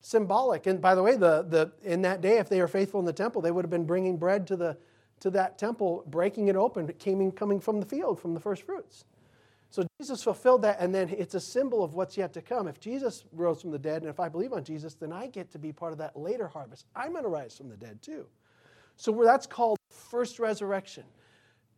symbolic. 0.00 0.66
And 0.66 0.80
by 0.80 0.94
the 0.94 1.02
way, 1.02 1.16
the, 1.16 1.42
the, 1.48 1.72
in 1.82 2.02
that 2.02 2.20
day, 2.20 2.38
if 2.38 2.48
they 2.48 2.60
were 2.60 2.68
faithful 2.68 3.00
in 3.00 3.06
the 3.06 3.12
temple, 3.12 3.40
they 3.40 3.50
would 3.50 3.64
have 3.64 3.70
been 3.70 3.86
bringing 3.86 4.16
bread 4.16 4.46
to, 4.48 4.56
the, 4.56 4.76
to 5.20 5.30
that 5.30 5.58
temple, 5.58 6.04
breaking 6.06 6.48
it 6.48 6.56
open, 6.56 6.92
came 6.98 7.20
in, 7.20 7.32
coming 7.32 7.60
from 7.60 7.80
the 7.80 7.86
field, 7.86 8.20
from 8.20 8.34
the 8.34 8.40
first 8.40 8.62
fruits. 8.62 9.04
So 9.72 9.86
Jesus 9.98 10.22
fulfilled 10.22 10.60
that, 10.62 10.80
and 10.80 10.94
then 10.94 11.08
it's 11.08 11.34
a 11.34 11.40
symbol 11.40 11.82
of 11.82 11.94
what's 11.94 12.18
yet 12.18 12.34
to 12.34 12.42
come. 12.42 12.68
If 12.68 12.78
Jesus 12.78 13.24
rose 13.32 13.62
from 13.62 13.70
the 13.70 13.78
dead, 13.78 14.02
and 14.02 14.10
if 14.10 14.20
I 14.20 14.28
believe 14.28 14.52
on 14.52 14.64
Jesus, 14.64 14.92
then 14.92 15.12
I 15.14 15.28
get 15.28 15.50
to 15.52 15.58
be 15.58 15.72
part 15.72 15.92
of 15.92 15.98
that 15.98 16.14
later 16.14 16.46
harvest. 16.46 16.84
I'm 16.94 17.12
going 17.12 17.24
to 17.24 17.30
rise 17.30 17.56
from 17.56 17.70
the 17.70 17.76
dead 17.78 18.02
too. 18.02 18.26
So 18.96 19.18
that's 19.24 19.46
called 19.46 19.78
first 20.10 20.38
resurrection. 20.38 21.04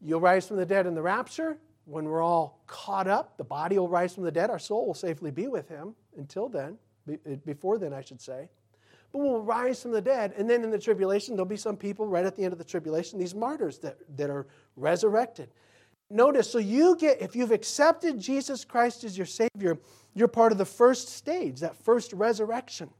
You'll 0.00 0.20
rise 0.20 0.48
from 0.48 0.56
the 0.56 0.66
dead 0.66 0.88
in 0.88 0.96
the 0.96 1.02
rapture. 1.02 1.56
When 1.84 2.06
we're 2.06 2.20
all 2.20 2.64
caught 2.66 3.06
up, 3.06 3.38
the 3.38 3.44
body 3.44 3.78
will 3.78 3.88
rise 3.88 4.12
from 4.12 4.24
the 4.24 4.32
dead. 4.32 4.50
Our 4.50 4.58
soul 4.58 4.88
will 4.88 4.94
safely 4.94 5.30
be 5.30 5.46
with 5.46 5.68
him 5.68 5.94
until 6.16 6.48
then. 6.48 6.78
Uh, 7.08 7.36
before 7.46 7.78
then, 7.78 7.92
I 7.92 8.00
should 8.00 8.20
say. 8.20 8.48
But 9.12 9.20
we'll 9.20 9.42
rise 9.42 9.82
from 9.82 9.92
the 9.92 10.02
dead. 10.02 10.34
And 10.36 10.50
then 10.50 10.64
in 10.64 10.72
the 10.72 10.80
tribulation, 10.80 11.36
there'll 11.36 11.46
be 11.46 11.56
some 11.56 11.76
people 11.76 12.08
right 12.08 12.24
at 12.24 12.34
the 12.34 12.42
end 12.42 12.52
of 12.52 12.58
the 12.58 12.64
tribulation, 12.64 13.20
these 13.20 13.36
martyrs 13.36 13.78
that, 13.78 13.98
that 14.16 14.30
are 14.30 14.48
resurrected. 14.74 15.50
Notice, 16.10 16.50
so 16.50 16.58
you 16.58 16.96
get, 16.96 17.20
if 17.20 17.34
you've 17.34 17.50
accepted 17.50 18.20
Jesus 18.20 18.64
Christ 18.64 19.04
as 19.04 19.16
your 19.16 19.26
Savior, 19.26 19.78
you're 20.14 20.28
part 20.28 20.52
of 20.52 20.58
the 20.58 20.64
first 20.64 21.08
stage, 21.08 21.60
that 21.60 21.76
first 21.76 22.12
resurrection. 22.12 22.90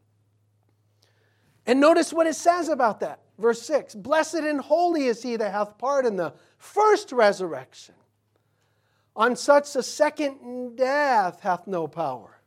And 1.67 1.81
notice 1.81 2.13
what 2.13 2.27
it 2.27 2.35
says 2.35 2.69
about 2.69 3.01
that. 3.01 3.21
Verse 3.39 3.63
6 3.63 3.95
Blessed 3.95 4.37
and 4.37 4.61
holy 4.61 5.07
is 5.07 5.23
he 5.23 5.37
that 5.37 5.53
hath 5.53 5.79
part 5.79 6.07
in 6.07 6.17
the 6.17 6.35
first 6.59 7.13
resurrection. 7.13 7.95
On 9.17 9.37
such 9.37 9.75
a 9.77 9.83
second 9.83 10.77
death 10.77 11.41
hath 11.41 11.67
no 11.67 11.87
power. 11.87 12.41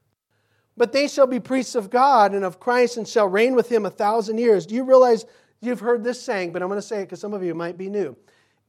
But 0.75 0.91
they 0.91 1.07
shall 1.07 1.27
be 1.27 1.39
priests 1.39 1.75
of 1.75 1.89
God 1.89 2.33
and 2.33 2.43
of 2.43 2.59
Christ 2.59 2.97
and 2.97 3.07
shall 3.07 3.27
reign 3.27 3.55
with 3.55 3.71
him 3.71 3.85
a 3.85 3.89
thousand 3.89 4.37
years. 4.37 4.65
Do 4.65 4.75
you 4.75 4.83
realize 4.83 5.25
you've 5.61 5.79
heard 5.79 6.03
this 6.03 6.21
saying, 6.21 6.51
but 6.51 6.61
I'm 6.61 6.67
going 6.67 6.77
to 6.77 6.85
say 6.85 6.99
it 7.01 7.05
because 7.05 7.21
some 7.21 7.33
of 7.33 7.43
you 7.43 7.55
might 7.55 7.77
be 7.77 7.89
new. 7.89 8.15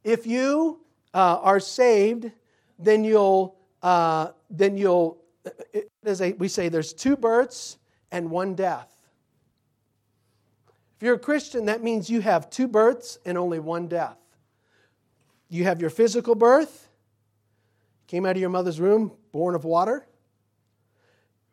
If 0.03 0.25
you 0.25 0.79
uh, 1.13 1.39
are 1.41 1.59
saved, 1.59 2.31
then 2.77 3.03
you'll, 3.03 3.55
uh, 3.81 4.29
then 4.49 4.77
you'll, 4.77 5.17
as 6.03 6.21
we 6.37 6.47
say, 6.47 6.69
there's 6.69 6.93
two 6.93 7.17
births 7.17 7.77
and 8.11 8.29
one 8.29 8.55
death. 8.55 8.95
If 10.97 11.03
you're 11.03 11.15
a 11.15 11.19
Christian, 11.19 11.65
that 11.65 11.81
means 11.81 12.09
you 12.09 12.21
have 12.21 12.49
two 12.49 12.67
births 12.67 13.19
and 13.25 13.37
only 13.37 13.59
one 13.59 13.87
death. 13.87 14.17
You 15.49 15.63
have 15.63 15.81
your 15.81 15.89
physical 15.89 16.35
birth, 16.35 16.89
came 18.07 18.25
out 18.25 18.31
of 18.35 18.41
your 18.41 18.49
mother's 18.49 18.79
womb, 18.79 19.13
born 19.31 19.55
of 19.55 19.63
water. 19.63 20.05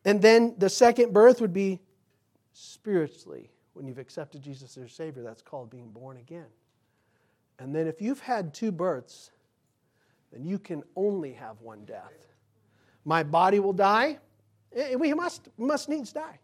And 0.04 0.20
then 0.20 0.54
the 0.58 0.68
second 0.68 1.12
birth 1.12 1.40
would 1.40 1.52
be 1.52 1.80
spiritually. 2.52 3.50
When 3.72 3.86
you've 3.86 3.98
accepted 3.98 4.42
Jesus 4.42 4.70
as 4.70 4.76
your 4.76 4.88
Savior, 4.88 5.22
that's 5.22 5.42
called 5.42 5.70
being 5.70 5.90
born 5.90 6.16
again. 6.16 6.46
And 7.58 7.74
then 7.74 7.86
if 7.86 8.00
you've 8.00 8.20
had 8.20 8.54
two 8.54 8.72
births, 8.72 9.30
then 10.32 10.44
you 10.44 10.58
can 10.58 10.82
only 10.94 11.32
have 11.32 11.60
one 11.60 11.84
death. 11.84 12.12
My 13.04 13.22
body 13.22 13.60
will 13.60 13.72
die. 13.72 14.18
We 14.96 15.14
must, 15.14 15.48
must 15.56 15.88
needs 15.88 16.12
die. 16.12 16.38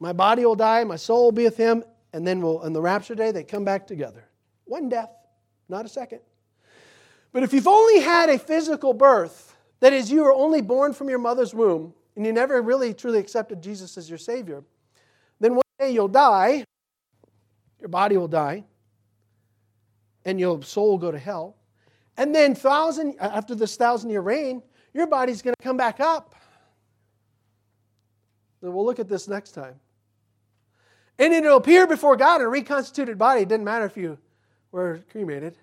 My 0.00 0.12
body 0.12 0.46
will 0.46 0.54
die, 0.54 0.84
my 0.84 0.96
soul 0.96 1.24
will 1.24 1.32
be 1.32 1.44
with 1.44 1.56
him, 1.56 1.82
and 2.12 2.26
then 2.26 2.40
we'll, 2.40 2.62
in 2.62 2.72
the 2.72 2.80
rapture 2.80 3.14
day, 3.14 3.32
they 3.32 3.42
come 3.42 3.64
back 3.64 3.86
together. 3.86 4.24
One 4.64 4.88
death, 4.88 5.10
not 5.68 5.84
a 5.84 5.88
second. 5.88 6.20
But 7.32 7.42
if 7.42 7.52
you've 7.52 7.68
only 7.68 8.00
had 8.00 8.28
a 8.30 8.38
physical 8.38 8.94
birth, 8.94 9.56
that 9.80 9.92
is, 9.92 10.10
you 10.10 10.22
were 10.22 10.32
only 10.32 10.62
born 10.62 10.92
from 10.92 11.08
your 11.08 11.18
mother's 11.18 11.52
womb, 11.52 11.92
and 12.16 12.24
you 12.24 12.32
never 12.32 12.62
really 12.62 12.94
truly 12.94 13.18
accepted 13.18 13.62
Jesus 13.62 13.98
as 13.98 14.08
your 14.08 14.18
Savior, 14.18 14.62
then 15.40 15.54
one 15.54 15.62
day 15.78 15.90
you'll 15.90 16.08
die, 16.08 16.64
your 17.80 17.88
body 17.88 18.16
will 18.16 18.28
die, 18.28 18.64
and 20.24 20.38
your 20.38 20.62
soul 20.62 20.90
will 20.90 20.98
go 20.98 21.10
to 21.10 21.18
hell. 21.18 21.56
And 22.18 22.34
then 22.34 22.54
thousand 22.54 23.14
uh, 23.20 23.30
after 23.32 23.54
this 23.54 23.76
thousand 23.76 24.10
year 24.10 24.20
reign, 24.20 24.62
your 24.92 25.06
body's 25.06 25.40
going 25.40 25.54
to 25.58 25.64
come 25.64 25.76
back 25.78 26.00
up. 26.00 26.34
Then 28.60 28.74
we'll 28.74 28.84
look 28.84 28.98
at 28.98 29.08
this 29.08 29.28
next 29.28 29.52
time. 29.52 29.76
And 31.18 31.32
it'll 31.32 31.56
appear 31.56 31.86
before 31.86 32.16
God 32.16 32.40
in 32.40 32.46
a 32.46 32.50
reconstituted 32.50 33.16
body. 33.16 33.42
It 33.42 33.48
doesn't 33.48 33.64
matter 33.64 33.84
if 33.84 33.96
you 33.96 34.18
were 34.72 35.00
cremated. 35.10 35.56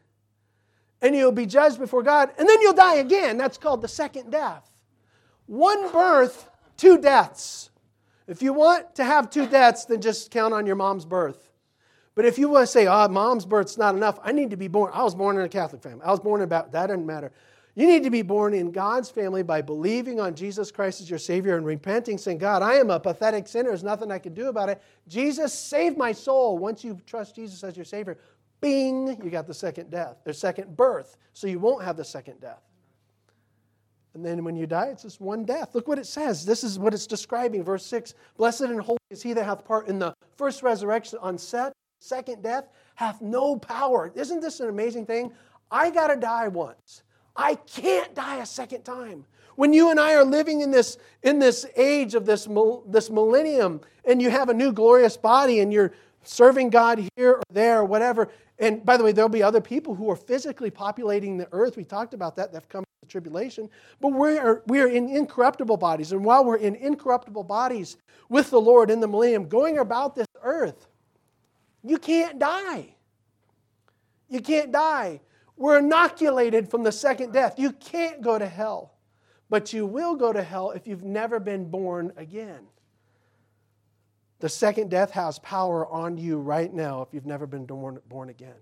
And 1.02 1.14
you'll 1.14 1.34
be 1.34 1.46
judged 1.46 1.78
before 1.78 2.04
God. 2.04 2.32
And 2.38 2.48
then 2.48 2.62
you'll 2.62 2.74
die 2.74 2.96
again. 2.96 3.38
That's 3.38 3.58
called 3.58 3.82
the 3.82 3.88
second 3.88 4.32
death. 4.32 4.70
One 5.48 5.92
birth, 5.92 6.50
two 6.78 6.98
deaths. 6.98 7.70
If 8.28 8.42
you 8.42 8.54
want 8.54 8.96
to 8.96 9.04
have 9.04 9.30
two 9.30 9.46
deaths, 9.46 9.86
then 9.86 10.02
just 10.02 10.32
count 10.32 10.54
on 10.54 10.66
your 10.66 10.76
mom's 10.76 11.06
birth. 11.06 11.50
But 12.16 12.26
if 12.26 12.38
you 12.40 12.48
want 12.48 12.64
to 12.64 12.68
say, 12.68 12.88
oh, 12.88 13.08
mom's 13.10 13.46
birth's 13.46 13.78
not 13.78 13.94
enough, 13.94 14.18
I 14.24 14.32
need 14.32 14.50
to 14.52 14.58
be 14.58 14.70
born. 14.70 14.92
I 14.94 15.04
was 15.04 15.14
born 15.14 15.38
in 15.38 15.44
a 15.44 15.50
Catholic 15.50 15.84
family. 15.84 16.02
I 16.04 16.12
was 16.12 16.22
born 16.22 16.40
in 16.40 16.46
about 16.46 16.72
that 16.72 16.88
doesn't 16.88 17.06
matter. 17.06 17.32
You 17.76 17.86
need 17.88 18.04
to 18.04 18.10
be 18.10 18.22
born 18.22 18.54
in 18.54 18.72
God's 18.72 19.10
family 19.10 19.44
by 19.44 19.62
believing 19.62 20.22
on 20.22 20.34
Jesus 20.34 20.72
Christ 20.72 21.02
as 21.02 21.10
your 21.10 21.20
Savior 21.20 21.58
and 21.58 21.66
repenting, 21.66 22.18
saying, 22.18 22.38
God, 22.38 22.62
I 22.62 22.76
am 22.76 22.90
a 22.90 23.02
pathetic 23.02 23.50
sinner. 23.50 23.70
There's 23.70 23.84
nothing 23.84 24.14
I 24.14 24.18
can 24.18 24.34
do 24.34 24.48
about 24.48 24.70
it. 24.70 24.82
Jesus, 25.10 25.54
save 25.54 25.98
my 25.98 26.14
soul. 26.14 26.58
Once 26.58 26.86
you 26.86 26.98
trust 27.06 27.36
Jesus 27.36 27.62
as 27.66 27.76
your 27.76 27.84
Savior, 27.84 28.18
bing, 28.62 29.20
you 29.22 29.30
got 29.30 29.46
the 29.46 29.54
second 29.54 29.92
death, 29.92 30.16
the 30.24 30.34
second 30.34 30.78
birth. 30.78 31.18
So 31.34 31.48
you 31.48 31.60
won't 31.60 31.84
have 31.84 31.98
the 31.98 32.06
second 32.06 32.40
death. 32.40 32.62
And 34.14 34.26
then 34.26 34.46
when 34.46 34.56
you 34.56 34.66
die, 34.66 34.88
it's 34.88 35.04
just 35.04 35.20
one 35.20 35.44
death. 35.44 35.76
Look 35.76 35.90
what 35.90 36.00
it 36.00 36.06
says. 36.06 36.46
This 36.46 36.64
is 36.64 36.80
what 36.80 36.94
it's 36.94 37.06
describing. 37.06 37.62
Verse 37.62 37.86
6 37.86 38.14
Blessed 38.38 38.62
and 38.62 38.80
holy 38.80 38.98
is 39.10 39.22
he 39.22 39.34
that 39.34 39.44
hath 39.44 39.66
part 39.66 39.90
in 39.90 40.00
the 40.00 40.14
first 40.38 40.64
resurrection. 40.64 41.20
On 41.22 41.38
set, 41.38 41.74
second 42.06 42.44
death 42.44 42.68
hath 42.96 43.22
no 43.22 43.58
power. 43.58 44.12
Isn't 44.16 44.42
this 44.42 44.60
an 44.60 44.70
amazing 44.70 45.06
thing? 45.06 45.34
I 45.72 45.90
got 45.90 46.08
to 46.08 46.16
die 46.16 46.48
once. 46.48 47.04
I 47.36 47.56
can't 47.56 48.14
die 48.16 48.38
a 48.38 48.46
second 48.46 48.84
time. 48.84 49.26
When 49.56 49.74
you 49.74 49.90
and 49.90 50.00
I 50.00 50.16
are 50.16 50.24
living 50.24 50.62
in 50.62 50.72
this, 50.72 50.98
in 51.24 51.40
this 51.40 51.66
age 51.76 52.14
of 52.14 52.26
this, 52.26 52.48
this 52.88 53.10
millennium, 53.10 53.82
and 54.04 54.22
you 54.22 54.30
have 54.30 54.50
a 54.50 54.54
new 54.54 54.72
glorious 54.72 55.18
body, 55.18 55.60
and 55.60 55.72
you're 55.72 55.94
serving 56.24 56.70
God 56.70 57.08
here 57.16 57.34
or 57.34 57.44
there 57.52 57.80
or 57.80 57.86
whatever. 57.86 58.30
And 58.60 58.86
by 58.86 58.98
the 58.98 59.04
way, 59.04 59.12
there'll 59.12 59.30
be 59.30 59.44
other 59.44 59.62
people 59.62 59.96
who 59.96 60.10
are 60.10 60.16
physically 60.16 60.70
populating 60.70 61.38
the 61.38 61.48
earth. 61.52 61.78
We 61.78 61.84
talked 61.84 62.14
about 62.14 62.36
that. 62.38 62.54
They've 62.54 62.68
come 62.70 62.84
the 63.02 63.12
tribulation. 63.12 63.70
But 64.02 64.10
we 64.10 64.38
are, 64.38 64.64
we 64.68 64.82
are 64.82 64.88
in 64.88 65.10
incorruptible 65.10 65.78
bodies. 65.78 66.12
And 66.12 66.24
while 66.24 66.44
we're 66.44 66.58
in 66.58 66.76
incorruptible 66.76 67.44
bodies 67.44 67.98
with 68.30 68.50
the 68.50 68.60
Lord 68.60 68.90
in 68.90 69.00
the 69.00 69.08
millennium, 69.08 69.48
going 69.48 69.78
about 69.78 70.16
this 70.16 70.28
earth, 70.42 70.88
you 71.86 71.98
can't 71.98 72.40
die. 72.40 72.96
You 74.28 74.42
can't 74.42 74.72
die. 74.72 75.22
We're 75.56 75.78
inoculated 75.78 76.70
from 76.70 76.84
the 76.84 76.92
second 76.92 77.32
death. 77.32 77.60
You 77.60 77.72
can't 77.72 78.22
go 78.22 78.38
to 78.38 78.48
hell, 78.48 78.96
but 79.50 79.72
you 79.72 79.86
will 79.86 80.16
go 80.16 80.34
to 80.34 80.42
hell 80.42 80.72
if 80.72 80.88
you've 80.88 81.04
never 81.04 81.40
been 81.40 81.70
born 81.70 82.12
again. 82.18 82.68
The 84.40 84.50
second 84.50 84.90
death 84.90 85.12
has 85.12 85.40
power 85.40 85.88
on 85.88 86.18
you 86.18 86.40
right 86.40 86.74
now 86.74 87.04
if 87.04 87.10
you've 87.14 87.26
never 87.26 87.48
been 87.48 87.66
born, 87.66 88.00
born 88.10 88.30
again. 88.30 88.56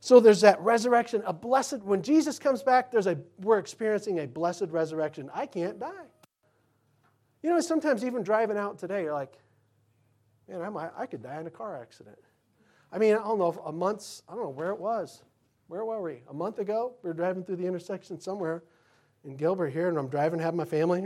So 0.00 0.18
there's 0.20 0.40
that 0.40 0.60
resurrection, 0.60 1.22
a 1.26 1.32
blessed, 1.32 1.82
when 1.82 2.02
Jesus 2.02 2.38
comes 2.38 2.62
back, 2.62 2.90
there's 2.90 3.06
a, 3.06 3.18
we're 3.40 3.58
experiencing 3.58 4.20
a 4.20 4.26
blessed 4.26 4.66
resurrection. 4.70 5.30
I 5.32 5.46
can't 5.46 5.78
die. 5.78 6.06
You 7.42 7.50
know, 7.50 7.60
sometimes 7.60 8.04
even 8.04 8.22
driving 8.22 8.58
out 8.58 8.78
today, 8.78 9.02
you're 9.02 9.14
like, 9.14 9.32
man, 10.48 10.62
I, 10.62 10.68
might, 10.68 10.90
I 10.96 11.06
could 11.06 11.22
die 11.22 11.40
in 11.40 11.46
a 11.46 11.50
car 11.50 11.80
accident. 11.80 12.18
I 12.92 12.98
mean, 12.98 13.14
I 13.14 13.18
don't 13.18 13.38
know, 13.38 13.62
a 13.64 13.72
month's, 13.72 14.22
I 14.28 14.34
don't 14.34 14.44
know 14.44 14.50
where 14.50 14.70
it 14.70 14.78
was. 14.78 15.22
Where 15.68 15.84
were 15.84 16.02
we? 16.02 16.22
A 16.28 16.34
month 16.34 16.58
ago, 16.58 16.94
we 17.02 17.08
were 17.08 17.14
driving 17.14 17.42
through 17.42 17.56
the 17.56 17.66
intersection 17.66 18.20
somewhere 18.20 18.62
in 19.24 19.36
Gilbert 19.36 19.70
here, 19.70 19.88
and 19.88 19.98
I'm 19.98 20.08
driving, 20.08 20.38
having 20.38 20.58
my 20.58 20.64
family. 20.64 21.04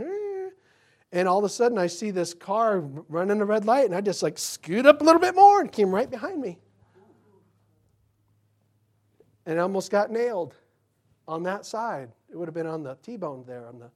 And 1.11 1.27
all 1.27 1.39
of 1.39 1.43
a 1.43 1.49
sudden, 1.49 1.77
I 1.77 1.87
see 1.87 2.11
this 2.11 2.33
car 2.33 2.81
running 3.07 3.41
a 3.41 3.45
red 3.45 3.65
light, 3.65 3.85
and 3.85 3.95
I 3.95 4.01
just 4.01 4.21
like 4.21 4.37
scoot 4.37 4.85
up 4.85 5.01
a 5.01 5.03
little 5.03 5.21
bit 5.21 5.33
more 5.33 5.61
and 5.61 5.71
came 5.71 5.89
right 5.89 6.09
behind 6.09 6.41
me. 6.41 6.59
And 9.45 9.57
I 9.57 9.63
almost 9.63 9.89
got 9.89 10.11
nailed 10.11 10.53
on 11.27 11.43
that 11.43 11.65
side. 11.65 12.09
It 12.29 12.35
would 12.35 12.47
have 12.47 12.53
been 12.53 12.67
on 12.67 12.83
the 12.83 12.95
T 13.01 13.17
bone 13.17 13.43
there 13.47 13.65
on 13.65 13.79
the 13.79 13.89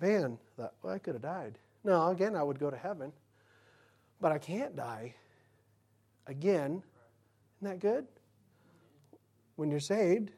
van. 0.00 0.38
I 0.58 0.62
thought, 0.62 0.74
well, 0.82 0.94
I 0.94 0.98
could 0.98 1.14
have 1.14 1.22
died. 1.22 1.58
No, 1.84 2.08
again, 2.08 2.34
I 2.34 2.42
would 2.42 2.58
go 2.58 2.70
to 2.70 2.76
heaven. 2.76 3.12
But 4.20 4.32
I 4.32 4.38
can't 4.38 4.76
die 4.76 5.14
again. 6.26 6.82
Isn't 7.60 7.72
that 7.72 7.78
good? 7.80 8.06
when 9.60 9.70
you're 9.70 9.78
saved, 9.78 10.30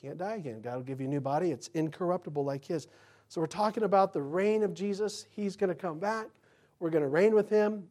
you 0.00 0.08
can't 0.08 0.18
die 0.18 0.36
again. 0.36 0.62
God 0.62 0.76
will 0.76 0.82
give 0.82 0.98
you 0.98 1.06
a 1.06 1.10
new 1.10 1.20
body. 1.20 1.50
It's 1.50 1.68
incorruptible 1.74 2.42
like 2.42 2.64
His. 2.64 2.88
So 3.28 3.42
we're 3.42 3.46
talking 3.46 3.82
about 3.82 4.14
the 4.14 4.22
reign 4.22 4.62
of 4.62 4.72
Jesus. 4.72 5.26
He's 5.30 5.54
going 5.54 5.68
to 5.68 5.74
come 5.74 5.98
back. 5.98 6.28
We're 6.80 6.88
going 6.88 7.02
to 7.02 7.08
reign 7.08 7.34
with 7.34 7.50
Him. 7.50 7.84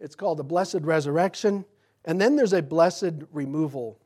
It's 0.00 0.16
called 0.16 0.38
the 0.38 0.44
blessed 0.44 0.80
resurrection. 0.82 1.64
And 2.04 2.20
then 2.20 2.34
there's 2.34 2.52
a 2.52 2.60
blessed 2.60 3.12
removal. 3.30 4.00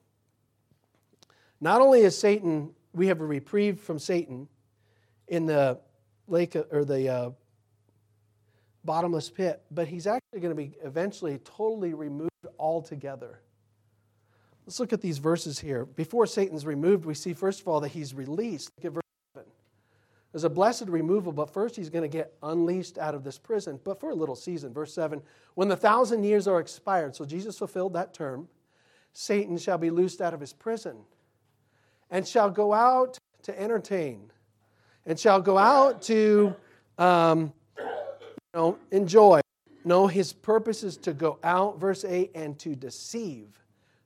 Not 1.59 1.81
only 1.81 2.00
is 2.00 2.18
Satan, 2.18 2.74
we 2.92 3.07
have 3.07 3.22
a 3.22 3.26
reprieve 3.26 3.81
from 3.81 3.98
Satan 3.98 4.48
in 5.26 5.46
the 5.46 5.81
lake 6.29 6.55
or 6.55 6.85
the 6.85 7.09
uh, 7.09 7.31
bottomless 8.87 9.29
pit, 9.29 9.62
but 9.70 9.88
he's 9.88 10.07
actually 10.07 10.40
going 10.40 10.55
to 10.55 10.55
be 10.55 10.72
eventually 10.83 11.38
totally 11.38 11.92
removed 11.92 12.31
altogether. 12.59 13.40
Let's 14.66 14.81
look 14.81 14.92
at 14.92 15.01
these 15.01 15.18
verses 15.18 15.59
here. 15.59 15.85
Before 15.85 16.27
Satan's 16.27 16.64
removed, 16.64 17.05
we 17.05 17.14
see, 17.14 17.35
first 17.35 17.61
of 17.61 17.68
all, 17.68 17.81
that 17.81 17.88
he's 17.88 18.14
released. 18.14 18.70
Look 18.79 18.87
at 18.87 18.92
verse 18.92 19.03
7. 19.35 19.49
There's 20.33 20.44
a 20.44 20.51
blessed 20.51 20.88
removal, 20.88 21.33
but 21.33 21.53
first 21.53 21.77
he's 21.77 21.90
going 21.90 22.03
to 22.03 22.09
get 22.09 22.35
unleashed 22.42 22.99
out 22.99 23.14
of 23.14 23.22
this 23.22 23.38
prison, 23.38 23.79
but 23.85 24.01
for 24.01 24.11
a 24.11 24.14
little 24.14 24.35
season. 24.35 24.72
Verse 24.72 24.92
7 24.92 25.22
When 25.55 25.68
the 25.68 25.77
thousand 25.77 26.25
years 26.25 26.49
are 26.49 26.59
expired, 26.59 27.14
so 27.14 27.25
Jesus 27.25 27.59
fulfilled 27.59 27.92
that 27.92 28.12
term, 28.12 28.49
Satan 29.12 29.57
shall 29.57 29.79
be 29.79 29.90
loosed 29.90 30.20
out 30.20 30.35
of 30.35 30.40
his 30.40 30.53
prison 30.53 30.96
and 32.11 32.27
shall 32.27 32.51
go 32.51 32.72
out 32.72 33.18
to 33.42 33.59
entertain 33.59 34.31
and 35.07 35.18
shall 35.18 35.40
go 35.40 35.57
out 35.57 36.03
to 36.03 36.55
um, 36.99 37.53
know, 38.57 38.79
enjoy. 38.90 39.40
No, 39.85 40.07
his 40.07 40.33
purpose 40.33 40.83
is 40.83 40.97
to 40.99 41.12
go 41.12 41.38
out, 41.45 41.79
verse 41.79 42.05
8, 42.05 42.33
and 42.35 42.59
to 42.59 42.75
deceive 42.75 43.49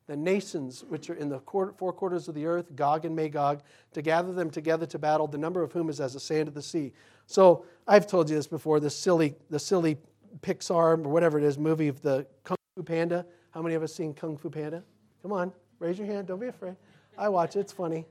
the 0.07 0.17
nations 0.17 0.85
which 0.89 1.09
are 1.09 1.15
in 1.15 1.29
the 1.29 1.39
four 1.39 1.93
quarters 1.93 2.29
of 2.29 2.35
the 2.35 2.45
earth, 2.45 2.75
Gog 2.75 3.05
and 3.05 3.15
Magog, 3.15 3.63
to 3.93 4.03
gather 4.03 4.33
them 4.33 4.51
together 4.51 4.85
to 4.87 4.99
battle, 4.99 5.27
the 5.29 5.39
number 5.39 5.63
of 5.63 5.73
whom 5.73 5.89
is 5.89 6.01
as 6.01 6.15
the 6.15 6.21
sand 6.21 6.49
of 6.49 6.55
the 6.55 6.63
sea. 6.63 6.93
So 7.27 7.65
I've 7.87 8.09
told 8.09 8.29
you 8.29 8.35
this 8.35 8.49
before, 8.49 8.81
the 8.81 8.91
silly, 8.91 9.37
the 9.51 9.59
silly 9.59 9.99
Pixar 10.41 10.75
or 10.75 10.97
whatever 10.97 11.39
it 11.39 11.45
is 11.45 11.59
movie 11.59 11.89
of 11.89 12.03
the 12.03 12.27
Kung 12.43 12.57
Fu 12.75 12.83
Panda. 12.83 13.25
How 13.53 13.63
many 13.63 13.77
of 13.77 13.85
us 13.85 13.95
seen 13.95 14.13
Kung 14.13 14.37
Fu 14.37 14.51
Panda? 14.51 14.83
Come 15.23 15.33
on, 15.33 15.53
raise 15.79 15.97
your 15.97 16.09
hand. 16.09 16.27
Don't 16.27 16.41
be 16.41 16.49
afraid. 16.49 16.75
I 17.17 17.29
watch 17.29 17.55
it. 17.55 17.61
It's 17.61 17.73
funny. 17.73 18.05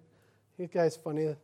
You 0.58 0.68
guy's 0.68 0.96
funny. 0.96 1.36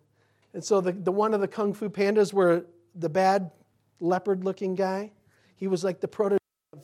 And 0.53 0.63
so 0.63 0.79
the, 0.79 0.93
the 0.93 1.11
one 1.11 1.33
of 1.33 1.41
the 1.41 1.47
Kung 1.49 1.73
Fu 1.73 1.89
Pandas 1.89 2.31
were 2.31 2.65
the 2.95 3.09
bad 3.09 3.51
leopard-looking 3.99 4.75
guy. 4.75 5.11
He 5.55 5.67
was 5.67 5.83
like 5.83 6.01
the 6.01 6.07
prototype 6.07 6.39
of 6.73 6.81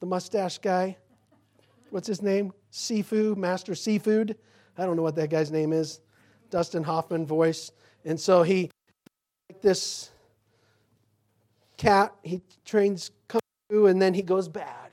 the 0.00 0.06
mustache 0.06 0.58
guy 0.58 0.96
what's 1.92 2.06
his 2.06 2.22
name? 2.22 2.52
Sifu, 2.72 3.36
Master 3.36 3.74
Seafood. 3.74 4.36
I 4.76 4.86
don't 4.86 4.96
know 4.96 5.02
what 5.02 5.14
that 5.16 5.30
guy's 5.30 5.52
name 5.52 5.72
is. 5.72 6.00
Dustin 6.50 6.82
Hoffman 6.82 7.26
voice. 7.26 7.70
And 8.04 8.18
so 8.18 8.42
he, 8.42 8.70
like 9.50 9.60
this 9.60 10.10
cat, 11.76 12.14
he 12.22 12.42
trains 12.64 13.10
kung 13.28 13.40
fu 13.70 13.86
and 13.86 14.00
then 14.00 14.14
he 14.14 14.22
goes 14.22 14.48
bad, 14.48 14.90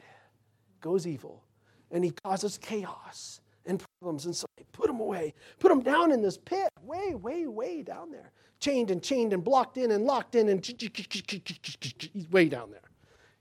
goes 0.82 1.08
evil, 1.08 1.44
and 1.92 2.04
he 2.04 2.12
causes 2.24 2.58
chaos 2.58 3.40
and 3.66 3.84
problems. 4.00 4.26
And 4.26 4.36
so 4.36 4.46
they 4.58 4.66
put 4.72 4.90
him 4.90 5.00
away, 5.00 5.34
put 5.60 5.72
him 5.72 5.82
down 5.82 6.12
in 6.12 6.22
this 6.22 6.38
pit, 6.38 6.70
way, 6.84 7.16
way, 7.16 7.48
way 7.48 7.82
down 7.82 8.12
there. 8.12 8.32
Chained 8.60 8.92
and 8.92 9.02
chained 9.02 9.34
and 9.34 9.44
blocked 9.44 9.78
in 9.78 9.92
and 9.92 10.04
locked 10.06 10.36
in, 10.36 10.50
and 10.50 10.66
he's 10.66 12.30
way 12.30 12.50
down 12.50 12.72
there. 12.72 12.82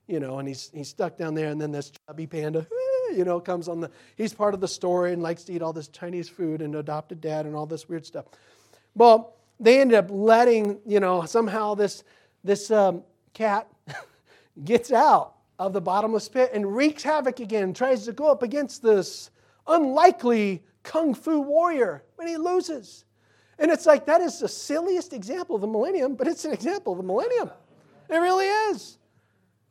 You 0.07 0.21
know, 0.21 0.39
and 0.39 0.49
he's, 0.49 0.71
he's 0.73 0.89
stuck 0.89 1.17
down 1.17 1.35
there, 1.35 1.51
and 1.51 1.61
then 1.61 1.73
this 1.73 1.93
chubby 2.07 2.27
panda 2.27 2.67
you 3.15 3.25
know, 3.25 3.41
comes 3.41 3.69
on 3.69 3.81
the, 3.81 3.91
he's 4.17 4.33
part 4.33 4.55
of 4.55 4.61
the 4.61 4.69
story 4.69 5.13
and 5.13 5.23
likes 5.23 5.45
to 5.45 5.53
eat 5.53 5.63
all 5.63 5.73
this 5.73 5.89
Chinese 5.89 6.29
food 6.29 6.63
and 6.63 6.75
adopted 6.75 7.21
dad 7.21 7.47
and 7.47 7.55
all 7.55 7.67
this 7.67 7.89
weird 7.89 8.05
stuff. 8.07 8.27
Well, 8.95 9.37
they 9.61 9.81
ended 9.81 9.99
up 9.99 10.07
letting, 10.11 10.79
you 10.87 11.01
know, 11.01 11.25
somehow 11.25 11.75
this, 11.75 12.05
this 12.45 12.71
um, 12.71 13.03
cat 13.35 13.69
gets 14.65 14.93
out 14.93 15.35
of 15.59 15.73
the 15.73 15.81
bottomless 15.81 16.29
pit 16.29 16.51
and 16.55 16.77
wreaks 16.77 17.03
havoc 17.03 17.41
again, 17.41 17.73
tries 17.73 18.05
to 18.05 18.13
go 18.13 18.31
up 18.31 18.43
against 18.43 18.83
this 18.83 19.31
unlikely 19.67 20.63
kung 20.83 21.15
fu 21.15 21.41
warrior 21.41 22.05
when 22.17 22.29
he 22.29 22.37
loses. 22.37 23.05
And 23.59 23.71
it's 23.71 23.87
like 23.87 24.07
that 24.07 24.21
is 24.21 24.39
the 24.41 24.49
silliest 24.49 25.13
example 25.13 25.57
of 25.57 25.63
the 25.63 25.67
millennium, 25.67 26.15
but 26.15 26.29
it's 26.29 26.45
an 26.45 26.53
example 26.53 26.93
of 26.93 26.99
the 26.99 27.05
millennium. 27.05 27.51
It 28.09 28.17
really 28.17 28.47
is. 28.47 28.99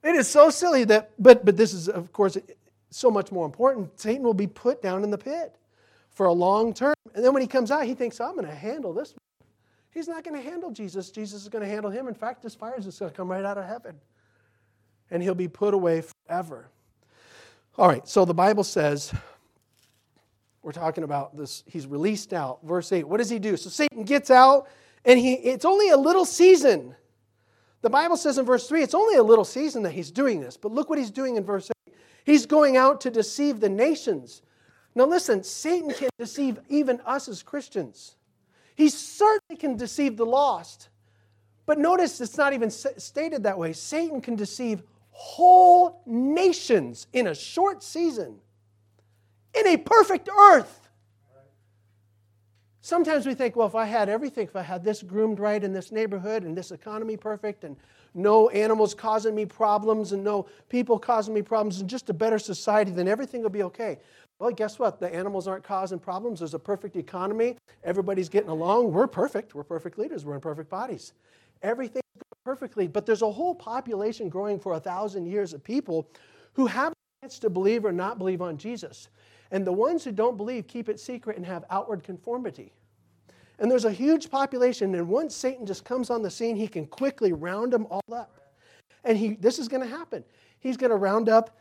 It 0.03 0.15
is 0.15 0.27
so 0.27 0.49
silly 0.49 0.83
that, 0.85 1.11
but, 1.17 1.43
but 1.45 1.57
this 1.57 1.73
is, 1.73 1.89
of 1.89 2.11
course, 2.11 2.37
so 2.89 3.09
much 3.09 3.31
more 3.31 3.45
important. 3.45 3.99
Satan 3.99 4.23
will 4.23 4.33
be 4.33 4.47
put 4.47 4.81
down 4.81 5.03
in 5.03 5.09
the 5.09 5.17
pit 5.17 5.55
for 6.09 6.25
a 6.25 6.33
long 6.33 6.73
term. 6.73 6.93
And 7.15 7.23
then 7.23 7.33
when 7.33 7.41
he 7.41 7.47
comes 7.47 7.71
out, 7.71 7.85
he 7.85 7.93
thinks, 7.93 8.19
I'm 8.19 8.35
going 8.35 8.47
to 8.47 8.53
handle 8.53 8.93
this. 8.93 9.13
He's 9.91 10.07
not 10.07 10.23
going 10.23 10.35
to 10.35 10.47
handle 10.47 10.71
Jesus. 10.71 11.09
Jesus 11.09 11.41
is 11.41 11.49
going 11.49 11.63
to 11.63 11.69
handle 11.69 11.89
him. 11.89 12.07
In 12.07 12.13
fact, 12.13 12.43
this 12.43 12.53
fire 12.53 12.75
is 12.77 12.85
just 12.85 12.99
going 12.99 13.11
to 13.11 13.17
come 13.17 13.31
right 13.31 13.43
out 13.43 13.57
of 13.57 13.65
heaven. 13.65 13.95
And 15.09 15.23
he'll 15.23 15.33
be 15.33 15.47
put 15.47 15.73
away 15.73 16.03
forever. 16.27 16.67
All 17.77 17.87
right, 17.87 18.07
so 18.07 18.25
the 18.25 18.33
Bible 18.33 18.63
says, 18.63 19.13
we're 20.67 20.73
talking 20.73 21.05
about 21.05 21.37
this, 21.37 21.63
he's 21.65 21.87
released 21.87 22.33
out. 22.33 22.59
Verse 22.61 22.91
8, 22.91 23.07
what 23.07 23.19
does 23.19 23.29
he 23.29 23.39
do? 23.39 23.55
So 23.55 23.69
Satan 23.69 24.03
gets 24.03 24.29
out, 24.29 24.67
and 25.05 25.17
he 25.17 25.35
it's 25.35 25.63
only 25.63 25.91
a 25.91 25.95
little 25.95 26.25
season. 26.25 26.93
The 27.83 27.89
Bible 27.89 28.17
says 28.17 28.37
in 28.37 28.45
verse 28.45 28.67
3, 28.67 28.83
it's 28.83 28.93
only 28.93 29.15
a 29.15 29.23
little 29.23 29.45
season 29.45 29.81
that 29.83 29.93
he's 29.93 30.11
doing 30.11 30.41
this. 30.41 30.57
But 30.57 30.73
look 30.73 30.89
what 30.89 30.99
he's 30.99 31.09
doing 31.09 31.37
in 31.37 31.45
verse 31.45 31.71
8. 31.87 31.93
He's 32.25 32.45
going 32.45 32.75
out 32.75 32.99
to 32.99 33.09
deceive 33.09 33.61
the 33.61 33.69
nations. 33.69 34.41
Now, 34.93 35.05
listen, 35.05 35.41
Satan 35.41 35.93
can 35.93 36.09
deceive 36.19 36.59
even 36.67 36.99
us 37.05 37.29
as 37.29 37.43
Christians. 37.43 38.17
He 38.75 38.89
certainly 38.89 39.55
can 39.57 39.77
deceive 39.77 40.17
the 40.17 40.25
lost. 40.25 40.89
But 41.65 41.79
notice 41.79 42.19
it's 42.19 42.37
not 42.37 42.51
even 42.51 42.69
stated 42.71 43.43
that 43.43 43.57
way. 43.57 43.71
Satan 43.71 44.19
can 44.19 44.35
deceive 44.35 44.83
whole 45.11 46.01
nations 46.05 47.07
in 47.13 47.27
a 47.27 47.35
short 47.35 47.83
season, 47.83 48.41
in 49.53 49.67
a 49.67 49.77
perfect 49.77 50.29
earth. 50.29 50.89
Sometimes 52.81 53.25
we 53.25 53.33
think, 53.33 53.57
well, 53.57 53.67
if 53.67 53.75
I 53.75 53.83
had 53.83 54.07
everything, 54.07 54.47
if 54.47 54.55
I 54.55 54.61
had 54.61 54.81
this 54.81 55.03
groomed 55.03 55.39
right 55.39 55.61
in 55.61 55.73
this 55.73 55.91
neighborhood 55.91 56.43
and 56.43 56.57
this 56.57 56.71
economy 56.71 57.17
perfect 57.17 57.65
and 57.65 57.75
no 58.13 58.47
animals 58.49 58.93
causing 58.93 59.35
me 59.35 59.45
problems 59.45 60.13
and 60.13 60.23
no 60.23 60.47
people 60.69 60.97
causing 60.97 61.33
me 61.33 61.41
problems 61.41 61.81
and 61.81 61.89
just 61.89 62.09
a 62.09 62.13
better 62.13 62.39
society, 62.39 62.91
then 62.91 63.07
everything 63.07 63.41
will 63.41 63.49
be 63.49 63.63
okay. 63.63 63.99
Well, 64.39 64.51
guess 64.51 64.79
what? 64.79 64.99
The 64.99 65.13
animals 65.13 65.47
aren't 65.47 65.65
causing 65.65 65.99
problems. 65.99 66.39
There's 66.39 66.53
a 66.53 66.59
perfect 66.59 66.95
economy. 66.95 67.57
Everybody's 67.83 68.29
getting 68.29 68.49
along. 68.49 68.93
We're 68.93 69.07
perfect. 69.07 69.53
We're 69.53 69.63
perfect 69.63 69.97
leaders. 69.97 70.23
We're 70.23 70.35
in 70.35 70.41
perfect 70.41 70.69
bodies. 70.69 71.13
Everything's 71.63 72.03
perfectly. 72.45 72.87
But 72.87 73.05
there's 73.05 73.21
a 73.21 73.31
whole 73.31 73.53
population 73.53 74.29
growing 74.29 74.59
for 74.59 74.75
a 74.75 74.79
thousand 74.79 75.25
years 75.25 75.53
of 75.53 75.63
people 75.63 76.07
who 76.53 76.67
have 76.67 76.93
a 76.93 76.95
chance 77.25 77.37
to 77.39 77.49
believe 77.49 77.83
or 77.83 77.91
not 77.91 78.17
believe 78.17 78.41
on 78.41 78.57
Jesus. 78.57 79.09
And 79.51 79.65
the 79.65 79.71
ones 79.71 80.03
who 80.03 80.11
don't 80.11 80.37
believe 80.37 80.67
keep 80.67 80.89
it 80.89 80.99
secret 80.99 81.37
and 81.37 81.45
have 81.45 81.65
outward 81.69 82.03
conformity. 82.03 82.73
And 83.59 83.71
there's 83.71 83.85
a 83.85 83.91
huge 83.91 84.29
population, 84.29 84.93
and 84.93 85.07
once 85.07 85.35
Satan 85.35 85.65
just 85.65 85.83
comes 85.83 86.09
on 86.09 86.21
the 86.21 86.29
scene, 86.29 86.55
he 86.55 86.67
can 86.67 86.85
quickly 86.85 87.33
round 87.33 87.73
them 87.73 87.87
all 87.89 88.03
up. 88.13 88.53
And 89.03 89.17
he, 89.17 89.35
this 89.35 89.57
is 89.57 89.67
going 89.67 89.81
to 89.81 89.89
happen. 89.89 90.23
He's 90.59 90.77
going 90.77 90.91
to 90.91 90.97
round 90.97 91.29
up 91.29 91.57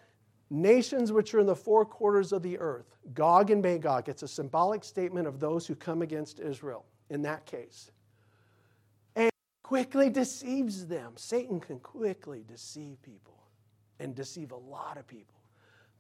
nations 0.51 1.13
which 1.13 1.33
are 1.35 1.41
in 1.41 1.47
the 1.47 1.57
four 1.57 1.85
quarters 1.85 2.33
of 2.33 2.43
the 2.43 2.59
earth. 2.59 2.97
Gog 3.15 3.51
and 3.51 3.63
Magog. 3.63 4.09
It's 4.09 4.23
a 4.23 4.29
symbolic 4.29 4.85
statement 4.85 5.27
of 5.27 5.41
those 5.41 5.67
who 5.67 5.75
come 5.75 6.03
against 6.03 6.41
Israel 6.41 6.85
in 7.11 7.23
that 7.23 7.47
case. 7.47 7.91
And 9.15 9.31
quickly 9.63 10.11
deceives 10.11 10.87
them. 10.87 11.13
Satan 11.17 11.61
can 11.61 11.79
quickly 11.81 12.45
deceive 12.47 13.01
people 13.03 13.39
and 14.01 14.15
deceive 14.15 14.53
a 14.53 14.57
lot 14.57 14.99
of 14.99 15.07
people. 15.07 15.41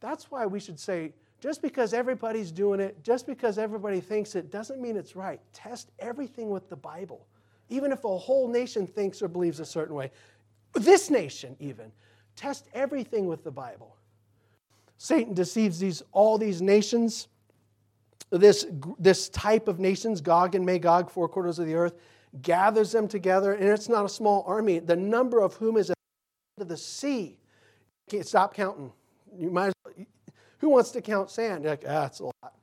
That's 0.00 0.30
why 0.30 0.46
we 0.46 0.60
should 0.60 0.78
say, 0.78 1.12
just 1.40 1.62
because 1.62 1.92
everybody's 1.92 2.50
doing 2.50 2.80
it, 2.80 3.02
just 3.02 3.26
because 3.26 3.58
everybody 3.58 4.00
thinks 4.00 4.34
it, 4.34 4.50
doesn't 4.50 4.80
mean 4.80 4.96
it's 4.96 5.14
right. 5.14 5.40
Test 5.52 5.90
everything 5.98 6.50
with 6.50 6.68
the 6.68 6.76
Bible. 6.76 7.26
Even 7.68 7.92
if 7.92 8.04
a 8.04 8.18
whole 8.18 8.48
nation 8.48 8.86
thinks 8.86 9.20
or 9.22 9.28
believes 9.28 9.60
a 9.60 9.64
certain 9.64 9.94
way, 9.94 10.10
this 10.74 11.10
nation 11.10 11.56
even, 11.58 11.90
test 12.36 12.68
everything 12.74 13.26
with 13.26 13.42
the 13.44 13.50
Bible. 13.50 13.96
Satan 14.98 15.34
deceives 15.34 15.78
these, 15.78 16.02
all 16.12 16.38
these 16.38 16.62
nations, 16.62 17.28
this, 18.30 18.66
this 18.98 19.28
type 19.28 19.68
of 19.68 19.78
nations, 19.78 20.20
Gog 20.20 20.54
and 20.54 20.64
Magog, 20.64 21.10
four 21.10 21.28
quarters 21.28 21.58
of 21.58 21.66
the 21.66 21.74
earth, 21.74 21.94
gathers 22.42 22.92
them 22.92 23.08
together, 23.08 23.52
and 23.52 23.68
it's 23.68 23.88
not 23.88 24.04
a 24.04 24.08
small 24.08 24.44
army, 24.46 24.78
the 24.78 24.96
number 24.96 25.40
of 25.40 25.54
whom 25.54 25.76
is 25.76 25.92
to 26.58 26.64
the 26.64 26.76
sea. 26.76 27.38
Can't 28.08 28.26
stop 28.26 28.54
counting. 28.54 28.92
You 29.36 29.50
might 29.50 29.72
who 30.58 30.68
wants 30.68 30.90
to 30.92 31.00
count 31.00 31.30
sand? 31.30 31.64
You're 31.64 31.72
like, 31.72 31.84
ah, 31.86 32.02
that's 32.02 32.20
a 32.20 32.24
lot. 32.24 32.54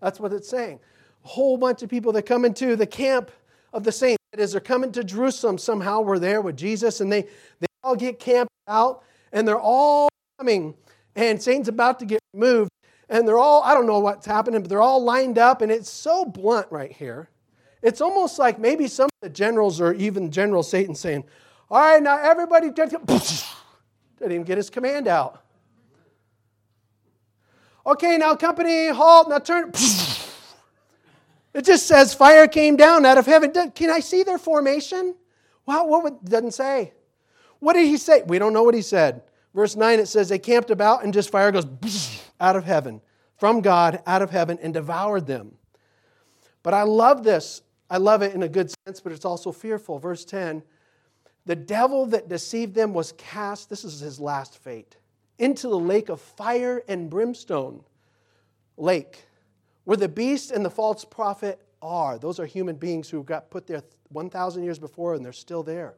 That's 0.00 0.20
what 0.20 0.32
it's 0.32 0.48
saying. 0.48 0.80
A 1.24 1.28
whole 1.28 1.56
bunch 1.56 1.82
of 1.82 1.90
people 1.90 2.12
that 2.12 2.22
come 2.22 2.44
into 2.44 2.76
the 2.76 2.86
camp 2.86 3.30
of 3.72 3.84
the 3.84 3.92
saints. 3.92 4.18
That 4.32 4.40
is, 4.40 4.52
they're 4.52 4.60
coming 4.60 4.92
to 4.92 5.04
Jerusalem. 5.04 5.58
Somehow 5.58 6.00
we're 6.00 6.18
there 6.18 6.40
with 6.40 6.56
Jesus, 6.56 7.00
and 7.00 7.12
they, 7.12 7.22
they 7.60 7.66
all 7.82 7.94
get 7.94 8.18
camped 8.18 8.52
out, 8.66 9.04
and 9.32 9.46
they're 9.46 9.60
all 9.60 10.08
coming, 10.38 10.74
and 11.16 11.42
Satan's 11.42 11.68
about 11.68 11.98
to 11.98 12.06
get 12.06 12.20
removed, 12.32 12.70
and 13.08 13.28
they're 13.28 13.38
all, 13.38 13.62
I 13.62 13.74
don't 13.74 13.86
know 13.86 13.98
what's 13.98 14.26
happening, 14.26 14.60
but 14.62 14.70
they're 14.70 14.80
all 14.80 15.02
lined 15.02 15.38
up, 15.38 15.60
and 15.60 15.70
it's 15.70 15.90
so 15.90 16.24
blunt 16.24 16.66
right 16.70 16.90
here. 16.90 17.28
It's 17.82 18.00
almost 18.00 18.38
like 18.38 18.58
maybe 18.58 18.86
some 18.86 19.06
of 19.06 19.10
the 19.20 19.28
generals 19.28 19.80
or 19.80 19.92
even 19.94 20.30
General 20.30 20.62
Satan 20.62 20.94
saying, 20.94 21.24
All 21.70 21.80
right, 21.80 22.02
now 22.02 22.18
everybody, 22.18 22.70
didn't 22.70 23.02
even 24.20 24.44
get 24.44 24.56
his 24.56 24.70
command 24.70 25.08
out. 25.08 25.41
Okay, 27.84 28.16
now 28.16 28.36
company, 28.36 28.88
halt, 28.88 29.28
now 29.28 29.38
turn. 29.38 29.72
It 31.54 31.66
just 31.66 31.86
says 31.86 32.14
fire 32.14 32.48
came 32.48 32.76
down 32.76 33.04
out 33.04 33.18
of 33.18 33.26
heaven. 33.26 33.52
Can 33.72 33.90
I 33.90 34.00
see 34.00 34.22
their 34.22 34.38
formation? 34.38 35.14
Wow, 35.66 35.86
what 35.86 36.02
would, 36.02 36.24
doesn't 36.24 36.52
say. 36.52 36.94
What 37.58 37.74
did 37.74 37.86
he 37.86 37.98
say? 37.98 38.22
We 38.26 38.38
don't 38.38 38.52
know 38.52 38.62
what 38.62 38.74
he 38.74 38.82
said. 38.82 39.22
Verse 39.54 39.76
9, 39.76 40.00
it 40.00 40.06
says 40.06 40.30
they 40.30 40.38
camped 40.38 40.70
about 40.70 41.04
and 41.04 41.12
just 41.12 41.30
fire 41.30 41.52
goes 41.52 41.66
out 42.40 42.56
of 42.56 42.64
heaven, 42.64 43.02
from 43.36 43.60
God, 43.60 44.02
out 44.06 44.22
of 44.22 44.30
heaven, 44.30 44.58
and 44.62 44.72
devoured 44.72 45.26
them. 45.26 45.56
But 46.62 46.72
I 46.72 46.84
love 46.84 47.22
this. 47.22 47.60
I 47.90 47.98
love 47.98 48.22
it 48.22 48.34
in 48.34 48.42
a 48.42 48.48
good 48.48 48.72
sense, 48.86 49.00
but 49.00 49.12
it's 49.12 49.26
also 49.26 49.52
fearful. 49.52 49.98
Verse 49.98 50.24
10 50.24 50.62
the 51.44 51.56
devil 51.56 52.06
that 52.06 52.28
deceived 52.28 52.72
them 52.72 52.94
was 52.94 53.12
cast, 53.18 53.68
this 53.68 53.84
is 53.84 53.98
his 53.98 54.20
last 54.20 54.58
fate 54.58 54.96
into 55.42 55.68
the 55.68 55.78
lake 55.78 56.08
of 56.08 56.20
fire 56.20 56.84
and 56.86 57.10
brimstone 57.10 57.82
lake, 58.76 59.26
where 59.82 59.96
the 59.96 60.08
beast 60.08 60.52
and 60.52 60.64
the 60.64 60.70
false 60.70 61.04
prophet 61.04 61.60
are. 61.82 62.16
Those 62.16 62.38
are 62.38 62.46
human 62.46 62.76
beings 62.76 63.10
who 63.10 63.24
got 63.24 63.50
put 63.50 63.66
there 63.66 63.82
1,000 64.10 64.62
years 64.62 64.78
before 64.78 65.14
and 65.14 65.24
they're 65.24 65.32
still 65.32 65.64
there. 65.64 65.94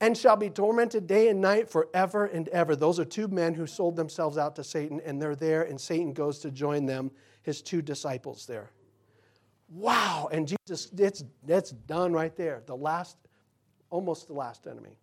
And 0.00 0.16
shall 0.16 0.36
be 0.36 0.48
tormented 0.48 1.08
day 1.08 1.28
and 1.28 1.40
night 1.40 1.68
forever 1.68 2.26
and 2.26 2.46
ever. 2.48 2.76
Those 2.76 3.00
are 3.00 3.04
two 3.04 3.26
men 3.26 3.54
who 3.54 3.66
sold 3.66 3.96
themselves 3.96 4.38
out 4.38 4.54
to 4.56 4.64
Satan, 4.64 4.98
and 5.04 5.20
they're 5.20 5.36
there, 5.36 5.64
and 5.64 5.78
Satan 5.78 6.14
goes 6.14 6.38
to 6.38 6.50
join 6.50 6.86
them, 6.86 7.10
his 7.42 7.60
two 7.60 7.82
disciples 7.82 8.46
there. 8.46 8.70
Wow. 9.68 10.30
And 10.32 10.48
Jesus, 10.48 10.90
it's, 10.96 11.22
that's 11.44 11.72
done 11.72 12.14
right 12.14 12.34
there. 12.34 12.62
The 12.64 12.76
last, 12.76 13.18
almost 13.90 14.28
the 14.28 14.32
last 14.32 14.66
enemy. 14.66 14.96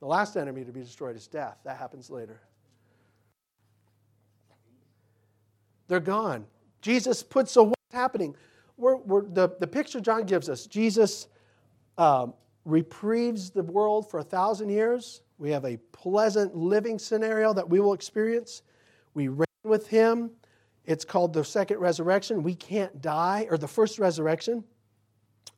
The 0.00 0.06
last 0.06 0.36
enemy 0.36 0.62
to 0.64 0.72
be 0.72 0.80
destroyed 0.80 1.16
is 1.16 1.26
death. 1.26 1.56
That 1.64 1.78
happens 1.78 2.10
later. 2.10 2.42
They're 5.88 6.00
gone. 6.00 6.46
Jesus 6.80 7.22
puts, 7.22 7.50
so 7.50 7.64
what's 7.64 7.92
happening? 7.92 8.36
We're, 8.76 8.96
we're, 8.96 9.22
the, 9.26 9.50
the 9.58 9.66
picture 9.66 10.00
John 10.00 10.24
gives 10.24 10.48
us 10.48 10.66
Jesus 10.66 11.26
um, 11.96 12.34
reprieves 12.64 13.50
the 13.50 13.62
world 13.62 14.08
for 14.10 14.20
a 14.20 14.22
thousand 14.22 14.68
years. 14.68 15.22
We 15.38 15.50
have 15.50 15.64
a 15.64 15.78
pleasant 15.92 16.54
living 16.54 16.98
scenario 16.98 17.52
that 17.54 17.68
we 17.68 17.80
will 17.80 17.92
experience. 17.92 18.62
We 19.14 19.28
reign 19.28 19.46
with 19.64 19.88
him. 19.88 20.30
It's 20.84 21.04
called 21.04 21.32
the 21.32 21.44
second 21.44 21.78
resurrection. 21.78 22.42
We 22.42 22.54
can't 22.54 23.02
die, 23.02 23.46
or 23.50 23.58
the 23.58 23.68
first 23.68 23.98
resurrection. 23.98 24.64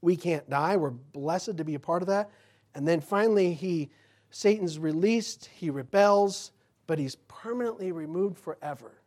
We 0.02 0.16
can't 0.16 0.48
die. 0.48 0.76
We're 0.76 0.90
blessed 0.90 1.56
to 1.58 1.64
be 1.64 1.74
a 1.74 1.80
part 1.80 2.02
of 2.02 2.08
that. 2.08 2.30
And 2.74 2.86
then 2.86 3.00
finally, 3.00 3.52
he, 3.52 3.90
Satan's 4.30 4.78
released, 4.78 5.46
he 5.54 5.70
rebels, 5.70 6.52
but 6.86 6.98
he's 6.98 7.16
permanently 7.28 7.92
removed 7.92 8.38
forever. 8.38 8.99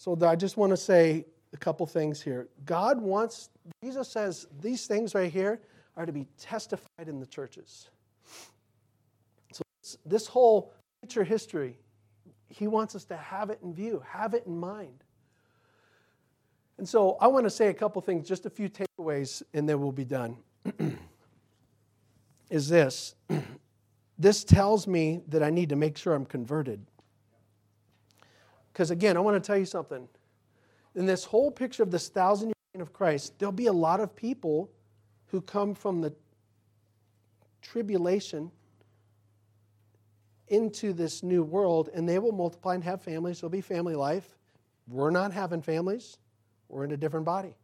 So 0.00 0.16
I 0.22 0.34
just 0.34 0.56
want 0.56 0.70
to 0.70 0.78
say 0.78 1.26
a 1.52 1.58
couple 1.58 1.84
things 1.84 2.22
here. 2.22 2.48
God 2.64 2.98
wants, 2.98 3.50
Jesus 3.84 4.08
says 4.08 4.46
these 4.62 4.86
things 4.86 5.14
right 5.14 5.30
here 5.30 5.60
are 5.94 6.06
to 6.06 6.12
be 6.12 6.26
testified 6.38 7.06
in 7.06 7.20
the 7.20 7.26
churches. 7.26 7.90
So 9.52 9.62
this 10.06 10.26
whole 10.26 10.72
future 11.02 11.22
history, 11.22 11.76
he 12.48 12.66
wants 12.66 12.94
us 12.94 13.04
to 13.04 13.16
have 13.18 13.50
it 13.50 13.58
in 13.62 13.74
view, 13.74 14.02
have 14.08 14.32
it 14.32 14.44
in 14.46 14.58
mind. 14.58 15.04
And 16.78 16.88
so 16.88 17.18
I 17.20 17.26
want 17.26 17.44
to 17.44 17.50
say 17.50 17.66
a 17.66 17.74
couple 17.74 18.00
things, 18.00 18.26
just 18.26 18.46
a 18.46 18.50
few 18.50 18.70
takeaways, 18.70 19.42
and 19.52 19.68
then 19.68 19.82
we'll 19.82 19.92
be 19.92 20.06
done. 20.06 20.38
Is 22.48 22.70
this 22.70 23.16
this 24.18 24.44
tells 24.44 24.86
me 24.86 25.20
that 25.28 25.42
I 25.42 25.50
need 25.50 25.68
to 25.68 25.76
make 25.76 25.98
sure 25.98 26.14
I'm 26.14 26.24
converted. 26.24 26.86
Because 28.80 28.90
again, 28.90 29.18
I 29.18 29.20
want 29.20 29.34
to 29.34 29.46
tell 29.46 29.58
you 29.58 29.66
something. 29.66 30.08
in 30.94 31.04
this 31.04 31.22
whole 31.22 31.50
picture 31.50 31.82
of 31.82 31.90
this 31.90 32.08
thousand 32.08 32.48
year 32.48 32.54
reign 32.72 32.80
of 32.80 32.94
Christ, 32.94 33.38
there'll 33.38 33.52
be 33.52 33.66
a 33.66 33.72
lot 33.74 34.00
of 34.00 34.16
people 34.16 34.70
who 35.26 35.42
come 35.42 35.74
from 35.74 36.00
the 36.00 36.14
tribulation 37.60 38.50
into 40.48 40.94
this 40.94 41.22
new 41.22 41.42
world, 41.42 41.90
and 41.92 42.08
they 42.08 42.18
will 42.18 42.32
multiply 42.32 42.74
and 42.74 42.82
have 42.82 43.02
families. 43.02 43.42
There'll 43.42 43.50
be 43.50 43.60
family 43.60 43.94
life. 43.94 44.38
We're 44.88 45.10
not 45.10 45.30
having 45.30 45.60
families, 45.60 46.16
we're 46.70 46.84
in 46.84 46.92
a 46.92 46.96
different 46.96 47.26
body. 47.26 47.56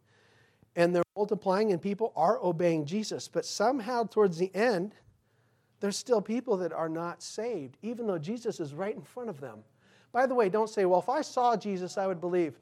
And 0.75 0.95
they're 0.95 1.03
multiplying, 1.15 1.71
and 1.71 1.81
people 1.81 2.13
are 2.15 2.37
obeying 2.43 2.85
Jesus. 2.85 3.27
But 3.27 3.43
somehow, 3.43 4.03
towards 4.03 4.37
the 4.37 4.53
end, 4.53 4.93
there's 5.79 5.97
still 5.97 6.21
people 6.21 6.57
that 6.57 6.73
are 6.73 6.89
not 6.89 7.23
saved, 7.23 7.75
even 7.81 8.05
though 8.05 8.19
Jesus 8.19 8.59
is 8.59 8.75
right 8.75 8.95
in 8.95 9.01
front 9.01 9.31
of 9.31 9.41
them. 9.41 9.63
By 10.17 10.25
the 10.25 10.33
way, 10.33 10.49
don't 10.49 10.67
say, 10.67 10.85
well, 10.85 10.99
if 10.99 11.09
I 11.09 11.21
saw 11.21 11.55
Jesus, 11.55 11.95
I 11.95 12.07
would 12.07 12.19
believe. 12.19 12.55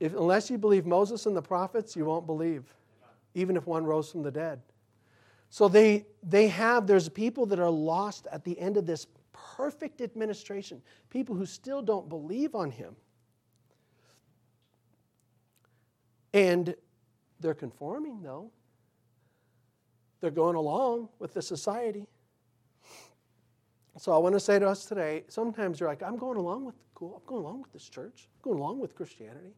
If, 0.00 0.12
unless 0.12 0.50
you 0.50 0.58
believe 0.58 0.84
Moses 0.84 1.26
and 1.26 1.36
the 1.36 1.40
prophets, 1.40 1.94
you 1.94 2.04
won't 2.04 2.26
believe, 2.26 2.64
even 3.36 3.56
if 3.56 3.64
one 3.68 3.84
rose 3.84 4.10
from 4.10 4.24
the 4.24 4.30
dead. 4.32 4.60
So 5.50 5.68
they, 5.68 6.06
they 6.24 6.48
have, 6.48 6.88
there's 6.88 7.08
people 7.08 7.46
that 7.46 7.60
are 7.60 7.70
lost 7.70 8.26
at 8.32 8.42
the 8.42 8.58
end 8.58 8.76
of 8.76 8.86
this 8.86 9.06
perfect 9.32 10.00
administration, 10.00 10.82
people 11.10 11.36
who 11.36 11.46
still 11.46 11.80
don't 11.80 12.08
believe 12.08 12.56
on 12.56 12.72
him. 12.72 12.96
And 16.34 16.74
they're 17.38 17.54
conforming, 17.54 18.20
though. 18.20 18.50
They're 20.20 20.32
going 20.32 20.56
along 20.56 21.08
with 21.20 21.34
the 21.34 21.42
society. 21.42 22.08
So 24.00 24.14
I 24.14 24.16
want 24.16 24.34
to 24.34 24.40
say 24.40 24.58
to 24.58 24.66
us 24.66 24.86
today 24.86 25.24
sometimes 25.28 25.78
you're 25.78 25.88
like, 25.90 26.02
I'm 26.02 26.16
going 26.16 26.38
along 26.38 26.64
with 26.64 26.74
cool, 26.94 27.16
I'm 27.16 27.26
going 27.26 27.44
along 27.44 27.60
with 27.60 27.70
this 27.70 27.86
church, 27.86 28.30
I'm 28.34 28.50
going 28.50 28.58
along 28.58 28.78
with 28.78 28.94
Christianity. 28.94 29.52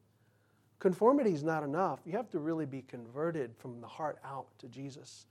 Conformity 0.80 1.32
is 1.32 1.44
not 1.44 1.62
enough. 1.62 2.00
You 2.04 2.14
have 2.14 2.28
to 2.30 2.40
really 2.40 2.66
be 2.66 2.82
converted 2.82 3.52
from 3.56 3.80
the 3.80 3.86
heart 3.86 4.18
out 4.24 4.46
to 4.58 4.66
Jesus. 4.66 5.26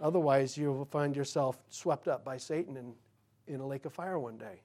Otherwise, 0.00 0.58
you 0.58 0.72
will 0.72 0.84
find 0.86 1.14
yourself 1.14 1.58
swept 1.68 2.08
up 2.08 2.24
by 2.24 2.38
Satan 2.38 2.76
in, 2.76 2.92
in 3.46 3.60
a 3.60 3.66
lake 3.66 3.84
of 3.84 3.92
fire 3.92 4.18
one 4.18 4.36
day. 4.36 4.62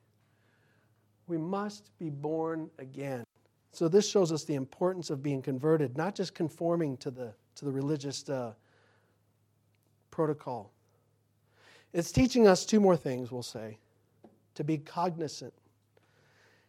We 1.28 1.38
must 1.38 1.92
be 2.00 2.10
born 2.10 2.72
again. 2.80 3.24
So, 3.72 3.88
this 3.88 4.10
shows 4.10 4.32
us 4.32 4.46
the 4.46 4.56
importance 4.56 5.12
of 5.12 5.22
being 5.22 5.44
converted, 5.44 5.96
not 5.96 6.16
just 6.16 6.34
conforming 6.34 6.98
to 6.98 7.12
the, 7.12 7.36
to 7.54 7.66
the 7.66 7.72
religious 7.72 8.28
uh, 8.28 8.54
protocol. 10.10 10.72
It's 11.94 12.12
teaching 12.12 12.48
us 12.48 12.66
two 12.66 12.80
more 12.80 12.98
things, 12.98 13.32
we'll 13.32 13.44
say 13.44 13.78
to 14.56 14.64
be 14.64 14.78
cognizant. 14.78 15.54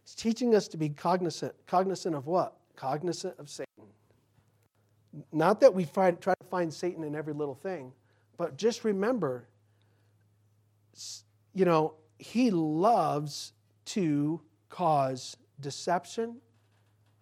It's 0.02 0.14
teaching 0.14 0.54
us 0.54 0.68
to 0.68 0.76
be 0.76 0.88
cognizant. 0.88 1.54
Cognizant 1.66 2.14
of 2.14 2.26
what? 2.26 2.56
Cognizant 2.76 3.38
of 3.38 3.48
Satan. 3.48 3.66
Not 5.32 5.60
that 5.60 5.72
we 5.72 5.84
try, 5.84 6.10
try 6.12 6.34
to 6.34 6.46
find 6.46 6.72
Satan 6.72 7.04
in 7.04 7.14
every 7.14 7.32
little 7.32 7.54
thing, 7.54 7.92
but 8.36 8.56
just 8.56 8.84
remember, 8.84 9.46
you 11.54 11.64
know, 11.64 11.94
he 12.18 12.50
loves 12.50 13.52
to 13.86 14.40
cause 14.68 15.36
deception 15.60 16.36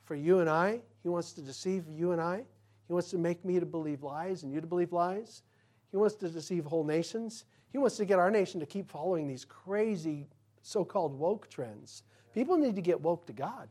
for 0.04 0.14
you 0.14 0.40
and 0.40 0.48
I. 0.48 0.80
He 1.02 1.08
wants 1.08 1.32
to 1.34 1.42
deceive 1.42 1.84
you 1.88 2.12
and 2.12 2.20
I. 2.20 2.44
He 2.86 2.92
wants 2.92 3.10
to 3.10 3.18
make 3.18 3.44
me 3.44 3.60
to 3.60 3.66
believe 3.66 4.02
lies 4.02 4.42
and 4.42 4.52
you 4.52 4.60
to 4.60 4.66
believe 4.66 4.92
lies. 4.92 5.42
He 5.90 5.96
wants 5.96 6.14
to 6.16 6.28
deceive 6.28 6.64
whole 6.64 6.84
nations. 6.84 7.44
He 7.72 7.78
wants 7.78 7.96
to 7.96 8.04
get 8.04 8.18
our 8.18 8.30
nation 8.30 8.60
to 8.60 8.66
keep 8.66 8.90
following 8.90 9.26
these 9.26 9.44
crazy 9.44 10.28
so 10.62 10.84
called 10.84 11.18
woke 11.18 11.48
trends. 11.48 12.02
People 12.34 12.56
need 12.56 12.76
to 12.76 12.82
get 12.82 13.00
woke 13.00 13.26
to 13.26 13.32
God. 13.32 13.68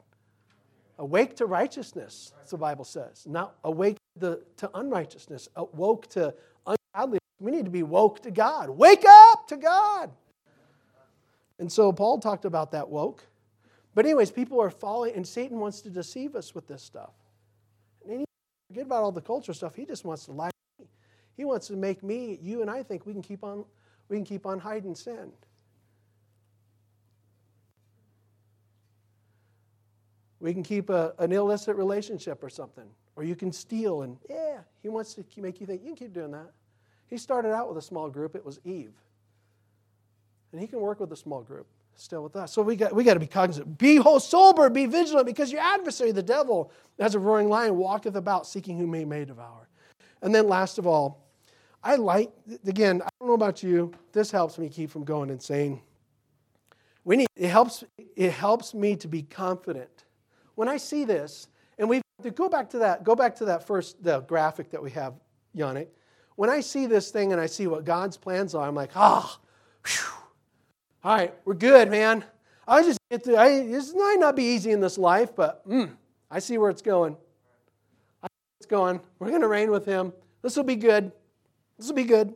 Awake 0.98 1.36
to 1.38 1.46
righteousness, 1.46 2.34
the 2.50 2.58
Bible 2.58 2.84
says. 2.84 3.26
Not 3.26 3.56
awake 3.64 3.98
to, 4.20 4.40
to 4.58 4.70
unrighteousness, 4.74 5.50
uh, 5.56 5.66
woke 5.74 6.08
to 6.10 6.34
ungodliness. 6.66 7.20
We 7.40 7.52
need 7.52 7.66
to 7.66 7.72
be 7.72 7.84
woke 7.84 8.22
to 8.24 8.32
God. 8.32 8.70
Wake 8.70 9.04
up 9.08 9.48
to 9.48 9.58
God. 9.58 10.12
And 11.58 11.72
so 11.72 11.92
Paul 11.92 12.20
talked 12.20 12.46
about 12.46 12.72
that 12.72 12.90
woke. 12.90 13.24
But, 13.94 14.06
anyways, 14.06 14.32
people 14.32 14.62
are 14.62 14.70
falling, 14.70 15.16
and 15.16 15.28
Satan 15.28 15.60
wants 15.60 15.82
to 15.82 15.90
deceive 15.90 16.36
us 16.36 16.56
with 16.56 16.68
this 16.68 16.82
stuff. 16.82 17.14
And 18.08 18.26
forget 18.70 18.86
about 18.86 19.04
all 19.04 19.12
the 19.12 19.22
culture 19.22 19.54
stuff. 19.54 19.76
He 19.76 19.86
just 19.86 20.06
wants 20.06 20.26
to 20.26 20.32
lie. 20.32 20.52
He 21.36 21.46
wants 21.46 21.68
to 21.68 21.76
make 21.76 22.04
me, 22.04 22.40
you, 22.42 22.62
and 22.62 22.70
I 22.70 22.84
think 22.84 23.06
we 23.06 23.14
can 23.14 23.22
keep 23.22 23.44
on, 23.44 23.66
we 24.12 24.18
can 24.18 24.26
keep 24.26 24.46
on 24.46 24.60
hiding 24.60 24.94
sin. 24.94 25.32
We 30.42 30.54
can 30.54 30.64
keep 30.64 30.90
a, 30.90 31.14
an 31.18 31.32
illicit 31.32 31.78
relationship 31.78 32.44
or 32.44 32.50
something. 32.50 32.88
Or 33.16 33.24
you 33.24 33.36
can 33.38 33.54
steal, 33.54 34.02
and 34.02 34.18
yeah, 34.30 34.60
he 34.82 34.90
wants 34.90 35.14
to 35.14 35.24
make 35.38 35.62
you 35.62 35.66
think 35.66 35.82
you 35.82 35.88
can 35.88 35.96
keep 35.96 36.14
doing 36.14 36.32
that. 36.32 36.52
He 37.08 37.18
started 37.18 37.54
out 37.54 37.70
with 37.70 37.78
a 37.78 37.82
small 37.82 38.10
group, 38.10 38.36
it 38.36 38.46
was 38.46 38.60
Eve. 38.66 38.94
And 40.52 40.60
he 40.60 40.68
can 40.68 40.82
work 40.82 41.00
with 41.00 41.12
a 41.14 41.18
small 41.18 41.42
group 41.42 41.68
still 41.96 42.24
with 42.24 42.36
us. 42.36 42.52
So 42.52 42.62
we 42.62 42.76
got, 42.76 42.94
we 42.94 43.06
got 43.06 43.14
to 43.14 43.20
be 43.20 43.28
cognizant. 43.28 43.78
Be 43.78 43.96
whole, 43.96 44.20
sober, 44.20 44.70
be 44.70 44.88
vigilant, 44.88 45.26
because 45.26 45.52
your 45.52 45.62
adversary, 45.62 46.12
the 46.12 46.24
devil, 46.24 46.72
as 47.00 47.16
a 47.16 47.20
roaring 47.20 47.48
lion, 47.48 47.78
walketh 47.78 48.16
about 48.16 48.46
seeking 48.46 48.78
whom 48.78 48.94
he 48.94 49.06
may 49.06 49.24
devour. 49.24 49.70
And 50.22 50.36
then 50.36 50.48
last 50.48 50.78
of 50.78 50.86
all, 50.86 51.21
I 51.84 51.96
like, 51.96 52.32
again, 52.66 53.02
I 53.02 53.10
don't 53.20 53.30
know 53.30 53.34
about 53.34 53.64
you, 53.64 53.92
this 54.12 54.32
helps 54.32 54.58
me 54.58 54.70
keep 54.70 54.92
from 54.92 55.04
going 55.04 55.30
insane. 55.30 55.82
We 57.04 57.18
need, 57.18 57.28
it, 57.36 57.50
helps, 57.50 57.84
it 58.16 58.32
helps 58.32 58.74
me 58.74 58.96
to 58.98 59.08
be 59.08 59.24
confident. 59.24 60.06
When 60.56 60.70
I 60.70 60.78
see 60.78 61.06
this, 61.06 61.48
and 61.80 61.90
we 61.90 62.02
go 62.36 62.48
back 62.50 62.70
to 62.72 62.80
that, 62.80 63.04
go 63.04 63.16
back 63.16 63.36
to 63.38 63.46
that 63.46 63.66
first 63.66 64.04
the 64.04 64.20
graphic 64.20 64.70
that 64.72 64.84
we 64.84 64.92
have, 64.92 65.16
Yannick. 65.56 65.88
When 66.36 66.50
I 66.50 66.60
see 66.60 66.86
this 66.86 67.10
thing 67.10 67.32
and 67.32 67.42
I 67.42 67.48
see 67.48 67.66
what 67.68 67.84
God's 67.84 68.18
plans 68.18 68.54
are, 68.54 68.68
I'm 68.68 68.76
like, 68.76 68.92
ah, 68.96 69.40
oh, 69.88 70.22
all 71.04 71.16
right, 71.16 71.34
we're 71.46 71.56
good, 71.56 71.90
man. 71.90 72.24
I 72.68 72.84
just 72.84 73.00
get 73.10 73.24
to, 73.24 73.38
I, 73.38 73.66
this 73.66 73.94
might 73.96 74.18
not 74.20 74.36
be 74.36 74.44
easy 74.44 74.72
in 74.72 74.80
this 74.80 75.00
life, 75.00 75.36
but 75.36 75.68
mm, 75.68 75.90
I 76.30 76.38
see 76.38 76.60
where 76.60 76.70
it's 76.70 76.84
going. 76.84 77.18
I 78.22 78.28
see 78.28 78.44
where 78.46 78.58
it's 78.60 78.68
going. 78.68 79.02
We're 79.18 79.30
going 79.30 79.42
to 79.42 79.48
reign 79.48 79.72
with 79.72 79.86
him. 79.86 80.14
This 80.44 80.56
will 80.56 80.64
be 80.64 80.76
good. 80.76 81.12
This 81.82 81.90
will 81.90 81.96
be 81.96 82.04
good. 82.04 82.36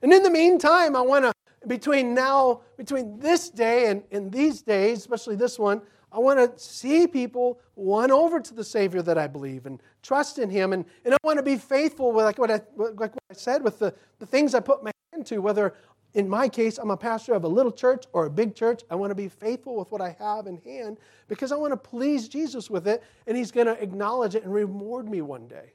And 0.00 0.12
in 0.12 0.22
the 0.22 0.30
meantime, 0.30 0.94
I 0.94 1.00
want 1.00 1.24
to, 1.24 1.32
between 1.66 2.14
now, 2.14 2.60
between 2.76 3.18
this 3.18 3.50
day 3.50 3.90
and, 3.90 4.04
and 4.12 4.30
these 4.30 4.62
days, 4.62 4.98
especially 4.98 5.34
this 5.34 5.58
one, 5.58 5.82
I 6.12 6.20
want 6.20 6.38
to 6.38 6.64
see 6.64 7.08
people 7.08 7.58
won 7.74 8.12
over 8.12 8.38
to 8.38 8.54
the 8.54 8.62
Savior 8.62 9.02
that 9.02 9.18
I 9.18 9.26
believe 9.26 9.66
and 9.66 9.82
trust 10.04 10.38
in 10.38 10.48
Him. 10.48 10.72
And, 10.72 10.84
and 11.04 11.14
I 11.14 11.16
want 11.24 11.38
to 11.38 11.42
be 11.42 11.56
faithful 11.56 12.12
with 12.12 12.24
like 12.24 12.38
what 12.38 12.52
I, 12.52 12.60
like 12.76 13.12
what 13.12 13.24
I 13.28 13.34
said 13.34 13.64
with 13.64 13.80
the, 13.80 13.92
the 14.20 14.26
things 14.26 14.54
I 14.54 14.60
put 14.60 14.84
my 14.84 14.92
hand 15.12 15.26
to, 15.26 15.38
whether 15.38 15.74
in 16.14 16.28
my 16.28 16.48
case, 16.48 16.78
I'm 16.78 16.92
a 16.92 16.96
pastor 16.96 17.34
of 17.34 17.42
a 17.42 17.48
little 17.48 17.72
church 17.72 18.04
or 18.12 18.26
a 18.26 18.30
big 18.30 18.54
church. 18.54 18.82
I 18.88 18.94
want 18.94 19.10
to 19.10 19.16
be 19.16 19.26
faithful 19.26 19.76
with 19.76 19.90
what 19.90 20.00
I 20.00 20.14
have 20.20 20.46
in 20.46 20.58
hand 20.58 20.98
because 21.26 21.50
I 21.50 21.56
want 21.56 21.72
to 21.72 21.76
please 21.76 22.28
Jesus 22.28 22.70
with 22.70 22.86
it, 22.86 23.02
and 23.26 23.36
He's 23.36 23.50
going 23.50 23.66
to 23.66 23.80
acknowledge 23.82 24.36
it 24.36 24.44
and 24.44 24.54
reward 24.54 25.08
me 25.08 25.22
one 25.22 25.48
day. 25.48 25.72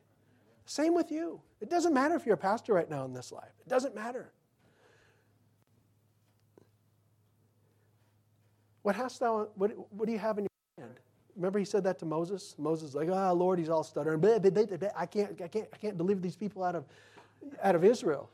Same 0.65 0.95
with 0.95 1.11
you. 1.11 1.41
It 1.61 1.69
doesn't 1.69 1.93
matter 1.93 2.15
if 2.15 2.25
you're 2.25 2.35
a 2.35 2.37
pastor 2.37 2.73
right 2.73 2.89
now 2.89 3.05
in 3.05 3.13
this 3.13 3.31
life, 3.31 3.51
it 3.65 3.69
doesn't 3.69 3.95
matter. 3.95 4.31
What 8.83 8.95
hast 8.95 9.19
thou, 9.19 9.47
what, 9.55 9.71
what 9.91 10.05
do 10.05 10.11
you 10.11 10.19
have 10.19 10.37
in 10.37 10.43
your 10.43 10.85
hand? 10.85 10.99
Remember 11.35 11.57
he 11.57 11.65
said 11.65 11.83
that 11.85 11.97
to 11.99 12.05
Moses? 12.05 12.53
Moses 12.59 12.93
like, 12.93 13.09
ah, 13.11 13.31
oh, 13.31 13.33
Lord, 13.33 13.57
he's 13.57 13.67
all 13.67 13.83
stuttering. 13.83 14.23
I 14.23 15.05
can't, 15.07 15.41
I 15.41 15.47
can't, 15.47 15.67
I 15.73 15.77
can't 15.77 15.97
deliver 15.97 16.21
these 16.21 16.35
people 16.35 16.63
out 16.63 16.75
of, 16.75 16.85
out 17.63 17.73
of 17.73 17.83
Israel 17.83 18.29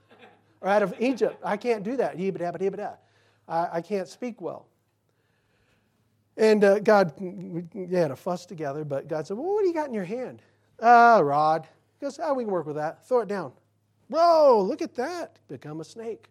or 0.60 0.68
out 0.68 0.84
of 0.84 0.94
Egypt. 1.00 1.38
I 1.42 1.56
can't 1.56 1.84
do 1.84 1.96
that. 1.96 3.00
I, 3.48 3.70
I 3.72 3.82
can't 3.82 4.10
speak 4.10 4.42
well. 4.42 4.68
And 6.38 6.64
uh, 6.64 6.80
God, 6.80 7.14
they 7.74 7.98
had 7.98 8.12
a 8.12 8.16
fuss 8.16 8.46
together, 8.46 8.84
but 8.84 9.08
God 9.08 9.28
said, 9.28 9.38
Well, 9.38 9.54
what 9.54 9.62
do 9.62 9.68
you 9.68 9.74
got 9.74 9.88
in 9.88 9.94
your 9.94 10.04
hand? 10.04 10.42
Ah, 10.82 11.18
uh, 11.18 11.22
rod. 11.22 11.68
Goes, 12.02 12.20
Oh, 12.22 12.34
we 12.34 12.44
can 12.44 12.52
work 12.52 12.66
with 12.66 12.78
that. 12.78 13.08
Throw 13.08 13.20
it 13.20 13.28
down. 13.28 13.54
Whoa, 14.10 14.66
look 14.68 14.82
at 14.82 14.96
that. 14.96 15.38
Become 15.48 15.80
a 15.80 15.84
snake. 15.84 16.30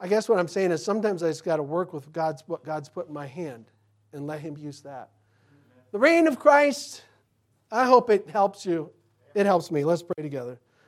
I 0.00 0.08
guess 0.08 0.28
what 0.28 0.38
I'm 0.38 0.48
saying 0.48 0.70
is 0.70 0.82
sometimes 0.82 1.22
I 1.22 1.28
just 1.28 1.44
got 1.44 1.56
to 1.56 1.62
work 1.62 1.92
with 1.92 2.10
God's, 2.12 2.42
what 2.46 2.64
God's 2.64 2.88
put 2.88 3.08
in 3.08 3.12
my 3.12 3.26
hand 3.26 3.66
and 4.12 4.26
let 4.26 4.40
Him 4.40 4.56
use 4.56 4.80
that. 4.82 5.10
The 5.92 5.98
reign 5.98 6.26
of 6.26 6.38
Christ, 6.38 7.02
I 7.70 7.84
hope 7.84 8.08
it 8.10 8.30
helps 8.30 8.64
you. 8.64 8.90
It 9.34 9.44
helps 9.44 9.70
me. 9.70 9.84
Let's 9.84 10.02
pray 10.02 10.22
together. 10.22 10.58